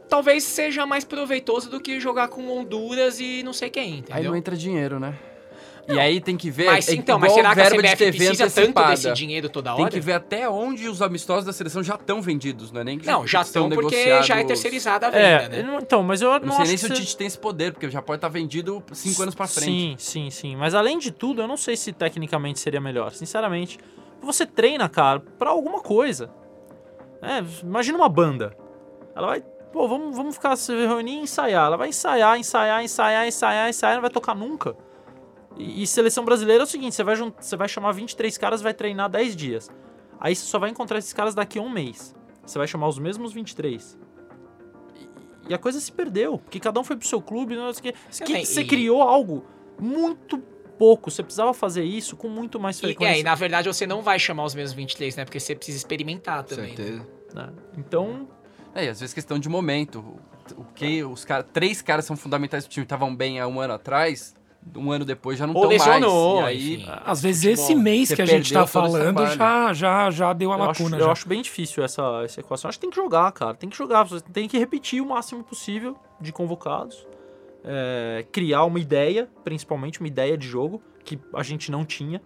Talvez 0.08 0.44
seja 0.44 0.86
mais 0.86 1.04
proveitoso 1.04 1.68
do 1.70 1.80
que 1.80 1.98
jogar 1.98 2.28
com 2.28 2.48
Honduras 2.48 3.18
e 3.20 3.42
não 3.42 3.52
sei 3.52 3.70
quem, 3.70 3.92
Aí 3.92 3.98
entendeu? 3.98 4.30
não 4.30 4.36
entra 4.36 4.56
dinheiro, 4.56 5.00
né? 5.00 5.14
E 5.88 6.00
aí 6.00 6.20
tem 6.20 6.36
que 6.36 6.50
ver. 6.50 6.66
Mas 6.66 6.88
é 6.88 6.94
então, 6.94 7.16
mas 7.16 7.32
será 7.32 7.54
que 7.54 7.60
a 7.60 7.70
CBF 7.70 7.96
precisa 7.96 8.44
tanto 8.50 8.58
antecipada. 8.58 8.90
desse 8.90 9.12
dinheiro 9.12 9.48
toda 9.48 9.72
hora? 9.72 9.82
Tem 9.84 9.88
que 10.00 10.04
ver 10.04 10.14
até 10.14 10.48
onde 10.48 10.88
os 10.88 11.00
amistosos 11.00 11.44
da 11.44 11.52
seleção 11.52 11.80
já 11.80 11.94
estão 11.94 12.20
vendidos, 12.20 12.72
não 12.72 12.80
é 12.80 12.84
nem 12.84 12.98
que 12.98 13.06
Não, 13.06 13.24
já 13.24 13.42
estão 13.42 13.68
porque 13.68 13.94
negociados. 13.94 14.26
já 14.26 14.36
é 14.40 14.44
terceirizada 14.44 15.06
a 15.06 15.10
venda, 15.10 15.24
É, 15.24 15.48
né? 15.48 15.62
não- 15.62 15.78
então, 15.78 16.02
mas 16.02 16.20
eu 16.22 16.30
Não 16.40 16.40
não, 16.40 16.52
sei 16.56 16.62
acho 16.62 16.66
nem 16.70 16.74
que 16.76 16.78
se 16.86 16.92
o 16.92 16.94
Tite 16.94 17.16
tem 17.16 17.26
esse 17.28 17.38
poder, 17.38 17.72
porque 17.72 17.88
já 17.88 18.02
pode 18.02 18.16
estar 18.18 18.28
vendido 18.28 18.82
cinco 18.92 19.22
anos 19.22 19.34
pra 19.36 19.46
frente. 19.46 19.66
Sim, 19.70 19.94
sim, 19.96 20.30
sim. 20.30 20.56
Mas 20.56 20.74
além 20.74 20.98
de 20.98 21.12
tudo, 21.12 21.40
eu 21.42 21.46
não 21.46 21.56
sei 21.56 21.76
se 21.76 21.92
tecnicamente 21.92 22.58
seria 22.58 22.80
melhor. 22.80 23.12
Sinceramente, 23.12 23.78
você 24.20 24.44
treina, 24.44 24.88
cara, 24.88 25.20
pra 25.38 25.50
alguma 25.50 25.78
coisa. 25.80 26.30
É, 27.22 27.44
imagina 27.64 27.96
uma 27.96 28.08
banda. 28.08 28.56
Ela 29.14 29.28
vai, 29.28 29.44
pô, 29.76 29.86
vamos, 29.88 30.16
vamos 30.16 30.34
ficar 30.36 30.56
se 30.56 30.72
reunir 30.74 31.12
e 31.12 31.18
ensaiar. 31.20 31.66
Ela 31.66 31.76
vai 31.76 31.88
ensaiar, 31.90 32.38
ensaiar, 32.38 32.82
ensaiar, 32.82 33.26
ensaiar, 33.26 33.68
ensaiar, 33.68 33.94
não 33.96 34.00
vai 34.02 34.10
tocar 34.10 34.34
nunca. 34.34 34.74
E, 35.56 35.82
e 35.82 35.86
seleção 35.86 36.24
brasileira 36.24 36.62
é 36.62 36.64
o 36.64 36.66
seguinte: 36.66 36.94
você 36.94 37.04
vai, 37.04 37.14
jun- 37.16 37.32
você 37.38 37.56
vai 37.56 37.68
chamar 37.68 37.92
23 37.92 38.36
caras, 38.38 38.62
vai 38.62 38.72
treinar 38.72 39.08
10 39.10 39.36
dias. 39.36 39.70
Aí 40.18 40.34
você 40.34 40.46
só 40.46 40.58
vai 40.58 40.70
encontrar 40.70 40.98
esses 40.98 41.12
caras 41.12 41.34
daqui 41.34 41.58
a 41.58 41.62
um 41.62 41.68
mês. 41.68 42.14
Você 42.44 42.56
vai 42.58 42.66
chamar 42.66 42.88
os 42.88 42.98
mesmos 42.98 43.32
23. 43.34 43.98
E, 44.94 45.50
e 45.50 45.54
a 45.54 45.58
coisa 45.58 45.78
se 45.80 45.92
perdeu, 45.92 46.38
porque 46.38 46.58
cada 46.58 46.80
um 46.80 46.84
foi 46.84 46.96
pro 46.96 47.06
seu 47.06 47.20
clube, 47.20 47.54
não 47.54 47.72
sei. 47.74 47.92
Que 48.24 48.44
você 48.46 48.62
e- 48.62 48.66
criou 48.66 49.02
algo 49.02 49.44
muito 49.78 50.38
pouco. 50.78 51.10
Você 51.10 51.22
precisava 51.22 51.52
fazer 51.54 51.84
isso 51.84 52.16
com 52.16 52.28
muito 52.28 52.58
mais 52.60 52.78
E, 52.78 52.80
frequência. 52.80 53.14
é, 53.16 53.20
e 53.20 53.22
na 53.22 53.34
verdade 53.34 53.68
você 53.68 53.86
não 53.86 54.02
vai 54.02 54.18
chamar 54.18 54.44
os 54.44 54.54
mesmos 54.54 54.72
23, 54.74 55.16
né? 55.16 55.24
Porque 55.24 55.40
você 55.40 55.54
precisa 55.54 55.76
experimentar 55.78 56.44
também. 56.44 56.70
né? 56.70 56.76
Certeza. 56.76 57.06
né? 57.34 57.52
Então, 57.78 58.28
É, 58.76 58.84
e 58.84 58.88
às 58.90 59.00
vezes 59.00 59.14
questão 59.14 59.38
de 59.38 59.48
momento. 59.48 60.04
O, 60.54 60.64
que 60.74 61.02
os 61.02 61.24
caras, 61.24 61.46
três 61.52 61.80
caras 61.80 62.04
são 62.04 62.14
fundamentais 62.14 62.64
pro 62.64 62.72
time 62.72 62.84
estavam 62.84 63.16
bem 63.16 63.40
há 63.40 63.48
um 63.48 63.58
ano 63.58 63.72
atrás, 63.72 64.34
um 64.76 64.92
ano 64.92 65.04
depois 65.04 65.38
já 65.38 65.46
não 65.46 65.54
estão 65.54 65.68
mais. 65.68 66.04
E 66.04 66.44
aí, 66.44 66.74
enfim. 66.74 66.92
Às 67.04 67.22
vezes 67.22 67.42
Futebol, 67.42 67.64
esse 67.64 67.74
mês 67.74 68.12
que 68.12 68.22
a 68.22 68.26
gente 68.26 68.52
tá 68.52 68.66
falando 68.66 69.26
já, 69.28 69.72
já, 69.72 70.10
já 70.10 70.32
deu 70.34 70.52
a 70.52 70.56
eu, 70.56 70.62
acho, 70.62 70.82
lacuna. 70.82 70.98
eu 70.98 71.10
acho 71.10 71.26
bem 71.26 71.40
difícil 71.40 71.82
essa, 71.82 72.22
essa 72.22 72.40
equação. 72.40 72.68
Acho 72.68 72.78
que 72.78 72.82
tem 72.82 72.90
que 72.90 72.96
jogar, 72.96 73.32
cara. 73.32 73.54
Tem 73.54 73.70
que 73.70 73.76
jogar. 73.76 74.06
Tem 74.32 74.46
que 74.46 74.58
repetir 74.58 75.02
o 75.02 75.06
máximo 75.06 75.42
possível 75.42 75.96
de 76.20 76.30
convocados. 76.30 77.06
É, 77.64 78.26
criar 78.30 78.64
uma 78.64 78.78
ideia, 78.78 79.28
principalmente 79.42 80.00
uma 80.00 80.06
ideia 80.06 80.36
de 80.36 80.46
jogo, 80.46 80.82
que 81.02 81.18
a 81.34 81.42
gente 81.42 81.70
não 81.70 81.84
tinha 81.84 82.20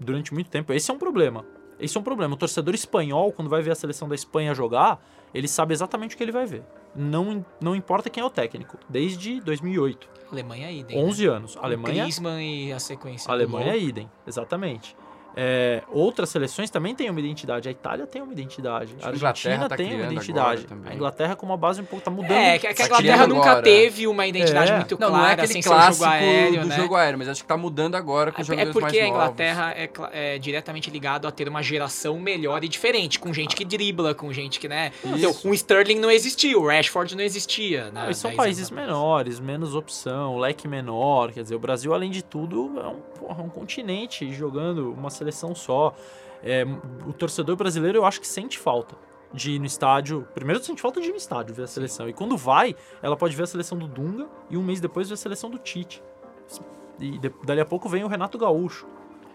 durante 0.00 0.32
muito 0.32 0.50
tempo. 0.50 0.72
Esse 0.72 0.90
é 0.90 0.94
um 0.94 0.98
problema. 0.98 1.44
Esse 1.78 1.96
é 1.96 2.00
um 2.00 2.02
problema. 2.02 2.34
O 2.34 2.36
torcedor 2.36 2.74
espanhol, 2.74 3.30
quando 3.30 3.48
vai 3.48 3.60
ver 3.60 3.72
a 3.72 3.74
seleção 3.74 4.08
da 4.08 4.14
Espanha 4.14 4.54
jogar, 4.54 5.00
ele 5.34 5.48
sabe 5.48 5.72
exatamente 5.72 6.14
o 6.14 6.18
que 6.18 6.22
ele 6.24 6.32
vai 6.32 6.46
ver. 6.46 6.62
Não, 6.94 7.44
não 7.60 7.74
importa 7.74 8.10
quem 8.10 8.22
é 8.22 8.26
o 8.26 8.30
técnico. 8.30 8.76
Desde 8.88 9.40
2008. 9.40 10.08
Alemanha 10.30 10.68
é 10.68 10.72
idem. 10.72 10.98
11 10.98 11.26
anos. 11.26 11.54
né? 11.56 11.60
Alemanha, 11.64 12.02
Griezmann 12.02 12.66
e 12.66 12.72
a 12.72 12.78
sequência. 12.78 13.30
Alemanha 13.30 13.72
é 13.72 13.78
idem, 13.78 14.10
exatamente. 14.26 14.96
É, 15.36 15.82
outras 15.88 16.28
seleções 16.28 16.70
também 16.70 16.94
têm 16.94 17.08
uma 17.10 17.18
identidade. 17.20 17.68
A 17.68 17.72
Itália 17.72 18.06
tem 18.06 18.20
uma 18.22 18.32
identidade. 18.32 18.94
A 19.02 19.08
a 19.08 19.12
Inglaterra 19.14 19.28
Argentina 19.28 19.68
tá 19.68 19.76
tem 19.76 19.94
uma 19.94 20.12
identidade. 20.12 20.66
A 20.86 20.94
Inglaterra 20.94 21.36
com 21.36 21.46
uma 21.46 21.56
base 21.56 21.80
um 21.80 21.84
pouco 21.84 22.04
tá 22.04 22.10
mudando. 22.10 22.32
É, 22.32 22.58
que, 22.58 22.66
que 22.74 22.82
a 22.82 22.88
Tá 22.88 22.96
Inglaterra 23.00 23.26
nunca 23.26 23.50
agora. 23.50 23.62
teve 23.62 24.06
uma 24.06 24.26
identidade 24.26 24.70
É. 24.72 24.76
muito 24.76 24.98
não, 24.98 25.08
clara, 25.08 25.22
não 25.22 25.28
é 25.28 25.32
aquele 25.32 25.60
o 25.60 25.62
clássico 25.62 26.04
jogo 26.04 26.16
aéreo, 26.16 26.60
do 26.60 26.66
né? 26.66 26.76
jogo 26.76 26.94
aéreo, 26.96 27.18
mas 27.18 27.28
acho 27.28 27.42
que 27.42 27.48
tá 27.48 27.56
mudando 27.56 27.94
agora 27.94 28.32
com 28.32 28.42
os 28.42 28.48
É, 28.48 28.52
é 28.52 28.56
jogadores 28.56 28.72
porque 28.80 28.98
a 28.98 29.02
mais 29.02 29.12
novos. 29.12 29.24
Inglaterra 29.24 29.74
é, 29.76 29.86
cla- 29.86 30.10
é 30.12 30.38
diretamente 30.38 30.90
ligado 30.90 31.26
a 31.26 31.30
ter 31.30 31.48
uma 31.48 31.62
geração 31.62 32.18
melhor 32.18 32.62
e 32.64 32.68
diferente, 32.68 33.18
com 33.18 33.32
gente 33.32 33.56
que 33.56 33.64
dribla, 33.64 34.14
com 34.14 34.32
gente 34.32 34.58
que, 34.60 34.68
né? 34.68 34.92
Então, 35.04 35.34
um 35.44 35.54
Sterling 35.54 35.98
não 35.98 36.10
existia, 36.10 36.58
o 36.58 36.66
Rashford 36.66 37.16
não 37.16 37.22
existia. 37.24 37.90
Né, 37.90 38.04
Eles 38.04 38.18
são 38.18 38.30
10 38.30 38.36
países 38.36 38.70
anos 38.70 38.84
menores, 38.86 39.40
menos 39.40 39.74
opção, 39.74 40.38
leque 40.38 40.68
menor. 40.68 41.32
Quer 41.32 41.42
dizer, 41.42 41.54
o 41.54 41.58
Brasil, 41.58 41.94
além 41.94 42.10
de 42.10 42.22
tudo, 42.22 42.72
é 42.80 42.86
um, 42.88 43.00
porra, 43.18 43.42
um 43.42 43.48
continente 43.48 44.32
jogando 44.34 44.92
uma 44.92 45.08
seleção 45.10 45.21
só. 45.54 45.94
É, 46.42 46.64
o 47.06 47.12
torcedor 47.12 47.54
brasileiro, 47.54 47.98
eu 47.98 48.04
acho 48.04 48.20
que 48.20 48.26
sente 48.26 48.58
falta 48.58 48.96
de 49.32 49.52
ir 49.52 49.58
no 49.58 49.66
estádio. 49.66 50.26
Primeiro, 50.34 50.62
sente 50.62 50.82
falta 50.82 51.00
de 51.00 51.06
ir 51.08 51.10
no 51.12 51.16
estádio 51.16 51.54
ver 51.54 51.62
a 51.62 51.66
seleção. 51.68 52.08
E 52.08 52.12
quando 52.12 52.36
vai, 52.36 52.74
ela 53.00 53.16
pode 53.16 53.36
ver 53.36 53.44
a 53.44 53.46
seleção 53.46 53.78
do 53.78 53.86
Dunga 53.86 54.26
e 54.50 54.56
um 54.56 54.62
mês 54.62 54.80
depois 54.80 55.08
ver 55.08 55.14
a 55.14 55.16
seleção 55.16 55.48
do 55.50 55.58
Tite. 55.58 56.02
E 56.98 57.18
de- 57.18 57.32
dali 57.44 57.60
a 57.60 57.64
pouco 57.64 57.88
vem 57.88 58.04
o 58.04 58.08
Renato 58.08 58.36
Gaúcho. 58.38 58.86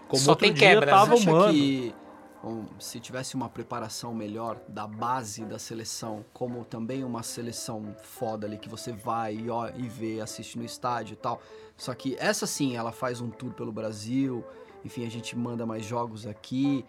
Como 0.08 0.22
Só 0.22 0.36
tem 0.36 0.54
dia 0.54 0.70
quebras, 0.70 0.90
tava 0.90 1.12
né? 1.12 1.16
o 1.16 1.18
Você 1.20 1.30
acha 1.30 1.32
Mano. 1.40 1.54
que 1.54 1.96
um, 2.44 2.66
se 2.80 3.00
tivesse 3.00 3.36
uma 3.36 3.50
preparação 3.50 4.14
melhor 4.14 4.58
da 4.68 4.86
base 4.88 5.44
da 5.44 5.58
seleção, 5.60 6.24
como 6.34 6.64
também 6.64 7.04
uma 7.04 7.24
seleção 7.24 7.96
foda 8.04 8.46
ali 8.48 8.58
que 8.58 8.70
você 8.70 8.92
vai 8.92 9.36
e, 9.36 9.50
ó, 9.50 9.70
e 9.76 9.88
vê, 9.90 10.22
assiste 10.22 10.58
no 10.58 10.64
estádio 10.64 11.14
e 11.14 11.18
tal. 11.18 11.42
Só 11.76 11.94
que 11.94 12.16
essa 12.20 12.46
sim, 12.48 12.76
ela 12.78 12.92
faz 12.92 13.20
um 13.20 13.30
tour 13.30 13.52
pelo 13.54 13.72
Brasil, 13.72 14.46
enfim, 14.84 15.06
a 15.06 15.10
gente 15.10 15.36
manda 15.36 15.66
mais 15.66 15.86
jogos 15.86 16.26
aqui. 16.26 16.86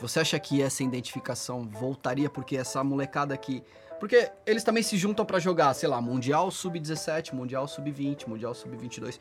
Você 0.00 0.20
acha 0.20 0.38
que 0.38 0.62
essa 0.62 0.82
identificação 0.82 1.68
voltaria 1.68 2.30
porque 2.30 2.56
essa 2.56 2.82
molecada 2.84 3.34
aqui. 3.34 3.62
Porque 3.98 4.30
eles 4.46 4.62
também 4.62 4.82
se 4.82 4.96
juntam 4.96 5.26
pra 5.26 5.40
jogar, 5.40 5.74
sei 5.74 5.88
lá, 5.88 6.00
Mundial 6.00 6.50
Sub-17, 6.50 7.32
Mundial 7.32 7.66
Sub-20, 7.66 8.28
Mundial 8.28 8.54
Sub-22. 8.54 9.18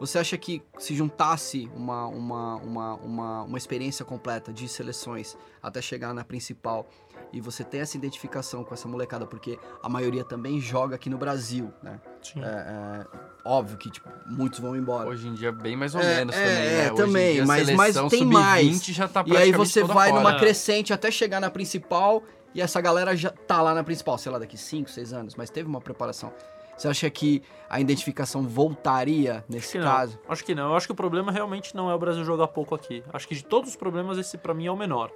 Você 0.00 0.18
acha 0.18 0.36
que 0.38 0.62
se 0.78 0.94
juntasse 0.94 1.70
uma, 1.76 2.06
uma, 2.06 2.56
uma, 2.56 2.94
uma, 2.94 3.42
uma 3.42 3.58
experiência 3.58 4.02
completa 4.02 4.50
de 4.50 4.66
seleções 4.66 5.36
até 5.62 5.82
chegar 5.82 6.14
na 6.14 6.24
principal 6.24 6.88
e 7.32 7.40
você 7.40 7.62
tem 7.64 7.80
essa 7.80 7.96
identificação 7.96 8.64
com 8.64 8.74
essa 8.74 8.88
molecada, 8.88 9.26
porque 9.26 9.58
a 9.82 9.88
maioria 9.88 10.24
também 10.24 10.60
joga 10.60 10.96
aqui 10.96 11.08
no 11.08 11.16
Brasil, 11.18 11.72
né? 11.82 12.00
Sim. 12.22 12.42
É, 12.42 12.46
é, 12.46 13.06
óbvio 13.44 13.76
que 13.78 13.90
tipo, 13.90 14.08
muitos 14.26 14.58
vão 14.58 14.76
embora. 14.76 15.08
Hoje 15.08 15.28
em 15.28 15.34
dia, 15.34 15.52
bem 15.52 15.76
mais 15.76 15.94
ou 15.94 16.00
É, 16.00 16.16
menos 16.16 16.34
é, 16.36 16.38
também, 16.44 16.54
né? 16.58 16.84
é, 16.84 16.86
em 16.88 16.94
também, 16.94 17.32
dia, 17.34 17.46
mas- 17.46 17.70
mas 17.70 17.94
tem 17.96 18.08
sub-20 18.20 18.32
mais. 18.32 18.84
já 18.86 19.08
tá 19.08 19.24
E 19.26 19.36
aí 19.36 19.52
você 19.52 19.82
vai 19.84 20.10
fora. 20.10 20.20
numa 20.22 20.38
crescente 20.38 20.92
até 20.92 21.10
chegar 21.10 21.40
na 21.40 21.50
principal 21.50 22.22
e 22.54 22.60
essa 22.60 22.80
galera 22.80 23.14
já 23.16 23.30
tá 23.30 23.62
lá 23.62 23.74
na 23.74 23.84
principal, 23.84 24.18
sei 24.18 24.32
lá, 24.32 24.38
daqui 24.38 24.56
5, 24.58 24.90
6 24.90 25.12
anos, 25.12 25.34
mas 25.36 25.50
teve 25.50 25.68
uma 25.68 25.80
preparação. 25.80 26.32
Você 26.76 26.88
acha 26.88 27.10
que 27.10 27.42
a 27.68 27.78
identificação 27.78 28.42
voltaria 28.42 29.34
Acho 29.36 29.44
nesse 29.50 29.78
não. 29.78 29.84
caso? 29.84 30.18
Acho 30.28 30.42
que 30.42 30.54
não. 30.54 30.70
Eu 30.70 30.76
acho 30.76 30.86
que 30.86 30.92
o 30.92 30.96
problema 30.96 31.30
realmente 31.30 31.76
não 31.76 31.90
é 31.90 31.94
o 31.94 31.98
Brasil 31.98 32.24
jogar 32.24 32.48
pouco 32.48 32.74
aqui. 32.74 33.04
Acho 33.12 33.28
que 33.28 33.34
de 33.34 33.44
todos 33.44 33.70
os 33.70 33.76
problemas, 33.76 34.16
esse 34.16 34.38
pra 34.38 34.54
mim 34.54 34.66
é 34.66 34.72
o 34.72 34.76
menor. 34.76 35.10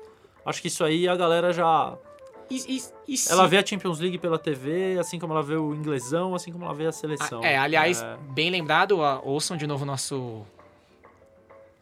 Acho 0.45 0.61
que 0.61 0.69
isso 0.69 0.85
aí 0.85 1.09
a 1.09 1.17
galera 1.17 1.53
já. 1.53 1.97
E, 2.51 2.77
e, 2.77 2.83
e 3.15 3.17
se- 3.17 3.33
Ela 3.33 3.49
vê 3.49 3.57
a 3.59 3.65
Champions 3.67 3.99
League 4.01 4.19
pela 4.19 4.39
TV, 4.39 4.99
assim 4.99 5.19
como 5.19 5.33
ela 5.33 5.43
vê 5.43 5.57
o 5.57 5.75
inglesão, 5.75 6.35
assim 6.35 6.53
como 6.53 6.65
ela 6.65 6.75
vê 6.75 6.87
a 6.87 6.93
seleção. 6.93 7.41
Ah, 7.43 7.47
É, 7.47 7.57
aliás, 7.57 8.03
É, 8.03 8.17
bem 8.33 8.51
lembrado, 8.51 8.99
ouçam 9.23 9.57
de 9.57 9.67
novo 9.67 9.85
o 9.85 9.87
nosso 9.87 10.45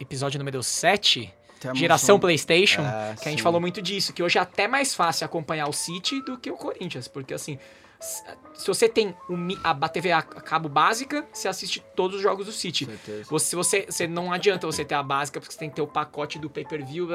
episódio 0.01 0.39
número 0.39 0.63
7, 0.63 1.33
Tem 1.61 1.71
a 1.71 1.75
geração 1.75 2.15
emoção. 2.15 2.21
PlayStation, 2.21 2.83
É, 2.83 3.15
que 3.21 3.29
a 3.29 3.31
gente 3.31 3.39
sim. 3.41 3.43
falou 3.45 3.61
muito 3.61 3.81
disso, 3.83 4.13
que 4.13 4.23
hoje 4.23 4.39
é 4.39 4.41
até 4.41 4.67
mais 4.69 4.95
fácil 4.95 5.25
acompanhar 5.25 5.69
o 5.69 5.73
City 5.73 6.21
do 6.23 6.39
que 6.39 6.51
o 6.51 6.57
Corinthians, 6.57 7.09
porque 7.09 7.35
assim, 7.35 7.59
se 8.01 8.67
você 8.67 8.89
tem 8.89 9.15
a 9.63 9.89
TV 9.89 10.11
a 10.13 10.19
a 10.19 10.23
cabo 10.23 10.69
básica, 10.69 11.27
você 11.33 11.47
assiste 11.49 11.81
todos 11.95 12.17
os 12.17 12.23
jogos 12.23 12.47
do 12.47 12.53
City. 12.53 12.85
certeza. 12.87 13.25
Você, 13.31 13.47
se 13.47 13.57
você, 13.57 13.87
você 13.89 14.07
não 14.09 14.33
adianta 14.33 14.67
você 14.67 14.85
ter 14.85 14.95
a 14.95 15.03
básica, 15.03 15.41
porque 15.41 15.53
você 15.53 15.59
tem 15.59 15.69
que 15.71 15.77
ter 15.77 15.83
o 15.83 15.87
pacote 15.87 16.39
do 16.39 16.51
pay-per-view, 16.51 17.09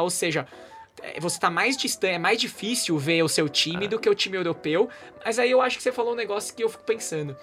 ou 0.00 0.10
seja, 0.10 0.46
você 1.20 1.38
tá 1.38 1.50
mais 1.50 1.76
distante, 1.76 2.14
é 2.14 2.18
mais 2.18 2.40
difícil 2.40 2.98
ver 2.98 3.22
o 3.22 3.28
seu 3.28 3.48
time 3.48 3.86
do 3.88 3.98
que 3.98 4.08
o 4.08 4.14
time 4.14 4.36
europeu. 4.36 4.88
Mas 5.24 5.38
aí 5.38 5.50
eu 5.50 5.60
acho 5.60 5.76
que 5.76 5.82
você 5.82 5.92
falou 5.92 6.12
um 6.12 6.16
negócio 6.16 6.54
que 6.54 6.62
eu 6.62 6.68
fico 6.68 6.84
pensando. 6.84 7.36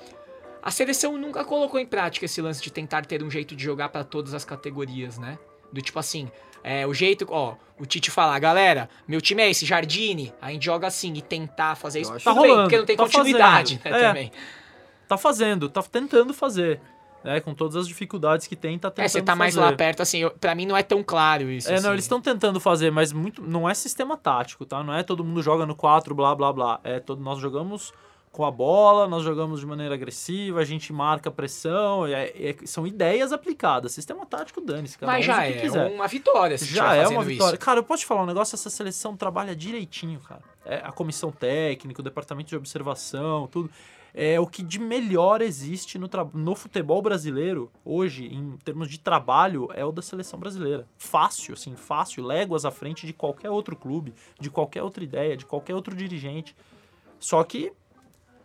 A 0.62 0.72
seleção 0.72 1.18
nunca 1.18 1.46
colocou 1.46 1.80
em 1.80 1.86
prática 1.86 2.26
esse 2.26 2.42
lance 2.42 2.62
de 2.62 2.72
tentar 2.72 3.06
ter 3.06 3.22
um 3.22 3.30
jeito 3.30 3.56
de 3.56 3.64
jogar 3.64 3.90
pra 3.90 4.04
todas 4.04 4.34
as 4.34 4.44
categorias, 4.44 5.18
né? 5.20 5.38
Do 5.72 5.82
tipo 5.82 6.00
assim, 6.00 6.32
é, 6.64 6.88
o 6.88 6.94
jeito, 6.94 7.28
ó, 7.30 7.56
o 7.78 7.86
Tite 7.86 8.10
falar, 8.10 8.40
galera, 8.40 8.90
meu 9.08 9.22
time 9.22 9.44
é 9.44 9.52
esse, 9.52 9.66
Jardine, 9.66 10.34
a 10.42 10.52
gente 10.52 10.66
joga 10.66 10.88
assim 10.88 11.14
e 11.14 11.22
tentar 11.22 11.76
fazer 11.76 12.02
isso. 12.02 12.12
Tá 12.20 12.34
bem, 12.34 12.42
rolando, 12.42 12.64
porque 12.64 12.78
não 12.80 12.86
tem 12.86 12.96
tá 12.96 13.04
continuidade, 13.04 13.80
né, 13.86 13.92
É. 13.92 14.08
também. 14.08 14.32
Tá 15.08 15.18
fazendo, 15.18 15.70
tá 15.70 15.84
tentando 15.84 16.34
fazer. 16.34 16.82
Né? 17.26 17.40
Com 17.40 17.56
todas 17.56 17.76
as 17.76 17.88
dificuldades 17.88 18.46
que 18.46 18.56
tem, 18.56 18.78
tá 18.78 18.92
tentando 18.92 19.06
É, 19.06 19.08
você 19.10 19.22
tá 19.22 19.36
mais 19.36 19.56
fazer. 19.56 19.66
lá 19.66 19.74
perto, 19.76 20.02
assim, 20.04 20.20
eu, 20.20 20.30
pra 20.32 20.54
mim 20.54 20.66
não 20.68 20.78
é 20.78 20.84
tão 20.84 21.04
claro 21.04 21.50
isso. 21.50 21.70
É, 21.72 21.74
assim. 21.74 21.84
não, 21.84 21.92
eles 21.94 22.06
estão 22.06 22.22
tentando 22.22 22.60
fazer, 22.60 22.92
mas 22.92 23.12
muito 23.12 23.42
não 23.42 23.68
é 23.68 23.74
sistema 23.74 24.16
tático, 24.16 24.64
tá? 24.64 24.84
Não 24.84 24.94
é 24.94 25.02
todo 25.02 25.24
mundo 25.24 25.42
joga 25.42 25.66
no 25.66 25.76
4, 25.76 26.14
blá, 26.14 26.36
blá, 26.36 26.54
blá. 26.54 26.80
É 26.84 27.00
todo, 27.00 27.20
nós 27.22 27.40
jogamos 27.40 27.92
com 28.32 28.44
a 28.46 28.52
bola, 28.52 29.08
nós 29.08 29.24
jogamos 29.24 29.62
de 29.62 29.66
maneira 29.66 29.96
agressiva, 29.96 30.60
a 30.60 30.66
gente 30.66 30.92
marca 30.92 31.32
pressão, 31.32 32.06
é- 32.06 32.26
é- 32.36 32.56
são 32.66 32.86
ideias 32.86 33.32
aplicadas. 33.32 33.94
Sistema 33.94 34.26
tático, 34.26 34.60
dane-se, 34.62 34.98
cada 34.98 35.10
Mas 35.12 35.26
já 35.26 35.46
é 35.48 35.54
quiser. 35.54 35.90
uma 35.92 36.06
vitória 36.06 36.58
se 36.58 36.66
Já 36.66 36.96
é 36.96 37.08
uma 37.08 37.24
vitória. 37.24 37.56
isso. 37.56 37.66
Cara, 37.66 37.80
eu 37.80 37.84
posso 37.84 38.02
te 38.02 38.06
falar 38.06 38.24
um 38.24 38.26
negócio? 38.26 38.54
Essa 38.56 38.70
seleção 38.70 39.16
trabalha 39.16 39.56
direitinho, 39.56 40.20
cara. 40.20 40.42
É, 40.66 40.82
a 40.84 40.92
comissão 40.92 41.32
técnica, 41.32 42.02
o 42.02 42.04
departamento 42.04 42.50
de 42.50 42.56
observação, 42.58 43.48
tudo. 43.48 43.70
É 44.18 44.40
o 44.40 44.48
que 44.48 44.64
de 44.64 44.80
melhor 44.80 45.42
existe 45.42 46.00
no, 46.00 46.10
no 46.34 46.56
futebol 46.56 47.02
brasileiro 47.02 47.70
hoje, 47.84 48.28
em 48.34 48.56
termos 48.64 48.88
de 48.90 48.98
trabalho, 48.98 49.68
é 49.74 49.84
o 49.84 49.92
da 49.92 50.02
seleção 50.02 50.40
brasileira. 50.40 50.88
Fácil, 50.98 51.54
assim, 51.54 51.76
fácil, 51.76 52.24
léguas 52.24 52.64
à 52.64 52.72
frente 52.72 53.06
de 53.06 53.12
qualquer 53.12 53.50
outro 53.50 53.76
clube, 53.76 54.14
de 54.40 54.50
qualquer 54.50 54.84
outra 54.84 55.04
ideia, 55.04 55.36
de 55.36 55.46
qualquer 55.46 55.76
outro 55.76 55.94
dirigente. 55.94 56.56
Só 57.20 57.44
que 57.44 57.74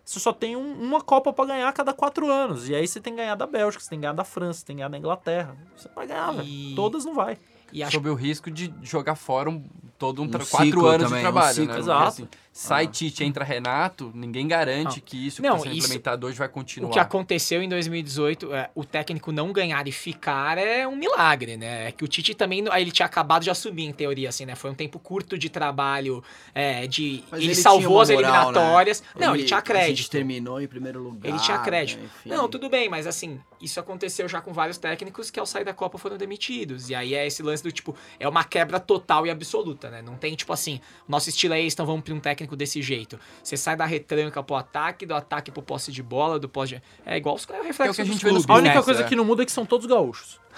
você 0.03 0.19
só 0.19 0.33
tem 0.33 0.57
um- 0.57 0.73
uma 0.81 0.99
Copa 0.99 1.31
pra 1.31 1.45
ganhar 1.45 1.69
a 1.69 1.71
cada 1.73 1.93
quatro 1.93 2.29
anos. 2.29 2.67
E 2.67 2.75
aí 2.75 2.85
você 2.85 2.99
tem 2.99 3.13
que 3.13 3.21
ganhar 3.21 3.35
da 3.35 3.47
Bélgica, 3.47 3.81
você 3.81 3.89
tem 3.91 3.99
que 3.99 4.01
ganhar 4.01 4.13
da 4.13 4.25
França, 4.25 4.59
você 4.59 4.65
tem 4.65 4.75
que 4.75 4.79
ganhar 4.79 4.89
da 4.89 4.97
Inglaterra. 4.97 5.55
Você 5.77 5.87
vai 5.95 6.05
ganhar, 6.05 6.31
velho. 6.33 6.47
E- 6.49 6.75
Todas 6.75 7.05
não 7.05 7.13
vai. 7.15 7.37
E 7.71 7.81
acho 7.81 7.93
Sob 7.93 8.09
o 8.09 8.13
risco 8.15 8.51
de 8.51 8.73
jogar 8.81 9.15
fora 9.15 9.49
um, 9.49 9.63
todo 9.97 10.21
um, 10.21 10.25
Um 10.25 10.29
quatro 10.29 10.85
anos 10.85 11.03
também, 11.07 11.21
de 11.23 11.27
um 11.27 11.31
trabalho, 11.31 11.53
ciclo. 11.55 11.73
né? 11.73 11.79
Exato. 11.79 12.03
assim, 12.07 12.27
sai 12.53 12.87
Tite, 12.87 13.23
entra 13.23 13.45
Renato, 13.45 14.11
ninguém 14.13 14.47
garante 14.47 14.97
Não. 14.97 15.05
que 15.05 15.27
isso 15.27 15.41
que 15.41 15.47
Não, 15.47 15.55
está 15.55 15.63
sendo 15.69 15.77
isso- 15.77 15.85
implementado 15.87 16.27
hoje 16.27 16.37
vai 16.37 16.47
O 16.47 16.51
continuar. 16.51 16.91
que 16.91 16.99
aconteceu 16.99 17.63
em 17.63 17.69
2018, 17.69 18.53
é, 18.53 18.69
o 18.75 18.83
técnico 18.83 19.31
não 19.31 19.53
ganhar 19.53 19.87
e 19.87 19.91
ficar 19.91 20.57
é 20.57 20.85
um 20.87 20.95
milagre, 20.95 21.55
né? 21.57 21.87
É 21.87 21.91
que 21.91 22.03
o 22.03 22.07
Tite 22.07 22.33
também, 22.35 22.63
ele 22.77 22.91
tinha 22.91 23.05
acabado 23.05 23.43
de 23.43 23.49
assumir, 23.49 23.85
em 23.85 23.93
teoria, 23.93 24.29
assim, 24.29 24.45
né? 24.45 24.55
Foi 24.55 24.69
um 24.69 24.75
tempo 24.75 24.99
curto 24.99 25.37
de 25.37 25.49
trabalho, 25.49 26.23
é, 26.53 26.85
de... 26.87 27.23
Ele, 27.31 27.41
tinha 27.41 27.55
salvou 27.55 28.01
as 28.01 28.09
moral, 28.09 28.31
né? 28.31 28.37
eliminatórias. 28.37 29.03
Não, 29.17 29.33
ele 29.33 29.43
tinha 29.45 29.57
A 29.57 29.61
gente 29.61 29.67
crédito. 29.67 30.09
terminou 30.11 30.61
em 30.61 30.67
primeiro 30.67 31.01
lugar. 31.01 31.29
Ele 31.29 31.39
tinha 31.39 31.57
crédito. 31.59 31.99
né, 31.99 32.05
enfim. 32.19 32.29
Não, 32.29 32.49
tudo 32.49 32.69
bem, 32.69 32.89
mas 32.89 33.07
assim, 33.07 33.39
isso 33.61 33.79
aconteceu 33.79 34.27
já 34.27 34.41
com 34.41 34.51
vários 34.51 34.77
técnicos 34.77 35.31
que 35.31 35.39
ao 35.39 35.45
sair 35.45 35.63
da 35.63 35.73
Copa 35.73 35.97
foram 35.97 36.17
demitidos. 36.17 36.89
E 36.89 36.95
aí 36.95 37.13
é 37.13 37.25
esse 37.25 37.41
lance 37.41 37.63
do 37.63 37.71
tipo, 37.71 37.95
é 38.19 38.27
uma 38.27 38.43
quebra 38.43 38.79
total 38.79 39.25
e 39.25 39.29
absoluta, 39.29 39.89
né? 39.89 40.01
Não 40.01 40.15
tem 40.15 40.35
tipo 40.35 40.51
assim, 40.51 40.81
nosso 41.07 41.29
estilo 41.29 41.53
é 41.53 41.61
esse, 41.61 41.75
então 41.75 41.85
vamos 41.85 42.01
pra 42.03 42.13
um 42.13 42.19
técnico 42.19 42.40
desse 42.55 42.81
jeito. 42.81 43.19
Você 43.43 43.55
sai 43.57 43.75
da 43.75 43.85
retranca 43.85 44.41
pro 44.43 44.55
ataque, 44.55 45.05
do 45.05 45.13
ataque 45.15 45.51
pro 45.51 45.61
posse 45.61 45.91
de 45.91 46.01
bola, 46.03 46.39
do 46.39 46.47
posse 46.49 46.75
de... 46.75 46.83
É 47.05 47.17
igual 47.17 47.35
os 47.35 47.47
é 47.49 47.59
o 47.59 47.63
reflexo 47.63 47.83
É 47.83 47.89
o 47.91 47.93
que 47.95 48.01
a 48.01 48.05
gente 48.05 48.23
vê 48.23 48.29
clubes, 48.29 48.49
A 48.49 48.53
única 48.53 48.69
Business, 48.69 48.85
coisa 48.85 49.01
é. 49.03 49.07
que 49.07 49.15
não 49.15 49.25
muda 49.25 49.43
é 49.43 49.45
que 49.45 49.51
são 49.51 49.65
todos 49.65 49.85
gaúchos. 49.85 50.39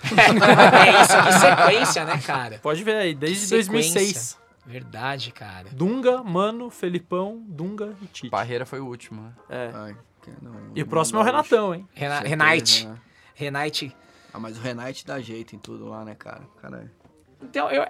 É 0.00 1.02
isso, 1.02 1.22
que 1.24 1.32
sequência, 1.40 2.04
né, 2.04 2.18
cara? 2.24 2.58
Pode 2.62 2.84
ver 2.84 2.94
aí, 2.96 3.14
desde 3.14 3.40
Que 3.40 3.62
sequência. 3.64 3.94
2006. 3.94 4.38
Verdade, 4.64 5.32
cara. 5.32 5.68
Dunga, 5.72 6.22
Mano, 6.22 6.70
Felipão, 6.70 7.42
Dunga 7.48 7.96
e 8.02 8.06
Tite. 8.06 8.30
Barreira 8.30 8.64
foi 8.66 8.80
o 8.80 8.86
último, 8.86 9.22
né? 9.22 9.32
É. 9.48 9.70
Ai, 9.74 9.96
que 10.22 10.30
não- 10.42 10.52
E 10.74 10.82
o 10.82 10.86
próximo 10.86 11.18
é 11.18 11.22
o 11.22 11.24
Renatão, 11.24 11.74
hein? 11.74 11.88
Rena 11.94 12.14
certeza, 12.16 12.28
Renate. 12.30 12.86
né? 12.86 12.96
Renate. 13.34 13.96
Ah, 14.32 14.38
mas 14.38 14.58
o 14.58 14.60
Renate 14.60 15.06
dá 15.06 15.18
jeito 15.20 15.56
em 15.56 15.58
tudo 15.58 15.88
lá, 15.88 16.04
né, 16.04 16.14
cara? 16.14 16.42
Cara, 16.60 16.92
Então, 17.42 17.70
eu... 17.70 17.86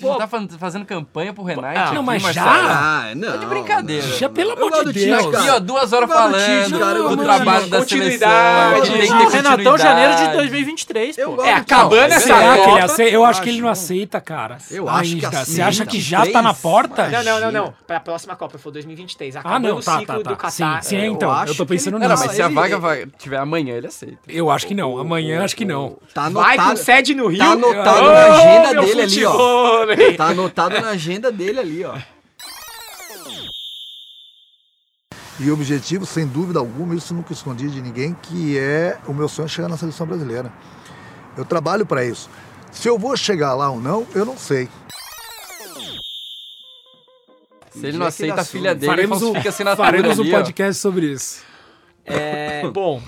Você 0.00 0.06
Pô, 0.06 0.12
já 0.18 0.26
tá 0.26 0.58
fazendo 0.58 0.86
campanha 0.86 1.32
pro 1.32 1.42
Renate? 1.44 1.78
Ah, 1.78 1.84
aqui, 1.84 1.94
não, 1.94 2.02
mas 2.02 2.22
Marcelo? 2.22 2.46
já? 2.46 2.52
Ah, 2.54 3.14
não. 3.14 3.38
de 3.38 3.44
brincadeira. 3.46 4.06
Já, 4.16 4.28
pelo 4.30 4.52
amor 4.52 4.70
de 4.72 4.84
do 4.84 4.92
Deus. 4.94 5.34
Aqui, 5.34 5.48
ó, 5.50 5.58
duas 5.58 5.92
horas 5.92 6.08
do 6.08 6.14
falando 6.14 6.78
cara, 6.78 6.94
do 6.98 7.16
do 7.16 7.22
trabalho 7.22 7.66
da 7.66 7.78
Continuidade. 7.80 8.86
seleção. 8.86 9.16
Ah, 9.26 9.30
Renatão, 9.30 9.78
janeiro 9.78 10.16
de 10.16 10.36
2023, 10.36 11.18
Eu 11.18 11.32
pô. 11.32 11.44
É, 11.44 11.54
do 11.54 11.60
acabando 11.60 12.12
essa 12.12 12.20
Será 12.20 12.38
que 12.38 12.60
ele 12.60 12.64
Copa, 12.70 12.84
aceita? 12.84 13.14
Eu 13.14 13.24
acho 13.24 13.42
que 13.42 13.48
ele 13.50 13.60
não 13.60 13.68
aceita, 13.68 14.20
cara. 14.20 14.56
Eu 14.70 14.88
acho 14.88 15.16
que 15.16 15.26
aceita. 15.26 15.44
Você 15.44 15.62
acha 15.62 15.84
que 15.86 16.00
já 16.00 16.26
tá 16.26 16.40
na 16.40 16.54
porta? 16.54 17.08
Não, 17.08 17.22
não, 17.22 17.40
não, 17.40 17.52
não. 17.52 17.74
Pra 17.86 18.00
próxima 18.00 18.34
Copa, 18.36 18.56
foi 18.58 18.72
2023. 18.72 19.36
Acabou 19.36 19.56
Ah, 19.56 19.58
não, 19.60 19.76
o 19.76 19.82
tá, 19.82 19.98
ciclo 19.98 20.06
tá, 20.22 20.30
do 20.30 20.36
tá. 20.36 20.50
Sim, 20.50 20.62
Qatar. 20.62 20.82
sim, 20.82 20.96
então. 21.06 21.44
Eu, 21.46 21.54
tô 21.54 21.66
pensando 21.66 21.96
ele- 21.96 22.04
Não, 22.04 22.10
nisso. 22.10 22.24
mas 22.26 22.34
se 22.36 22.42
a 22.42 22.48
vaga 22.48 22.78
vai, 22.78 23.06
tiver 23.18 23.36
amanhã, 23.38 23.76
ele 23.76 23.86
aceita. 23.86 24.18
Eu 24.28 24.50
acho 24.50 24.66
que 24.66 24.74
não. 24.74 24.98
Amanhã 24.98 25.44
acho 25.44 25.54
que 25.56 25.64
não. 25.64 25.98
Tá 26.14 26.28
Vai 26.28 26.56
com 26.56 26.62
anotado, 26.62 26.78
sede 26.78 27.14
no 27.14 27.26
Rio. 27.28 27.38
tá 27.38 27.52
anotado 27.52 28.00
Ô, 28.00 28.12
na 28.12 28.24
agenda 28.26 28.80
dele 28.80 29.02
ali, 29.02 29.24
ó. 29.24 29.86
Velho. 29.96 30.16
Tá 30.16 30.28
anotado 30.28 30.80
na 30.80 30.90
agenda 30.90 31.30
dele 31.30 31.60
ali, 31.60 31.84
ó. 31.84 31.98
E 35.38 35.50
o 35.50 35.54
objetivo, 35.54 36.04
sem 36.04 36.26
dúvida 36.26 36.58
alguma, 36.58 36.94
isso 36.94 37.14
nunca 37.14 37.32
escondi 37.32 37.68
de 37.70 37.80
ninguém, 37.80 38.14
que 38.14 38.58
é 38.58 38.98
o 39.06 39.14
meu 39.14 39.26
sonho 39.26 39.46
é 39.46 39.48
chegar 39.48 39.68
na 39.68 39.76
seleção 39.76 40.06
brasileira. 40.06 40.52
Eu 41.34 41.46
trabalho 41.46 41.86
para 41.86 42.04
isso. 42.04 42.28
Se 42.70 42.88
eu 42.88 42.98
vou 42.98 43.16
chegar 43.16 43.54
lá 43.54 43.70
ou 43.70 43.80
não, 43.80 44.06
eu 44.14 44.26
não 44.26 44.36
sei. 44.36 44.68
Se 47.70 47.86
ele 47.86 47.96
não 47.96 48.06
que 48.06 48.08
aceita 48.08 48.40
a 48.42 48.44
filha 48.44 48.74
dele, 48.74 48.86
Faremos 48.86 49.22
um, 49.22 49.32
faremos 49.76 50.18
um 50.18 50.30
podcast 50.30 50.80
sobre 50.80 51.06
isso. 51.06 51.42
É, 52.04 52.68
bom, 52.68 53.00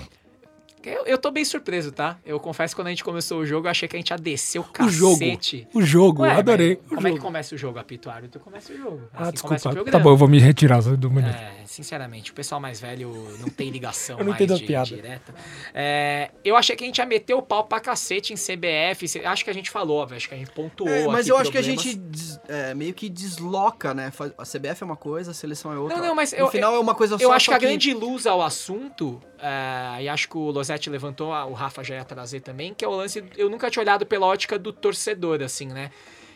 eu, 0.89 1.05
eu 1.05 1.17
tô 1.17 1.31
bem 1.31 1.43
surpreso, 1.45 1.91
tá? 1.91 2.17
Eu 2.25 2.39
confesso 2.39 2.73
que 2.75 2.81
quando 2.81 2.87
a 2.87 2.89
gente 2.91 3.03
começou 3.03 3.39
o 3.39 3.45
jogo, 3.45 3.67
eu 3.67 3.71
achei 3.71 3.87
que 3.87 3.95
a 3.95 3.99
gente 3.99 4.09
ia 4.09 4.17
descer 4.17 4.59
o 4.59 4.65
O 4.79 4.89
jogo. 4.89 5.13
cacete. 5.19 5.67
O 5.73 5.81
jogo, 5.81 6.23
Ué, 6.23 6.31
adorei. 6.31 6.79
mas 6.81 6.91
O 6.91 6.95
Como 6.95 7.07
é 7.07 7.11
que 7.11 7.17
jogo. 7.17 7.25
começa 7.27 7.55
o 7.55 7.57
jogo, 7.57 7.79
apito 7.79 8.09
árbitro? 8.09 8.39
Começa 8.39 8.73
o 8.73 8.77
jogo. 8.77 9.01
Ah, 9.13 9.21
Assim 9.21 9.29
o 9.29 9.31
desculpa. 9.33 9.55
Tá 9.59 9.69
programa. 9.71 9.99
bom, 10.03 10.09
eu 10.11 10.17
vou 10.17 10.27
me 10.27 10.39
retirar 10.39 10.81
do 10.81 11.09
minuto. 11.09 11.33
É, 11.35 11.51
sinceramente, 11.65 12.31
o 12.31 12.33
pessoal 12.33 12.59
mais 12.59 12.79
velho 12.81 13.11
não 13.39 13.49
tem 13.49 13.69
ligação 13.69 14.17
Eu 14.19 14.25
não 14.25 14.33
mais 14.33 14.47
de- 14.59 14.63
piada. 14.65 14.85
direta. 14.87 15.33
É, 15.73 16.31
eu 16.43 16.55
achei 16.55 16.75
que 16.75 16.83
a 16.83 16.87
gente 16.87 16.97
ia 16.97 17.05
meter 17.05 17.33
o 17.33 17.41
pau 17.41 17.63
pra 17.65 17.79
cacete 17.79 18.33
em 18.33 18.35
CBF. 18.35 19.19
Acho 19.25 19.43
que 19.43 19.49
a 19.49 19.53
gente 19.53 19.69
falou, 19.69 20.03
acho 20.03 20.27
que 20.27 20.35
a 20.35 20.37
gente 20.37 20.51
pontuou. 20.51 20.89
É, 20.89 21.07
mas 21.07 21.21
aqui 21.21 21.31
eu 21.31 21.37
acho 21.37 21.51
que 21.51 21.57
a 21.57 21.61
problemas. 21.61 21.83
gente 21.83 21.97
des- 21.97 22.39
é, 22.47 22.73
meio 22.73 22.93
que 22.93 23.09
desloca, 23.09 23.93
né? 23.93 24.11
A 24.37 24.43
CBF 24.45 24.83
é 24.83 24.85
uma 24.85 24.95
coisa, 24.95 25.31
a 25.31 25.33
seleção 25.33 25.71
é 25.73 25.77
outra. 25.77 25.97
Não, 25.97 26.07
não, 26.07 26.15
mas 26.15 26.31
no 26.31 26.37
eu- 26.39 26.47
final 26.49 26.75
é 26.75 26.79
uma 26.79 26.95
coisa 26.95 27.17
só. 27.17 27.23
Eu 27.23 27.31
acho 27.31 27.45
só 27.45 27.51
que 27.51 27.55
a 27.55 27.59
grande 27.67 27.93
luz 27.93 28.25
ao 28.27 28.41
assunto, 28.41 29.19
é, 29.39 30.03
e 30.03 30.09
acho 30.09 30.27
que 30.29 30.37
o 30.37 30.51
Losetti 30.73 30.89
levantou, 30.89 31.31
a- 31.33 31.45
o 31.45 31.53
Rafa 31.53 31.83
já 31.83 31.95
ia 31.95 32.03
trazer 32.03 32.41
também, 32.41 32.73
que 32.73 32.83
é 32.83 32.87
o 32.87 32.91
lance. 32.91 33.23
Eu 33.37 33.49
nunca 33.49 33.69
tinha 33.69 33.81
olhado 33.83 34.05
pela 34.05 34.25
ótica 34.25 34.57
do 34.57 34.73
torcedor, 34.73 35.41
assim, 35.41 35.67
né? 35.67 35.91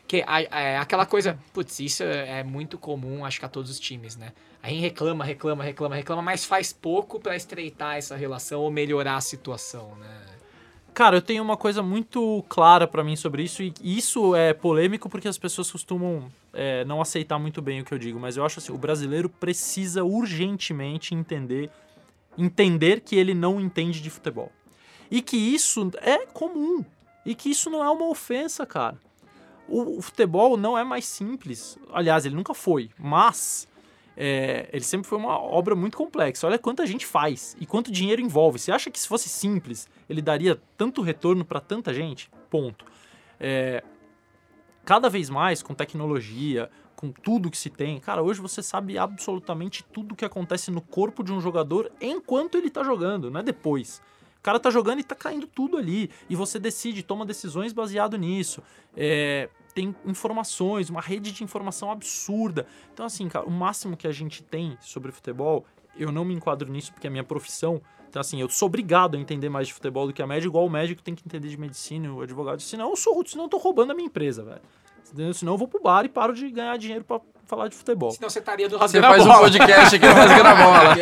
Que 0.07 0.23
a- 0.25 0.79
aquela 0.81 1.05
coisa, 1.05 1.37
putz, 1.53 1.79
isso 1.79 2.03
é 2.03 2.43
muito 2.43 2.77
comum, 2.77 3.25
acho 3.25 3.39
que 3.39 3.45
a 3.45 3.49
todos 3.49 3.69
os 3.69 3.79
times, 3.79 4.15
né? 4.15 4.31
A 4.63 4.69
gente 4.69 4.79
reclama, 4.81 5.23
reclama, 5.25 5.63
reclama, 5.63 5.95
reclama, 5.95 6.21
mas 6.21 6.45
faz 6.45 6.71
pouco 6.71 7.19
pra 7.19 7.35
estreitar 7.35 7.97
essa 7.97 8.15
relação 8.15 8.61
ou 8.61 8.71
melhorar 8.71 9.15
a 9.17 9.21
situação, 9.21 9.95
né? 9.99 10.07
Cara, 10.93 11.17
eu 11.17 11.21
tenho 11.21 11.43
uma 11.43 11.57
coisa 11.57 11.83
muito 11.83 12.43
clara 12.49 12.87
pra 12.87 13.03
mim 13.03 13.15
sobre 13.15 13.43
isso, 13.43 13.61
e 13.61 13.73
isso 13.83 14.35
é 14.35 14.51
polêmico 14.53 15.07
porque 15.09 15.27
as 15.27 15.37
pessoas 15.37 15.69
costumam 15.69 16.31
é, 16.53 16.83
não 16.85 16.99
aceitar 17.01 17.37
muito 17.37 17.61
bem 17.61 17.81
o 17.81 17.85
que 17.85 17.93
eu 17.93 17.99
digo, 17.99 18.19
mas 18.19 18.35
eu 18.35 18.43
acho 18.45 18.57
assim, 18.59 18.71
o 18.73 18.77
brasileiro 18.79 19.29
precisa 19.29 20.03
urgentemente 20.03 21.13
entender, 21.13 21.69
entender 22.37 23.01
que 23.01 23.15
ele 23.15 23.33
não 23.33 23.59
entende 23.59 24.01
de 24.01 24.09
futebol. 24.09 24.51
E 25.09 25.21
que 25.21 25.37
isso 25.37 25.91
é 26.01 26.25
comum. 26.27 26.83
E 27.25 27.33
que 27.33 27.49
isso 27.49 27.69
não 27.69 27.83
é 27.83 27.89
uma 27.89 28.07
ofensa, 28.07 28.65
cara. 28.65 28.97
O, 29.67 29.97
o 29.97 30.01
futebol 30.01 30.55
não 30.55 30.77
é 30.77 30.83
mais 30.83 31.05
simples. 31.05 31.77
Aliás, 31.91 32.25
ele 32.25 32.35
nunca 32.35 32.53
foi, 32.53 32.89
mas 32.97 33.67
é, 34.15 34.67
ele 34.73 34.83
sempre 34.83 35.07
foi 35.07 35.17
uma 35.17 35.37
obra 35.39 35.75
muito 35.75 35.95
complexa. 35.95 36.47
Olha 36.47 36.57
quanta 36.57 36.85
gente 36.87 37.05
faz 37.05 37.55
e 37.59 37.65
quanto 37.65 37.91
dinheiro 37.91 38.19
envolve. 38.21 38.57
Você 38.57 38.71
acha 38.71 38.89
que 38.89 38.99
se 38.99 39.07
fosse 39.07 39.29
simples, 39.29 39.87
ele 40.09 40.21
daria 40.21 40.59
tanto 40.75 41.01
retorno 41.01 41.45
para 41.45 41.59
tanta 41.59 41.93
gente? 41.93 42.29
Ponto. 42.49 42.83
É, 43.39 43.83
cada 44.83 45.07
vez 45.09 45.29
mais, 45.29 45.61
com 45.61 45.73
tecnologia, 45.73 46.69
com 46.97 47.11
tudo 47.11 47.51
que 47.51 47.57
se 47.57 47.69
tem, 47.69 47.99
cara, 47.99 48.23
hoje 48.23 48.41
você 48.41 48.61
sabe 48.63 48.97
absolutamente 48.97 49.83
tudo 49.83 50.15
que 50.15 50.25
acontece 50.25 50.71
no 50.71 50.81
corpo 50.81 51.23
de 51.23 51.31
um 51.31 51.39
jogador 51.39 51.91
enquanto 52.01 52.57
ele 52.57 52.71
tá 52.71 52.83
jogando, 52.83 53.29
não 53.29 53.39
é 53.39 53.43
depois. 53.43 54.01
cara 54.41 54.59
tá 54.59 54.71
jogando 54.71 54.99
e 54.99 55.03
tá 55.03 55.13
caindo 55.13 55.45
tudo 55.45 55.77
ali. 55.77 56.09
E 56.27 56.35
você 56.35 56.57
decide, 56.57 57.03
toma 57.03 57.23
decisões 57.23 57.71
baseado 57.71 58.17
nisso. 58.17 58.63
É, 58.95 59.47
tem 59.75 59.95
informações, 60.05 60.89
uma 60.89 61.01
rede 61.01 61.31
de 61.31 61.43
informação 61.43 61.91
absurda. 61.91 62.65
Então, 62.91 63.05
assim, 63.05 63.29
cara, 63.29 63.45
o 63.45 63.51
máximo 63.51 63.95
que 63.95 64.07
a 64.07 64.11
gente 64.11 64.41
tem 64.41 64.75
sobre 64.81 65.11
futebol, 65.11 65.65
eu 65.95 66.11
não 66.11 66.25
me 66.25 66.33
enquadro 66.33 66.71
nisso 66.71 66.91
porque 66.91 67.05
é 67.05 67.09
minha 67.11 67.23
profissão. 67.23 67.79
Então, 68.09 68.19
assim, 68.19 68.41
eu 68.41 68.49
sou 68.49 68.65
obrigado 68.65 69.15
a 69.15 69.19
entender 69.19 69.49
mais 69.49 69.67
de 69.67 69.73
futebol 69.73 70.07
do 70.07 70.13
que 70.13 70.21
a 70.21 70.25
média, 70.25 70.47
igual 70.47 70.65
o 70.65 70.69
médico 70.69 71.03
tem 71.03 71.13
que 71.13 71.21
entender 71.23 71.49
de 71.49 71.57
medicina, 71.57 72.11
o 72.11 72.21
advogado. 72.21 72.59
Senão 72.59 72.89
eu 72.89 72.95
sou, 72.95 73.23
senão 73.27 73.43
eu 73.43 73.49
tô 73.49 73.57
roubando 73.57 73.91
a 73.91 73.93
minha 73.93 74.07
empresa, 74.07 74.43
velho. 74.43 74.61
Senão 75.33 75.53
eu 75.53 75.57
vou 75.57 75.67
pro 75.67 75.81
bar 75.81 76.05
e 76.05 76.09
paro 76.09 76.33
de 76.33 76.49
ganhar 76.49 76.77
dinheiro 76.77 77.03
pra 77.05 77.19
falar 77.47 77.67
de 77.69 77.75
futebol. 77.75 78.11
Senão 78.11 78.29
você 78.29 78.39
estaria 78.39 78.67
do 78.67 78.77
Você 78.77 79.01
faz 79.01 79.23
um 79.23 79.27
Bola. 79.27 79.39
podcast 79.41 79.95
aqui 79.95 80.05
no 80.05 80.13
Rasgando 80.13 80.47
a 80.49 80.55
Bola. 80.55 80.95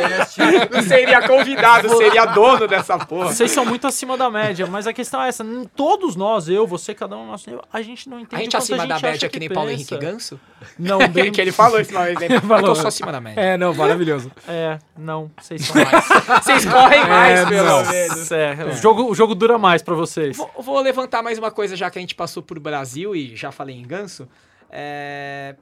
Não 0.71 0.81
seria 0.83 1.27
convidado, 1.27 1.97
seria 1.97 2.25
dono 2.25 2.67
dessa 2.67 2.97
porra. 2.99 3.33
Vocês 3.33 3.51
são 3.51 3.65
muito 3.65 3.87
acima 3.87 4.15
da 4.15 4.29
média, 4.29 4.67
mas 4.67 4.85
a 4.87 4.93
questão 4.93 5.21
é 5.21 5.29
essa. 5.29 5.43
Todos 5.75 6.15
nós, 6.15 6.47
eu, 6.47 6.67
você, 6.67 6.93
cada 6.93 7.17
um 7.17 7.25
no 7.25 7.31
nosso 7.31 7.49
nível, 7.49 7.65
a 7.73 7.81
gente 7.81 8.07
não 8.09 8.19
entende 8.19 8.41
A 8.41 8.43
gente 8.43 8.55
acima 8.57 8.83
a 8.83 8.85
da 8.85 8.95
gente 8.95 9.05
acha 9.05 9.11
média 9.11 9.29
que 9.29 9.39
nem 9.39 9.49
Paulo 9.49 9.69
Henrique. 9.69 9.97
Ganso? 9.97 10.39
Não, 10.77 10.99
bem... 11.09 11.31
que 11.31 11.41
ele 11.41 11.51
falou 11.51 11.79
isso 11.79 11.91
vez. 11.91 12.19
Né? 12.19 12.39
Falou. 12.45 12.57
É 12.59 12.63
que 12.63 12.69
eu 12.69 12.75
sou 12.75 12.87
acima 12.87 13.11
da 13.11 13.19
média. 13.19 13.41
É, 13.41 13.57
não, 13.57 13.73
maravilhoso. 13.73 14.31
É, 14.47 14.77
não, 14.97 15.31
vocês 15.41 15.65
são 15.65 15.75
mais. 15.75 16.43
Vocês 16.43 16.65
correm 16.65 17.07
mais, 17.07 17.39
É, 17.39 17.45
pelo 17.45 17.67
não. 17.67 17.85
menos. 17.85 18.31
é, 18.31 18.55
O, 18.71 18.75
jogo, 18.75 19.09
o 19.09 19.15
jogo 19.15 19.33
dura 19.33 19.57
mais 19.57 19.81
pra 19.81 19.95
vocês. 19.95 20.37
Vou, 20.37 20.51
vou 20.59 20.79
levantar 20.81 21.23
mais 21.23 21.39
uma 21.39 21.49
coisa, 21.51 21.75
já 21.75 21.89
que 21.89 21.97
a 21.97 22.01
gente 22.01 22.13
passou 22.15 22.43
por 22.43 22.59
Brasil 22.59 23.15
e 23.15 23.35
já 23.35 23.51
falei 23.51 23.75
em 23.75 23.83
ganso. 23.83 24.27
É, 24.69 25.55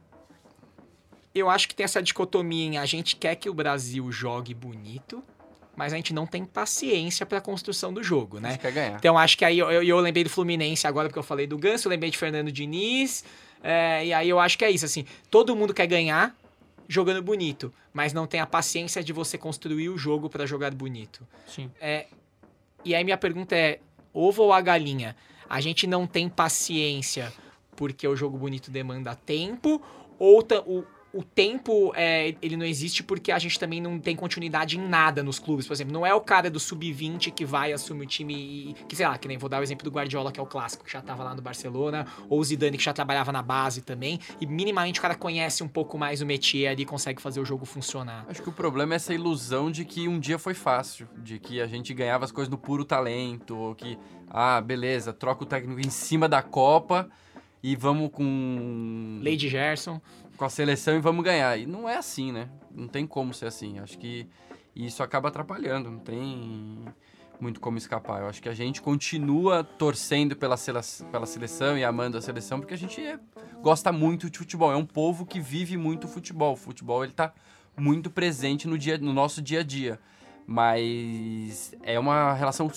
Eu 1.34 1.50
acho 1.50 1.68
que 1.68 1.76
tem 1.76 1.84
essa 1.84 2.02
dicotomia 2.02 2.66
em 2.66 2.78
a 2.78 2.86
gente 2.86 3.16
quer 3.16 3.36
que 3.36 3.50
o 3.50 3.54
Brasil 3.54 4.12
jogue 4.12 4.54
bonito, 4.54 5.24
mas 5.76 5.92
a 5.92 5.96
gente 5.96 6.14
não 6.14 6.28
tem 6.28 6.46
paciência 6.46 7.26
pra 7.26 7.42
construção 7.42 7.92
do 7.92 8.04
jogo, 8.04 8.38
A 8.38 8.42
né? 8.42 8.52
gente 8.52 8.62
quer 8.62 8.72
ganhar. 8.72 8.96
Então 8.98 9.18
acho 9.18 9.38
que 9.38 9.44
aí 9.44 9.58
eu, 9.58 9.72
eu, 9.72 9.84
eu 9.84 10.00
lembrei 10.00 10.24
do 10.24 10.30
Fluminense 10.30 10.86
agora 10.86 11.10
porque 11.10 11.20
eu 11.20 11.24
falei 11.24 11.48
do 11.48 11.58
Ganso, 11.58 11.88
eu 11.88 11.90
lembrei 11.90 12.12
de 12.12 12.18
Fernando 12.18 12.52
Diniz, 12.52 13.24
é, 13.64 14.06
e 14.06 14.14
aí 14.14 14.30
eu 14.30 14.40
acho 14.40 14.58
que 14.58 14.66
é 14.66 14.70
isso, 14.70 14.86
assim, 14.86 15.06
todo 15.32 15.56
mundo 15.56 15.74
quer 15.74 15.88
ganhar 15.88 16.36
jogando 16.88 17.22
bonito, 17.22 17.74
mas 17.92 18.14
não 18.14 18.28
tem 18.28 18.40
a 18.40 18.46
paciência 18.46 19.04
de 19.04 19.12
você 19.12 19.38
construir 19.38 19.90
o 19.90 19.98
jogo 19.98 20.30
pra 20.30 20.46
jogar 20.46 20.74
bonito. 20.74 21.26
Sim. 21.48 21.72
É, 21.82 22.06
e 22.86 22.94
aí 22.94 23.04
minha 23.04 23.18
pergunta 23.18 23.56
é, 23.56 23.80
ovo 24.14 24.44
ou 24.44 24.54
a 24.54 24.62
galinha? 24.62 25.16
A 25.50 25.60
gente 25.62 25.88
não 25.88 26.06
tem 26.06 26.30
paciência 26.30 27.34
porque 27.76 28.08
o 28.08 28.16
jogo 28.16 28.38
bonito 28.38 28.70
demanda 28.70 29.16
tempo, 29.16 29.82
ou 30.20 30.46
o, 30.66 30.84
o 31.14 31.24
tempo 31.24 31.94
é, 31.96 32.36
ele 32.42 32.58
não 32.58 32.66
existe 32.66 33.04
porque 33.04 33.32
a 33.32 33.38
gente 33.38 33.60
também 33.60 33.80
não 33.80 34.00
tem 34.00 34.16
continuidade 34.16 34.80
em 34.80 34.82
nada 34.82 35.22
nos 35.22 35.38
clubes. 35.38 35.68
Por 35.68 35.74
exemplo, 35.74 35.94
não 35.94 36.04
é 36.04 36.14
o 36.14 36.20
cara 36.20 36.50
do 36.50 36.60
sub-20 36.60 37.32
que 37.32 37.46
vai 37.46 37.72
assumir 37.72 38.04
o 38.04 38.08
time 38.08 38.34
e. 38.34 38.74
Que 38.88 38.96
sei 38.96 39.08
lá, 39.08 39.16
que 39.18 39.28
nem 39.28 39.38
vou 39.38 39.48
dar 39.48 39.60
o 39.60 39.64
exemplo 39.64 39.84
do 39.84 39.92
Guardiola, 39.92 40.32
que 40.32 40.40
é 40.40 40.44
o 40.44 40.46
clássico, 40.48 40.84
que 40.84 40.92
já 40.92 41.02
tava 41.02 41.24
lá 41.24 41.36
no 41.36 41.42
Barcelona, 41.42 42.08
ou 42.28 42.40
o 42.40 42.44
Zidane, 42.44 42.78
que 42.78 42.84
já 42.84 42.94
trabalhava 42.94 43.32
na 43.32 43.44
base 43.44 43.82
também, 43.82 44.20
e 44.42 44.48
minimamente 44.48 45.00
o 45.00 45.02
cara 45.02 45.14
conhece 45.14 45.64
um 45.64 45.68
pouco 45.68 45.98
mais 45.98 46.22
o 46.22 46.26
métier 46.26 46.72
ali 46.72 46.82
e 46.82 46.86
consegue 46.86 47.22
fazer 47.22 47.40
o 47.40 47.46
jogo 47.46 47.64
funcionar. 47.66 48.26
Acho 48.28 48.42
que 48.42 48.50
o 48.50 48.54
problema 48.54 48.94
é 48.94 48.96
essa 48.96 49.14
ilusão 49.14 49.70
de 49.70 49.86
que 49.86 50.08
um 50.08 50.20
dia 50.20 50.40
foi 50.40 50.56
fácil, 50.56 51.08
de 51.18 51.38
que 51.38 51.62
a 51.62 51.68
gente 51.68 51.94
ganhava 51.94 52.26
as 52.26 52.32
coisas 52.32 52.50
no 52.50 52.58
puro 52.58 52.84
talento, 52.84 53.56
ou 53.56 53.76
que, 53.76 54.00
ah, 54.30 54.60
beleza, 54.60 55.14
troca 55.14 55.44
o 55.44 55.46
técnico 55.46 55.80
em 55.80 55.92
cima 55.92 56.28
da 56.28 56.42
Copa 56.42 57.08
e 57.64 57.78
vamos 57.78 58.12
com 58.12 59.22
Lady 59.24 59.48
Gerson. 59.48 60.02
Com 60.38 60.46
a 60.46 60.50
seleção 60.50 60.96
e 60.96 61.00
vamos 61.00 61.24
ganhar. 61.24 61.58
E 61.58 61.66
não 61.66 61.88
é 61.88 61.96
assim, 61.98 62.32
né? 62.32 62.50
Não 62.74 62.88
tem 62.88 63.06
como 63.06 63.34
ser 63.34 63.48
assim. 63.48 63.80
Acho 63.80 63.98
que 63.98 64.28
isso 64.76 65.04
acaba 65.04 65.28
atrapalhando, 65.30 65.90
não 65.92 66.00
tem 66.00 66.86
muito 67.40 67.60
como 67.60 67.78
escapar. 67.78 68.22
Eu 68.22 68.28
acho 68.28 68.42
que 68.42 68.50
a 68.50 68.54
gente 68.54 68.82
continua 68.82 69.64
torcendo 69.64 70.36
pela, 70.36 70.56
sele- 70.58 70.80
pela 71.12 71.26
seleção 71.26 71.78
e 71.78 71.84
amando 71.84 72.18
a 72.18 72.22
seleção 72.22 72.60
porque 72.60 72.74
a 72.74 72.78
gente 72.78 73.02
é- 73.02 73.20
gosta 73.62 73.92
muito 73.92 74.30
de 74.30 74.38
futebol. 74.40 74.72
É 74.72 74.76
um 74.78 74.86
povo 74.86 75.26
que 75.26 75.40
vive 75.40 75.76
muito 75.78 76.08
futebol. 76.08 76.54
O 76.54 76.58
futebol 76.58 77.04
ele 77.04 77.14
tá 77.14 77.34
muito 77.78 78.10
presente 78.10 78.68
no, 78.68 78.78
dia, 78.78 78.98
no 78.98 79.14
nosso 79.14 79.42
dia 79.42 79.60
a 79.60 79.64
dia. 79.64 80.00
Mas 80.46 81.74
é 81.82 81.98
uma 82.00 82.34
relação 82.34 82.70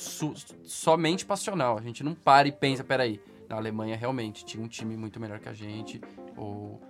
somente 0.64 1.24
passional. 1.24 1.78
A 1.78 1.82
gente 1.82 2.02
não 2.02 2.14
para 2.14 2.48
e 2.48 2.52
pensa, 2.52 2.82
peraí, 2.84 3.20
na 3.48 3.56
Alemanha 3.56 3.96
realmente 3.96 4.44
tinha 4.44 4.62
um 4.62 4.68
time 4.68 4.96
muito 4.96 5.18
melhor 5.20 5.38
que 5.38 5.48
a 5.48 5.52
gente, 5.52 6.00
ou 6.36 6.80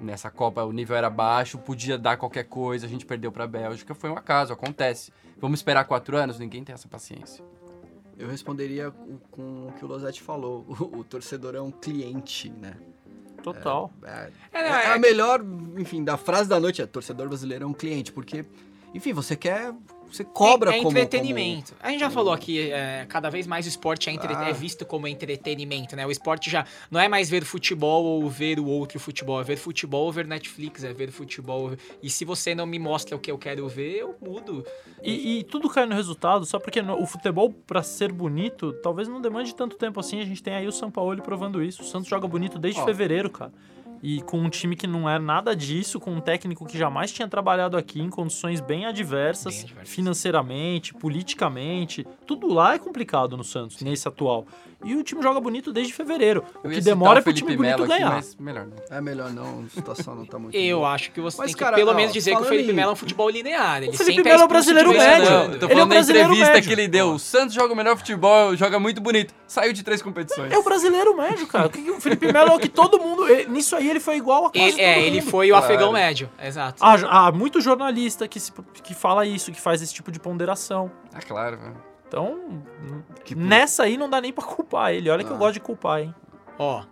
nessa 0.00 0.30
Copa 0.30 0.62
o 0.64 0.72
nível 0.72 0.96
era 0.96 1.10
baixo, 1.10 1.58
podia 1.58 1.98
dar 1.98 2.16
qualquer 2.16 2.44
coisa, 2.44 2.86
a 2.86 2.88
gente 2.88 3.04
perdeu 3.06 3.30
pra 3.32 3.46
Bélgica, 3.46 3.94
foi 3.94 4.10
um 4.10 4.16
acaso, 4.16 4.52
acontece. 4.52 5.12
Vamos 5.40 5.60
esperar 5.60 5.84
quatro 5.84 6.16
anos? 6.16 6.38
Ninguém 6.38 6.64
tem 6.64 6.72
essa 6.74 6.88
paciência. 6.88 7.44
Eu 8.18 8.28
responderia 8.28 8.90
com, 9.30 9.68
o 9.68 9.72
que 9.78 9.84
o 9.84 9.88
Losetti 9.88 10.20
falou. 10.22 10.64
O, 10.80 10.98
o 10.98 11.04
torcedor 11.04 11.54
é 11.54 11.60
um 11.60 11.70
cliente, 11.70 12.48
né? 12.50 12.76
Total. 13.42 13.92
É, 14.02 14.30
É, 14.52 14.58
é 14.60 14.66
é 14.66 14.86
a 14.88 14.92
que- 14.94 14.98
melhor, 14.98 15.40
enfim, 15.78 16.02
da 16.02 16.16
frase 16.16 16.48
da 16.48 16.58
noite 16.58 16.82
é 16.82 16.86
torcedor 16.86 17.28
brasileiro 17.28 17.64
é 17.64 17.66
um 17.66 17.72
cliente, 17.72 18.12
porque, 18.12 18.44
enfim, 18.92 19.12
você 19.12 19.36
quer, 19.36 19.72
você 20.10 20.24
cobra 20.24 20.72
é, 20.72 20.78
é 20.78 20.82
como... 20.82 20.90
entretenimento. 20.98 21.74
A 21.80 21.90
gente 21.90 22.00
já 22.00 22.10
falou 22.10 22.32
aqui, 22.32 22.70
é, 22.70 23.06
cada 23.08 23.28
vez 23.30 23.46
mais 23.46 23.66
o 23.66 23.68
esporte 23.68 24.08
é, 24.08 24.12
entre- 24.12 24.34
Ah. 24.34 24.48
é 24.48 24.52
visto 24.52 24.84
como 24.86 25.06
entretenimento, 25.06 25.94
né? 25.96 26.06
O 26.06 26.10
esporte 26.10 26.50
já 26.50 26.64
não 26.90 27.00
é 27.00 27.08
mais 27.08 27.28
ver 27.30 27.44
futebol 27.44 28.04
ou 28.04 28.28
ver 28.28 28.58
o 28.58 28.66
outro 28.66 28.98
futebol, 28.98 29.40
é 29.40 29.44
ver 29.44 29.56
futebol 29.56 30.06
ou 30.06 30.12
ver 30.12 30.26
Netflix, 30.26 30.84
é 30.84 30.92
ver 30.92 31.10
futebol. 31.10 31.72
E 32.02 32.08
se 32.10 32.24
você 32.24 32.54
não 32.54 32.66
me 32.66 32.78
mostra 32.78 33.16
o 33.16 33.18
que 33.18 33.30
eu 33.30 33.38
quero 33.38 33.68
ver, 33.68 33.96
eu 33.98 34.14
mudo. 34.20 34.64
E, 35.02 35.38
e 35.38 35.44
tudo 35.44 35.68
cai 35.68 35.86
no 35.86 35.94
resultado, 35.94 36.44
só 36.46 36.58
porque 36.58 36.82
no- 36.82 37.00
o 37.00 37.06
futebol, 37.06 37.52
pra 37.66 37.82
ser 37.82 38.10
bonito, 38.12 38.72
talvez 38.82 39.08
não 39.08 39.20
demande 39.20 39.54
tanto 39.54 39.76
tempo 39.76 40.00
assim. 40.00 40.20
A 40.20 40.24
gente 40.24 40.42
tem 40.42 40.54
aí 40.54 40.66
o 40.66 40.72
São 40.72 40.90
Paulo 40.90 41.20
provando 41.22 41.62
isso. 41.62 41.82
O 41.82 41.84
Santos 41.84 42.08
joga 42.08 42.26
bonito 42.28 42.58
desde 42.58 42.80
Ó. 42.80 42.84
fevereiro, 42.84 43.30
cara. 43.30 43.52
E 44.02 44.22
com 44.22 44.38
um 44.38 44.48
time 44.48 44.76
que 44.76 44.86
não 44.86 45.08
é 45.08 45.18
nada 45.18 45.56
disso, 45.56 45.98
com 45.98 46.12
um 46.12 46.20
técnico 46.20 46.64
que 46.66 46.78
jamais 46.78 47.10
tinha 47.10 47.26
trabalhado 47.26 47.76
aqui 47.76 48.00
em 48.00 48.08
condições 48.08 48.60
bem 48.60 48.86
adversas, 48.86 49.54
Bem 49.56 49.64
adversas. 49.64 49.94
financeiramente, 49.94 50.94
politicamente. 50.94 52.06
Tudo 52.26 52.46
lá 52.52 52.74
é 52.74 52.78
complicado 52.78 53.36
no 53.36 53.44
Santos, 53.44 53.80
nesse 53.82 54.06
atual. 54.06 54.46
E 54.84 54.94
o 54.94 55.02
time 55.02 55.20
joga 55.20 55.40
bonito 55.40 55.72
desde 55.72 55.92
fevereiro. 55.92 56.44
O 56.62 56.68
que 56.68 56.80
demora 56.80 57.16
o 57.16 57.18
é 57.18 57.22
pro 57.22 57.32
time 57.32 57.48
Felipe 57.50 57.64
bonito 57.64 57.80
Melo 57.80 57.92
aqui, 57.92 58.02
ganhar. 58.04 58.14
mas 58.14 58.36
melhor 58.36 58.66
não. 58.66 58.96
É 58.96 59.00
melhor 59.00 59.32
não, 59.32 59.64
a 59.64 59.68
situação 59.68 60.14
não 60.14 60.24
tá 60.24 60.38
muito 60.38 60.54
Eu 60.56 60.78
boa. 60.78 60.90
acho 60.92 61.10
que 61.10 61.20
você 61.20 61.36
Mas, 61.38 61.46
tem 61.46 61.54
que 61.56 61.60
cara, 61.64 61.74
pelo 61.76 61.90
ó, 61.90 61.94
menos 61.94 62.12
dizer 62.12 62.36
que 62.36 62.42
o 62.42 62.44
Felipe 62.44 62.72
Melo 62.72 62.90
é 62.90 62.92
um 62.92 62.96
futebol 62.96 63.28
linear. 63.28 63.78
Ele 63.82 63.88
O 63.90 63.92
Felipe 63.94 64.22
Melo 64.22 64.42
é 64.42 64.44
o 64.44 64.46
expulso 64.46 64.68
de 64.68 64.74
brasileiro 64.74 64.90
médio. 64.90 65.30
Não, 65.30 65.52
eu 65.52 65.58
tô 65.58 65.66
Ele 65.66 65.72
é 65.72 65.74
o 65.74 65.78
falando 65.78 65.78
da 65.80 65.86
brasileiro 65.96 66.28
entrevista 66.28 66.52
médio. 66.54 66.68
que 66.68 66.74
ele 66.74 66.86
deu. 66.88 67.10
O 67.12 67.18
Santos 67.18 67.54
joga 67.54 67.72
o 67.72 67.76
melhor 67.76 67.96
futebol, 67.96 68.54
joga 68.54 68.78
muito 68.78 69.00
bonito. 69.00 69.34
Saiu 69.48 69.72
de 69.72 69.82
três 69.82 70.00
competições. 70.00 70.52
É 70.52 70.58
o 70.58 70.62
brasileiro 70.62 71.16
médio, 71.16 71.46
cara. 71.48 71.66
O 71.66 71.70
que 71.70 71.82
que 71.82 71.90
o 71.90 72.00
Felipe 72.00 72.32
Melo 72.32 72.50
é 72.52 72.54
o 72.54 72.58
que 72.60 72.68
todo 72.68 73.00
mundo. 73.00 73.26
ele- 73.28 73.48
Nisso 73.50 73.74
aí 73.74 73.87
ele 73.90 74.00
foi 74.00 74.16
igual 74.16 74.46
a 74.46 74.50
quase 74.50 74.66
Ele, 74.68 74.80
é, 74.80 74.94
todo 74.94 75.04
ele 75.04 75.20
mundo. 75.20 75.30
foi 75.30 75.46
o 75.50 75.54
Claro. 75.54 75.64
afegão 75.64 75.92
médio, 75.92 76.30
exato. 76.42 76.82
Há, 76.84 77.26
há 77.26 77.32
muito 77.32 77.60
jornalista 77.60 78.26
que, 78.28 78.38
se- 78.40 78.52
que 78.82 78.94
fala 78.94 79.24
isso, 79.26 79.50
que 79.52 79.60
faz 79.60 79.80
esse 79.82 79.92
tipo 79.94 80.10
de 80.12 80.18
ponderação. 80.20 80.90
Ah, 81.12 81.20
claro, 81.20 81.56
velho. 81.58 81.76
Então, 82.06 82.62
Tipo, 83.24 83.40
nessa 83.40 83.82
aí 83.82 83.96
não 83.98 84.08
dá 84.08 84.20
nem 84.20 84.32
pra 84.32 84.42
culpar 84.44 84.92
ele. 84.92 85.10
Olha 85.10 85.22
que 85.22 85.30
eu 85.30 85.36
Ah. 85.36 85.38
gosto 85.38 85.54
de 85.54 85.60
culpar, 85.60 86.00
hein? 86.00 86.14
Ó, 86.58 86.82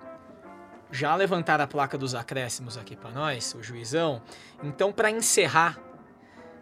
já 0.90 1.14
levantaram 1.14 1.64
a 1.64 1.66
placa 1.66 1.96
dos 1.98 2.14
acréscimos 2.14 2.76
aqui 2.76 2.94
pra 2.96 3.10
nós, 3.10 3.54
o 3.54 3.62
juizão. 3.62 4.20
Então, 4.62 4.92
pra 4.92 5.10
encerrar, 5.10 5.78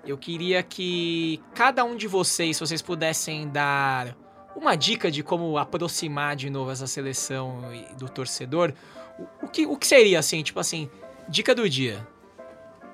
eu 0.06 0.16
queria 0.16 0.62
que 0.62 1.42
cada 1.54 1.84
um 1.84 1.96
de 1.96 2.06
vocês, 2.06 2.56
se 2.56 2.60
vocês 2.66 2.80
pudessem 2.80 3.48
dar 3.48 4.16
uma 4.56 4.76
dica 4.76 5.10
de 5.10 5.22
como 5.22 5.58
aproximar 5.58 6.36
de 6.36 6.48
novo 6.48 6.70
essa 6.70 6.86
seleção 6.86 7.60
e- 7.74 7.94
do 7.96 8.08
torcedor, 8.08 8.72
o, 9.18 9.46
o 9.46 9.48
que, 9.48 9.66
o 9.66 9.76
que 9.76 9.86
seria 9.86 10.18
assim, 10.18 10.42
tipo 10.42 10.60
assim, 10.60 10.90
dica 11.28 11.54
do 11.54 11.68
dia? 11.68 12.06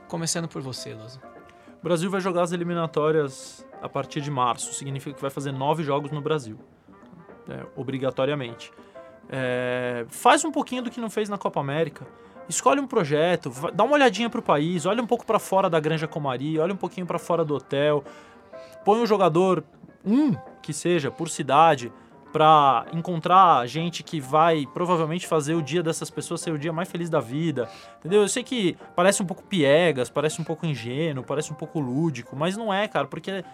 Começando 0.09 0.49
por 0.49 0.61
você, 0.61 0.95
Loza. 0.95 1.21
O 1.81 1.83
Brasil 1.83 2.11
vai 2.11 2.21
jogar 2.21 2.43
as 2.43 2.53
eliminatórias 2.53 3.67
a 3.81 3.89
partir 3.89 4.21
de 4.21 4.31
março. 4.31 4.75
Significa 4.75 5.15
que 5.15 5.23
vai 5.23 5.31
fazer 5.31 5.53
nove 5.53 5.83
jogos 5.83 6.11
no 6.11 6.21
Brasil. 6.21 6.59
É, 7.49 7.65
obrigatoriamente. 7.75 8.71
É, 9.29 10.05
faz 10.09 10.45
um 10.45 10.53
pouquinho 10.53 10.83
do 10.83 10.91
que 10.91 11.01
não 11.01 11.09
fez 11.09 11.29
na 11.29 11.39
Copa 11.39 11.61
América. 11.61 12.07
Escolhe 12.49 12.81
um 12.81 12.87
projeto, 12.87 13.53
dá 13.73 13.85
uma 13.85 13.95
olhadinha 13.95 14.29
pro 14.29 14.43
país, 14.43 14.85
olha 14.85 15.01
um 15.01 15.07
pouco 15.07 15.25
pra 15.25 15.39
fora 15.39 15.71
da 15.71 15.79
Granja 15.79 16.09
Comari, 16.09 16.59
olha 16.59 16.75
um 16.75 16.77
pouquinho 16.77 17.07
pra 17.07 17.19
fora 17.19 17.45
do 17.45 17.55
hotel. 17.55 18.05
Põe 18.85 19.01
um 19.01 19.07
jogador, 19.07 19.63
um 20.05 20.35
que 20.61 20.73
seja, 20.73 21.11
por 21.11 21.29
cidade, 21.29 21.93
pra 22.33 22.87
encontrar 22.93 23.67
gente 23.67 24.03
que 24.03 24.21
vai 24.21 24.67
provavelmente 24.73 25.27
fazer 25.27 25.55
o 25.55 25.63
dia 25.63 25.83
dessas 25.83 26.11
pessoas 26.11 26.41
ser 26.41 26.53
o 26.53 26.59
dia 26.59 26.73
mais 26.73 26.89
feliz 26.89 27.11
da 27.11 27.21
vida. 27.21 27.69
Entendeu? 27.99 28.23
Eu 28.23 28.29
sei 28.29 28.43
que 28.45 28.77
parece 28.95 29.23
um 29.23 29.27
pouco 29.27 29.43
piegas, 29.43 30.09
parece 30.09 30.41
um 30.41 30.45
pouco 30.45 30.65
ingênuo, 30.67 31.25
parece 31.25 31.53
um 31.53 31.57
pouco 31.57 31.81
lúdico, 31.81 32.37
mas 32.37 32.57
não 32.57 32.73
é, 32.73 32.87
cara, 32.87 33.07
porque 33.09 33.45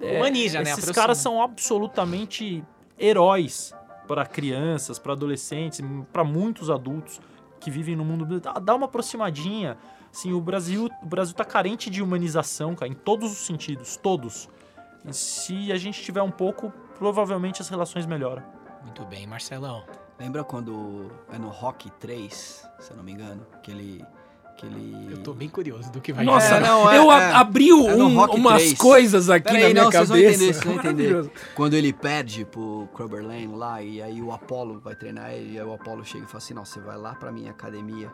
é, 0.00 0.16
Humaniza, 0.16 0.62
né? 0.62 0.70
esses 0.70 0.90
caras 0.90 1.18
são 1.18 1.42
absolutamente 1.42 2.64
heróis 2.98 3.74
para 4.08 4.24
crianças, 4.26 4.98
para 4.98 5.12
adolescentes, 5.12 5.80
para 6.12 6.24
muitos 6.24 6.70
adultos 6.70 7.20
que 7.60 7.70
vivem 7.70 7.94
no 7.96 8.04
mundo. 8.04 8.40
Dá- 8.40 8.54
Dá 8.54 8.74
uma 8.74 8.86
aproximadinha. 8.86 9.76
Assim, 10.12 10.32
o 10.32 10.40
Brasil, 10.40 10.90
o 11.02 11.06
Brasil 11.06 11.34
tá 11.34 11.44
carente 11.44 11.88
de 11.88 12.02
humanização, 12.02 12.74
cara, 12.74 12.90
em 12.90 12.94
todos 12.94 13.32
os 13.32 13.38
sentidos, 13.46 13.96
todos. 13.96 14.48
E 15.06 15.12
se 15.14 15.72
a 15.72 15.76
gente 15.76 16.02
tiver 16.02 16.20
um 16.22 16.30
pouco, 16.30 16.70
provavelmente 17.02 17.60
as 17.60 17.68
relações 17.68 18.06
melhoram. 18.06 18.44
Muito 18.84 19.04
bem, 19.06 19.26
Marcelão. 19.26 19.82
Lembra 20.20 20.44
quando 20.44 21.10
é 21.32 21.36
no 21.38 21.48
Rock 21.48 21.90
3, 21.98 22.32
se 22.78 22.90
eu 22.92 22.96
não 22.96 23.02
me 23.02 23.10
engano, 23.10 23.44
que 23.60 23.72
ele. 23.72 24.04
Que 24.56 24.66
ele... 24.66 25.08
Eu 25.10 25.18
tô 25.22 25.32
bem 25.32 25.48
curioso 25.48 25.90
do 25.90 26.00
que 26.00 26.12
vai 26.12 26.24
Nossa, 26.24 26.56
É, 26.56 26.60
não, 26.60 26.88
é- 26.92 26.98
eu 26.98 27.10
é. 27.10 27.32
abri 27.32 27.72
um- 27.72 28.12
É 28.12 28.14
Rock 28.14 28.36
umas 28.36 28.62
3. 28.62 28.78
coisas 28.78 29.28
aqui 29.30 29.44
Pera 29.48 29.58
na 29.58 29.66
aí, 29.66 29.72
minha 29.72 29.84
não, 29.84 29.90
vocês 29.90 30.08
vão 30.08 30.16
cabeça. 30.18 30.34
entender, 30.36 30.52
vocês 30.52 30.64
vão 30.64 30.74
entender. 30.76 31.32
Quando 31.56 31.74
ele 31.74 31.92
perde 31.92 32.44
pro 32.44 32.88
Clubber 32.94 33.24
Lane 33.26 33.46
lá, 33.48 33.82
e 33.82 34.00
aí 34.00 34.22
o 34.22 34.30
Apollo 34.30 34.78
vai 34.78 34.94
treinar 34.94 35.32
ele, 35.32 35.54
e 35.54 35.58
aí 35.58 35.64
o 35.66 35.72
Apollo 35.74 36.04
chega 36.04 36.24
e 36.24 36.28
fala 36.28 36.38
assim, 36.38 36.54
não, 36.54 36.64
você 36.64 36.78
vai 36.80 36.96
lá 36.98 37.14
pra 37.16 37.32
minha 37.32 37.50
academia, 37.50 38.12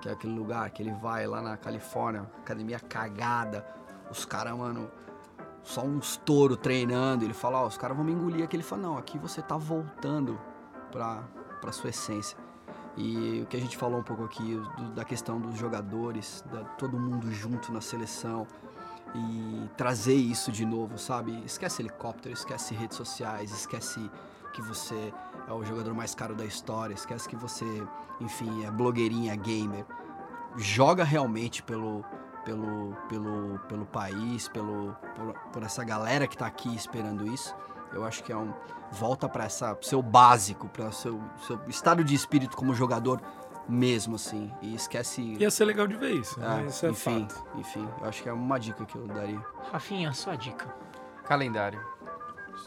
que 0.00 0.08
é 0.08 0.12
aquele 0.12 0.32
lugar 0.32 0.70
que 0.70 0.82
ele 0.82 0.92
vai 1.02 1.26
lá 1.26 1.42
na 1.42 1.56
Califórnia, 1.58 2.22
academia 2.38 2.78
cagada, 2.80 3.66
os 4.10 4.24
caras, 4.24 4.56
mano, 4.56 4.88
só 5.62 5.82
uns 5.82 6.16
touro 6.16 6.56
treinando, 6.56 7.24
ele 7.24 7.34
fala, 7.34 7.62
ó, 7.62 7.66
os 7.66 7.76
caras 7.78 7.96
vão 7.96 8.04
me 8.04 8.12
engolir 8.12 8.44
aqui, 8.44 8.56
ele 8.56 8.62
fala, 8.62 8.82
não, 8.82 8.98
aqui 8.98 9.18
você 9.18 9.40
tá 9.40 9.56
voltando 9.56 10.38
pra, 10.90 11.22
pra 11.60 11.72
sua 11.72 11.90
essência. 11.90 12.36
E 12.96 13.40
o 13.42 13.46
que 13.46 13.56
a 13.56 13.60
gente 13.60 13.76
falou 13.76 14.00
um 14.00 14.02
pouco 14.02 14.24
aqui, 14.24 14.60
do- 14.76 14.90
da 14.90 15.04
questão 15.04 15.40
dos 15.40 15.56
jogadores, 15.56 16.44
da, 16.52 16.64
todo 16.64 16.98
mundo 16.98 17.30
junto 17.32 17.72
na 17.72 17.80
seleção, 17.80 18.46
e 19.14 19.68
trazer 19.76 20.14
isso 20.14 20.50
de 20.50 20.64
novo, 20.64 20.98
sabe? 20.98 21.42
Esquece 21.44 21.82
helicóptero, 21.82 22.34
esquece 22.34 22.74
redes 22.74 22.96
sociais, 22.96 23.50
esquece 23.50 24.10
que 24.54 24.60
você 24.62 25.12
é 25.48 25.52
o 25.52 25.64
jogador 25.64 25.94
mais 25.94 26.14
caro 26.14 26.34
da 26.34 26.44
história, 26.44 26.94
esquece 26.94 27.28
que 27.28 27.36
você, 27.36 27.64
enfim, 28.20 28.64
é 28.64 28.70
blogueirinha 28.70 29.34
gamer. 29.36 29.86
Joga 30.56 31.04
realmente 31.04 31.62
pelo 31.62 32.04
pelo 32.44 32.94
pelo 33.08 33.58
pelo 33.68 33.86
país, 33.86 34.48
pelo 34.48 34.94
por, 35.14 35.34
por 35.52 35.62
essa 35.62 35.84
galera 35.84 36.26
que 36.26 36.36
tá 36.36 36.46
aqui 36.46 36.74
esperando 36.74 37.26
isso. 37.26 37.54
Eu 37.92 38.04
acho 38.04 38.22
que 38.24 38.32
é 38.32 38.36
um 38.36 38.52
volta 38.90 39.28
para 39.28 39.44
essa 39.44 39.76
seu 39.82 40.02
básico, 40.02 40.68
para 40.68 40.90
seu 40.92 41.20
seu 41.46 41.60
estado 41.68 42.02
de 42.02 42.14
espírito 42.14 42.56
como 42.56 42.74
jogador 42.74 43.20
mesmo 43.68 44.16
assim 44.16 44.52
e 44.60 44.74
esquece 44.74 45.22
Ia 45.38 45.50
ser 45.50 45.64
legal 45.66 45.86
de 45.86 45.96
ver 45.96 46.12
isso. 46.12 46.38
ah, 46.42 46.56
né? 46.56 46.66
Isso 46.66 46.86
é 46.86 46.90
enfim, 46.90 47.28
fato. 47.28 47.46
enfim, 47.58 47.88
eu 48.00 48.08
acho 48.08 48.22
que 48.22 48.28
é 48.28 48.32
uma 48.32 48.58
dica 48.58 48.84
que 48.84 48.96
eu 48.96 49.06
daria. 49.06 49.40
Rafinha, 49.70 50.12
sua 50.12 50.36
dica. 50.36 50.66
Calendário. 51.24 51.80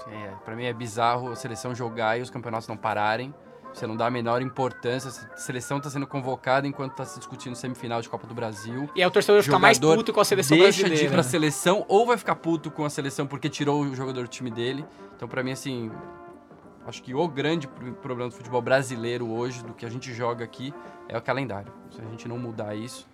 É, 0.07 0.33
pra 0.43 0.55
mim 0.55 0.65
é 0.65 0.73
bizarro 0.73 1.31
a 1.31 1.35
seleção 1.35 1.73
jogar 1.75 2.17
e 2.17 2.21
os 2.21 2.29
campeonatos 2.29 2.67
não 2.67 2.77
pararem. 2.77 3.33
Você 3.75 3.85
não 3.85 3.95
dá 3.97 4.07
a 4.07 4.09
menor 4.09 4.41
importância. 4.41 5.09
A 5.33 5.37
seleção 5.37 5.81
tá 5.81 5.89
sendo 5.89 6.07
convocada 6.07 6.65
enquanto 6.65 6.93
tá 6.95 7.03
se 7.03 7.19
discutindo 7.19 7.55
semifinal 7.55 8.01
de 8.01 8.07
Copa 8.07 8.25
do 8.25 8.33
Brasil. 8.33 8.89
E 8.95 9.01
aí 9.01 9.07
o 9.07 9.11
torcedor 9.11 9.43
fica 9.43 9.59
mais 9.59 9.77
puto 9.77 10.13
com 10.13 10.21
a 10.21 10.25
seleção 10.25 10.57
deixa 10.57 10.79
brasileira. 10.79 10.95
de 10.97 11.05
ir 11.05 11.09
pra 11.09 11.17
né? 11.17 11.23
seleção 11.23 11.85
ou 11.89 12.05
vai 12.05 12.17
ficar 12.17 12.35
puto 12.35 12.71
com 12.71 12.85
a 12.85 12.89
seleção 12.89 13.27
porque 13.27 13.49
tirou 13.49 13.81
o 13.81 13.93
jogador 13.93 14.21
do 14.21 14.27
time 14.29 14.49
dele. 14.49 14.85
Então, 15.15 15.27
pra 15.27 15.43
mim, 15.43 15.51
assim, 15.51 15.91
acho 16.87 17.03
que 17.03 17.13
o 17.13 17.27
grande 17.27 17.67
pro- 17.67 17.93
problema 17.95 18.29
do 18.29 18.35
futebol 18.37 18.61
brasileiro 18.61 19.27
hoje, 19.29 19.61
do 19.61 19.73
que 19.73 19.85
a 19.85 19.89
gente 19.89 20.13
joga 20.13 20.45
aqui, 20.45 20.73
é 21.09 21.17
o 21.17 21.21
calendário. 21.21 21.71
Se 21.91 21.99
a 22.01 22.05
gente 22.05 22.29
não 22.29 22.37
mudar 22.39 22.75
isso, 22.75 23.05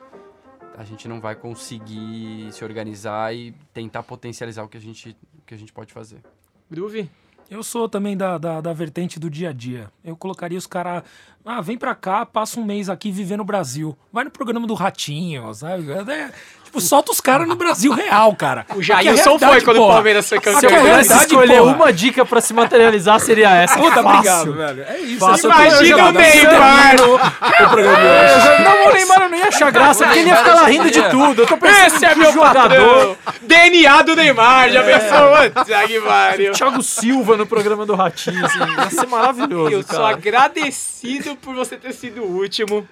a 0.78 0.84
gente 0.84 1.08
não 1.08 1.20
vai 1.20 1.34
conseguir 1.36 2.50
se 2.52 2.64
organizar 2.64 3.34
e 3.36 3.52
tentar 3.74 4.04
potencializar 4.04 4.64
o 4.64 4.68
que 4.70 4.78
a 4.78 4.82
gente, 4.82 5.18
o 5.40 5.42
que 5.44 5.56
a 5.56 5.58
gente 5.58 5.74
pode 5.74 5.92
fazer. 5.92 6.22
Groove? 6.70 7.10
Eu 7.52 7.64
sou 7.64 7.90
também 7.90 8.16
da, 8.16 8.38
da, 8.38 8.62
da 8.62 8.72
vertente 8.72 9.20
do 9.20 9.30
dia 9.30 9.50
a 9.50 9.52
dia. 9.52 9.92
Eu 10.06 10.16
colocaria 10.16 10.58
os 10.58 10.66
caras. 10.66 11.04
Ah, 11.44 11.60
vem 11.60 11.78
pra 11.78 11.94
cá, 11.94 12.26
passa 12.26 12.58
um 12.58 12.64
mês 12.64 12.88
aqui 12.88 13.12
viver 13.12 13.36
no 13.36 13.44
Brasil. 13.44 13.94
Vai 14.10 14.24
no 14.24 14.32
programa 14.32 14.66
do 14.66 14.74
Ratinho, 14.74 15.54
sabe? 15.54 15.92
É, 15.92 16.32
tipo, 16.72 16.82
solta 16.82 17.12
os 17.12 17.20
caras 17.20 17.48
no 17.48 17.56
Brasil 17.56 17.92
real, 17.92 18.34
cara. 18.36 18.66
O 18.74 18.82
Jailson 18.82 19.12
é 19.36 19.40
foi 19.40 19.62
quando 19.62 19.78
realidade, 19.78 19.80
o 19.80 19.88
Palmeiras 19.88 20.30
foi 20.30 20.40
porra. 20.40 20.60
Se 20.60 20.66
eu 20.66 20.70
campeão. 20.70 20.88
É 20.88 21.02
pudesse 21.02 21.14
escolher 21.26 21.58
porra. 21.60 21.76
uma 21.76 21.94
dica 21.94 22.26
pra 22.26 22.40
se 22.42 22.54
materializar, 22.54 23.20
seria 23.20 23.50
essa. 23.56 23.78
Puta, 23.78 24.02
Fácil. 24.02 24.08
obrigado, 24.52 24.54
velho. 24.54 24.86
É 24.88 25.00
isso. 25.00 25.20
Fácil, 25.20 25.50
Imagina 25.50 26.06
o 26.08 26.12
Neymar! 26.14 26.96
Eu 26.96 27.18
já- 27.20 28.60
Não, 28.64 28.90
o 28.90 28.94
Neymar 28.94 29.22
eu 29.24 29.30
não 29.30 29.38
ia 29.38 29.48
achar 29.48 29.72
graça, 29.72 30.06
porque 30.06 30.20
ele 30.20 30.30
ia 30.30 30.36
ficar 30.38 30.54
lá 30.56 30.66
rindo 30.68 30.90
de 30.90 31.02
tudo. 31.10 31.42
Eu 31.42 31.48
tô 31.48 31.58
pensando 31.58 31.96
Esse 31.96 32.06
é 32.06 32.16
meu 32.16 32.32
jogador. 32.32 33.18
DNA 33.42 34.02
do 34.04 34.16
Neymar, 34.16 34.70
já 34.72 34.84
pensou? 34.84 36.54
Thiago 36.54 36.82
Silva 36.82 37.36
no 37.38 37.46
programa 37.46 37.86
do 37.86 37.96
Ratinho, 37.96 38.46
assim, 38.46 38.60
ia 38.60 38.90
ser 38.90 39.08
maravilhoso, 39.08 39.72
Eu 39.72 39.84
sou 39.84 40.06
agradecido 40.06 41.36
por 41.36 41.54
você 41.56 41.76
ter 41.76 41.94
sido 41.94 42.22
o 42.24 42.38
último. 42.40 42.88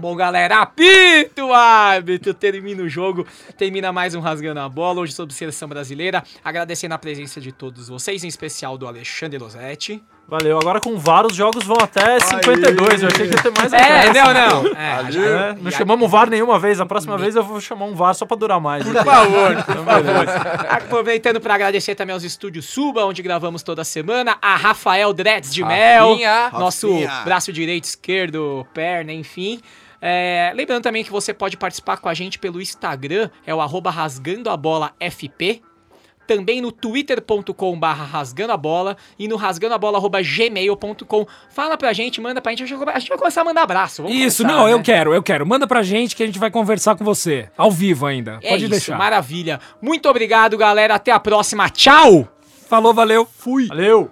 Bom, 0.00 0.16
galera, 0.16 0.62
apita 0.62 1.44
o 1.44 1.52
árbitro, 1.52 2.32
termina 2.32 2.82
o 2.82 2.88
jogo, 2.88 3.26
termina 3.58 3.92
mais 3.92 4.14
um 4.14 4.20
Rasgando 4.20 4.58
a 4.60 4.68
Bola, 4.68 5.00
hoje 5.02 5.12
sobre 5.12 5.34
seleção 5.34 5.68
brasileira. 5.68 6.24
Agradecendo 6.42 6.94
a 6.94 6.98
presença 6.98 7.38
de 7.38 7.52
todos 7.52 7.88
vocês, 7.88 8.24
em 8.24 8.28
especial 8.28 8.78
do 8.78 8.86
Alexandre 8.86 9.36
Losetti. 9.38 10.02
Valeu, 10.26 10.58
agora 10.58 10.80
com 10.80 10.96
vários 10.96 11.34
jogos 11.34 11.64
vão 11.66 11.76
até 11.82 12.18
52. 12.20 13.02
Eu 13.02 13.08
achei 13.08 13.28
que 13.28 13.34
ia 13.34 13.42
ter 13.42 13.52
mais 13.58 13.72
É, 13.72 14.12
não, 14.12 14.62
não. 14.62 14.66
É, 14.76 15.10
já- 15.12 15.20
É, 15.22 15.54
não 15.60 15.70
chamamos 15.72 16.08
VAR 16.10 16.30
nenhuma 16.30 16.56
vez. 16.58 16.80
A 16.80 16.86
próxima 16.86 17.18
vez 17.18 17.34
eu 17.34 17.42
vou 17.42 17.60
chamar 17.60 17.86
um 17.86 17.94
VAR 17.96 18.14
só 18.14 18.24
pra 18.24 18.36
durar 18.36 18.60
mais. 18.60 18.84
Por 18.84 18.94
favor, 18.94 19.56
por 19.64 19.84
favor. 19.84 20.26
Aproveitando 20.70 21.40
para 21.40 21.54
agradecer 21.54 21.94
também 21.96 22.14
aos 22.14 22.22
estúdios 22.22 22.66
Suba, 22.66 23.04
onde 23.04 23.22
gravamos 23.22 23.62
toda 23.64 23.82
semana, 23.82 24.36
a 24.40 24.54
Rafael 24.56 25.12
Dreads 25.12 25.52
de 25.52 25.64
Mel, 25.64 26.10
Rafinha. 26.10 26.50
nosso 26.52 26.88
Rafinha. 26.92 27.22
braço 27.24 27.52
direito, 27.52 27.84
esquerdo, 27.84 28.64
perna, 28.72 29.12
enfim. 29.12 29.60
É, 30.02 30.52
lembrando 30.54 30.82
também 30.82 31.04
que 31.04 31.10
você 31.10 31.34
pode 31.34 31.56
participar 31.56 31.98
com 31.98 32.08
a 32.08 32.14
gente 32.14 32.38
pelo 32.38 32.60
Instagram, 32.60 33.28
é 33.46 33.54
o 33.54 33.60
arroba 33.60 33.90
rasgando 33.90 34.48
a 34.50 34.56
bola 34.56 34.92
FP. 34.98 35.62
Também 36.26 36.60
no 36.60 36.70
twitter.com 36.70 37.76
barra 37.80 38.04
rasgando 38.04 38.52
a 38.52 38.56
bola 38.56 38.96
e 39.18 39.26
no 39.26 39.34
rasgandoabola.gmail.com. 39.34 41.26
Fala 41.50 41.76
pra 41.76 41.92
gente, 41.92 42.20
manda 42.20 42.40
pra 42.40 42.52
gente. 42.52 42.62
A 42.62 42.66
gente 42.66 42.84
vai- 42.84 42.94
a 42.94 42.98
gente 43.00 43.08
vai 43.08 43.18
começar 43.18 43.40
a 43.40 43.44
mandar 43.44 43.62
abraço. 43.64 44.02
Vamos 44.02 44.16
Isso, 44.16 44.42
começar, 44.44 44.56
não, 44.60 44.66
né? 44.68 44.72
eu 44.72 44.80
quero, 44.80 45.12
eu 45.12 45.22
quero. 45.24 45.44
Manda 45.44 45.66
pra 45.66 45.82
gente 45.82 46.14
que 46.14 46.22
a 46.22 46.26
gente 46.26 46.38
vai 46.38 46.48
conversar 46.50 46.94
com 46.94 47.04
você. 47.04 47.50
Ao 47.56 47.68
vivo 47.70 48.06
ainda. 48.06 48.38
É 48.42 48.50
Pode 48.50 48.62
isso, 48.62 48.70
deixar. 48.70 48.96
maravilha. 48.96 49.58
Muito 49.82 50.08
obrigado, 50.08 50.56
galera. 50.56 50.94
Até 50.94 51.10
a 51.10 51.18
próxima. 51.18 51.68
Tchau! 51.68 52.28
Falou, 52.68 52.94
valeu. 52.94 53.26
Fui. 53.36 53.66
Valeu! 53.66 54.08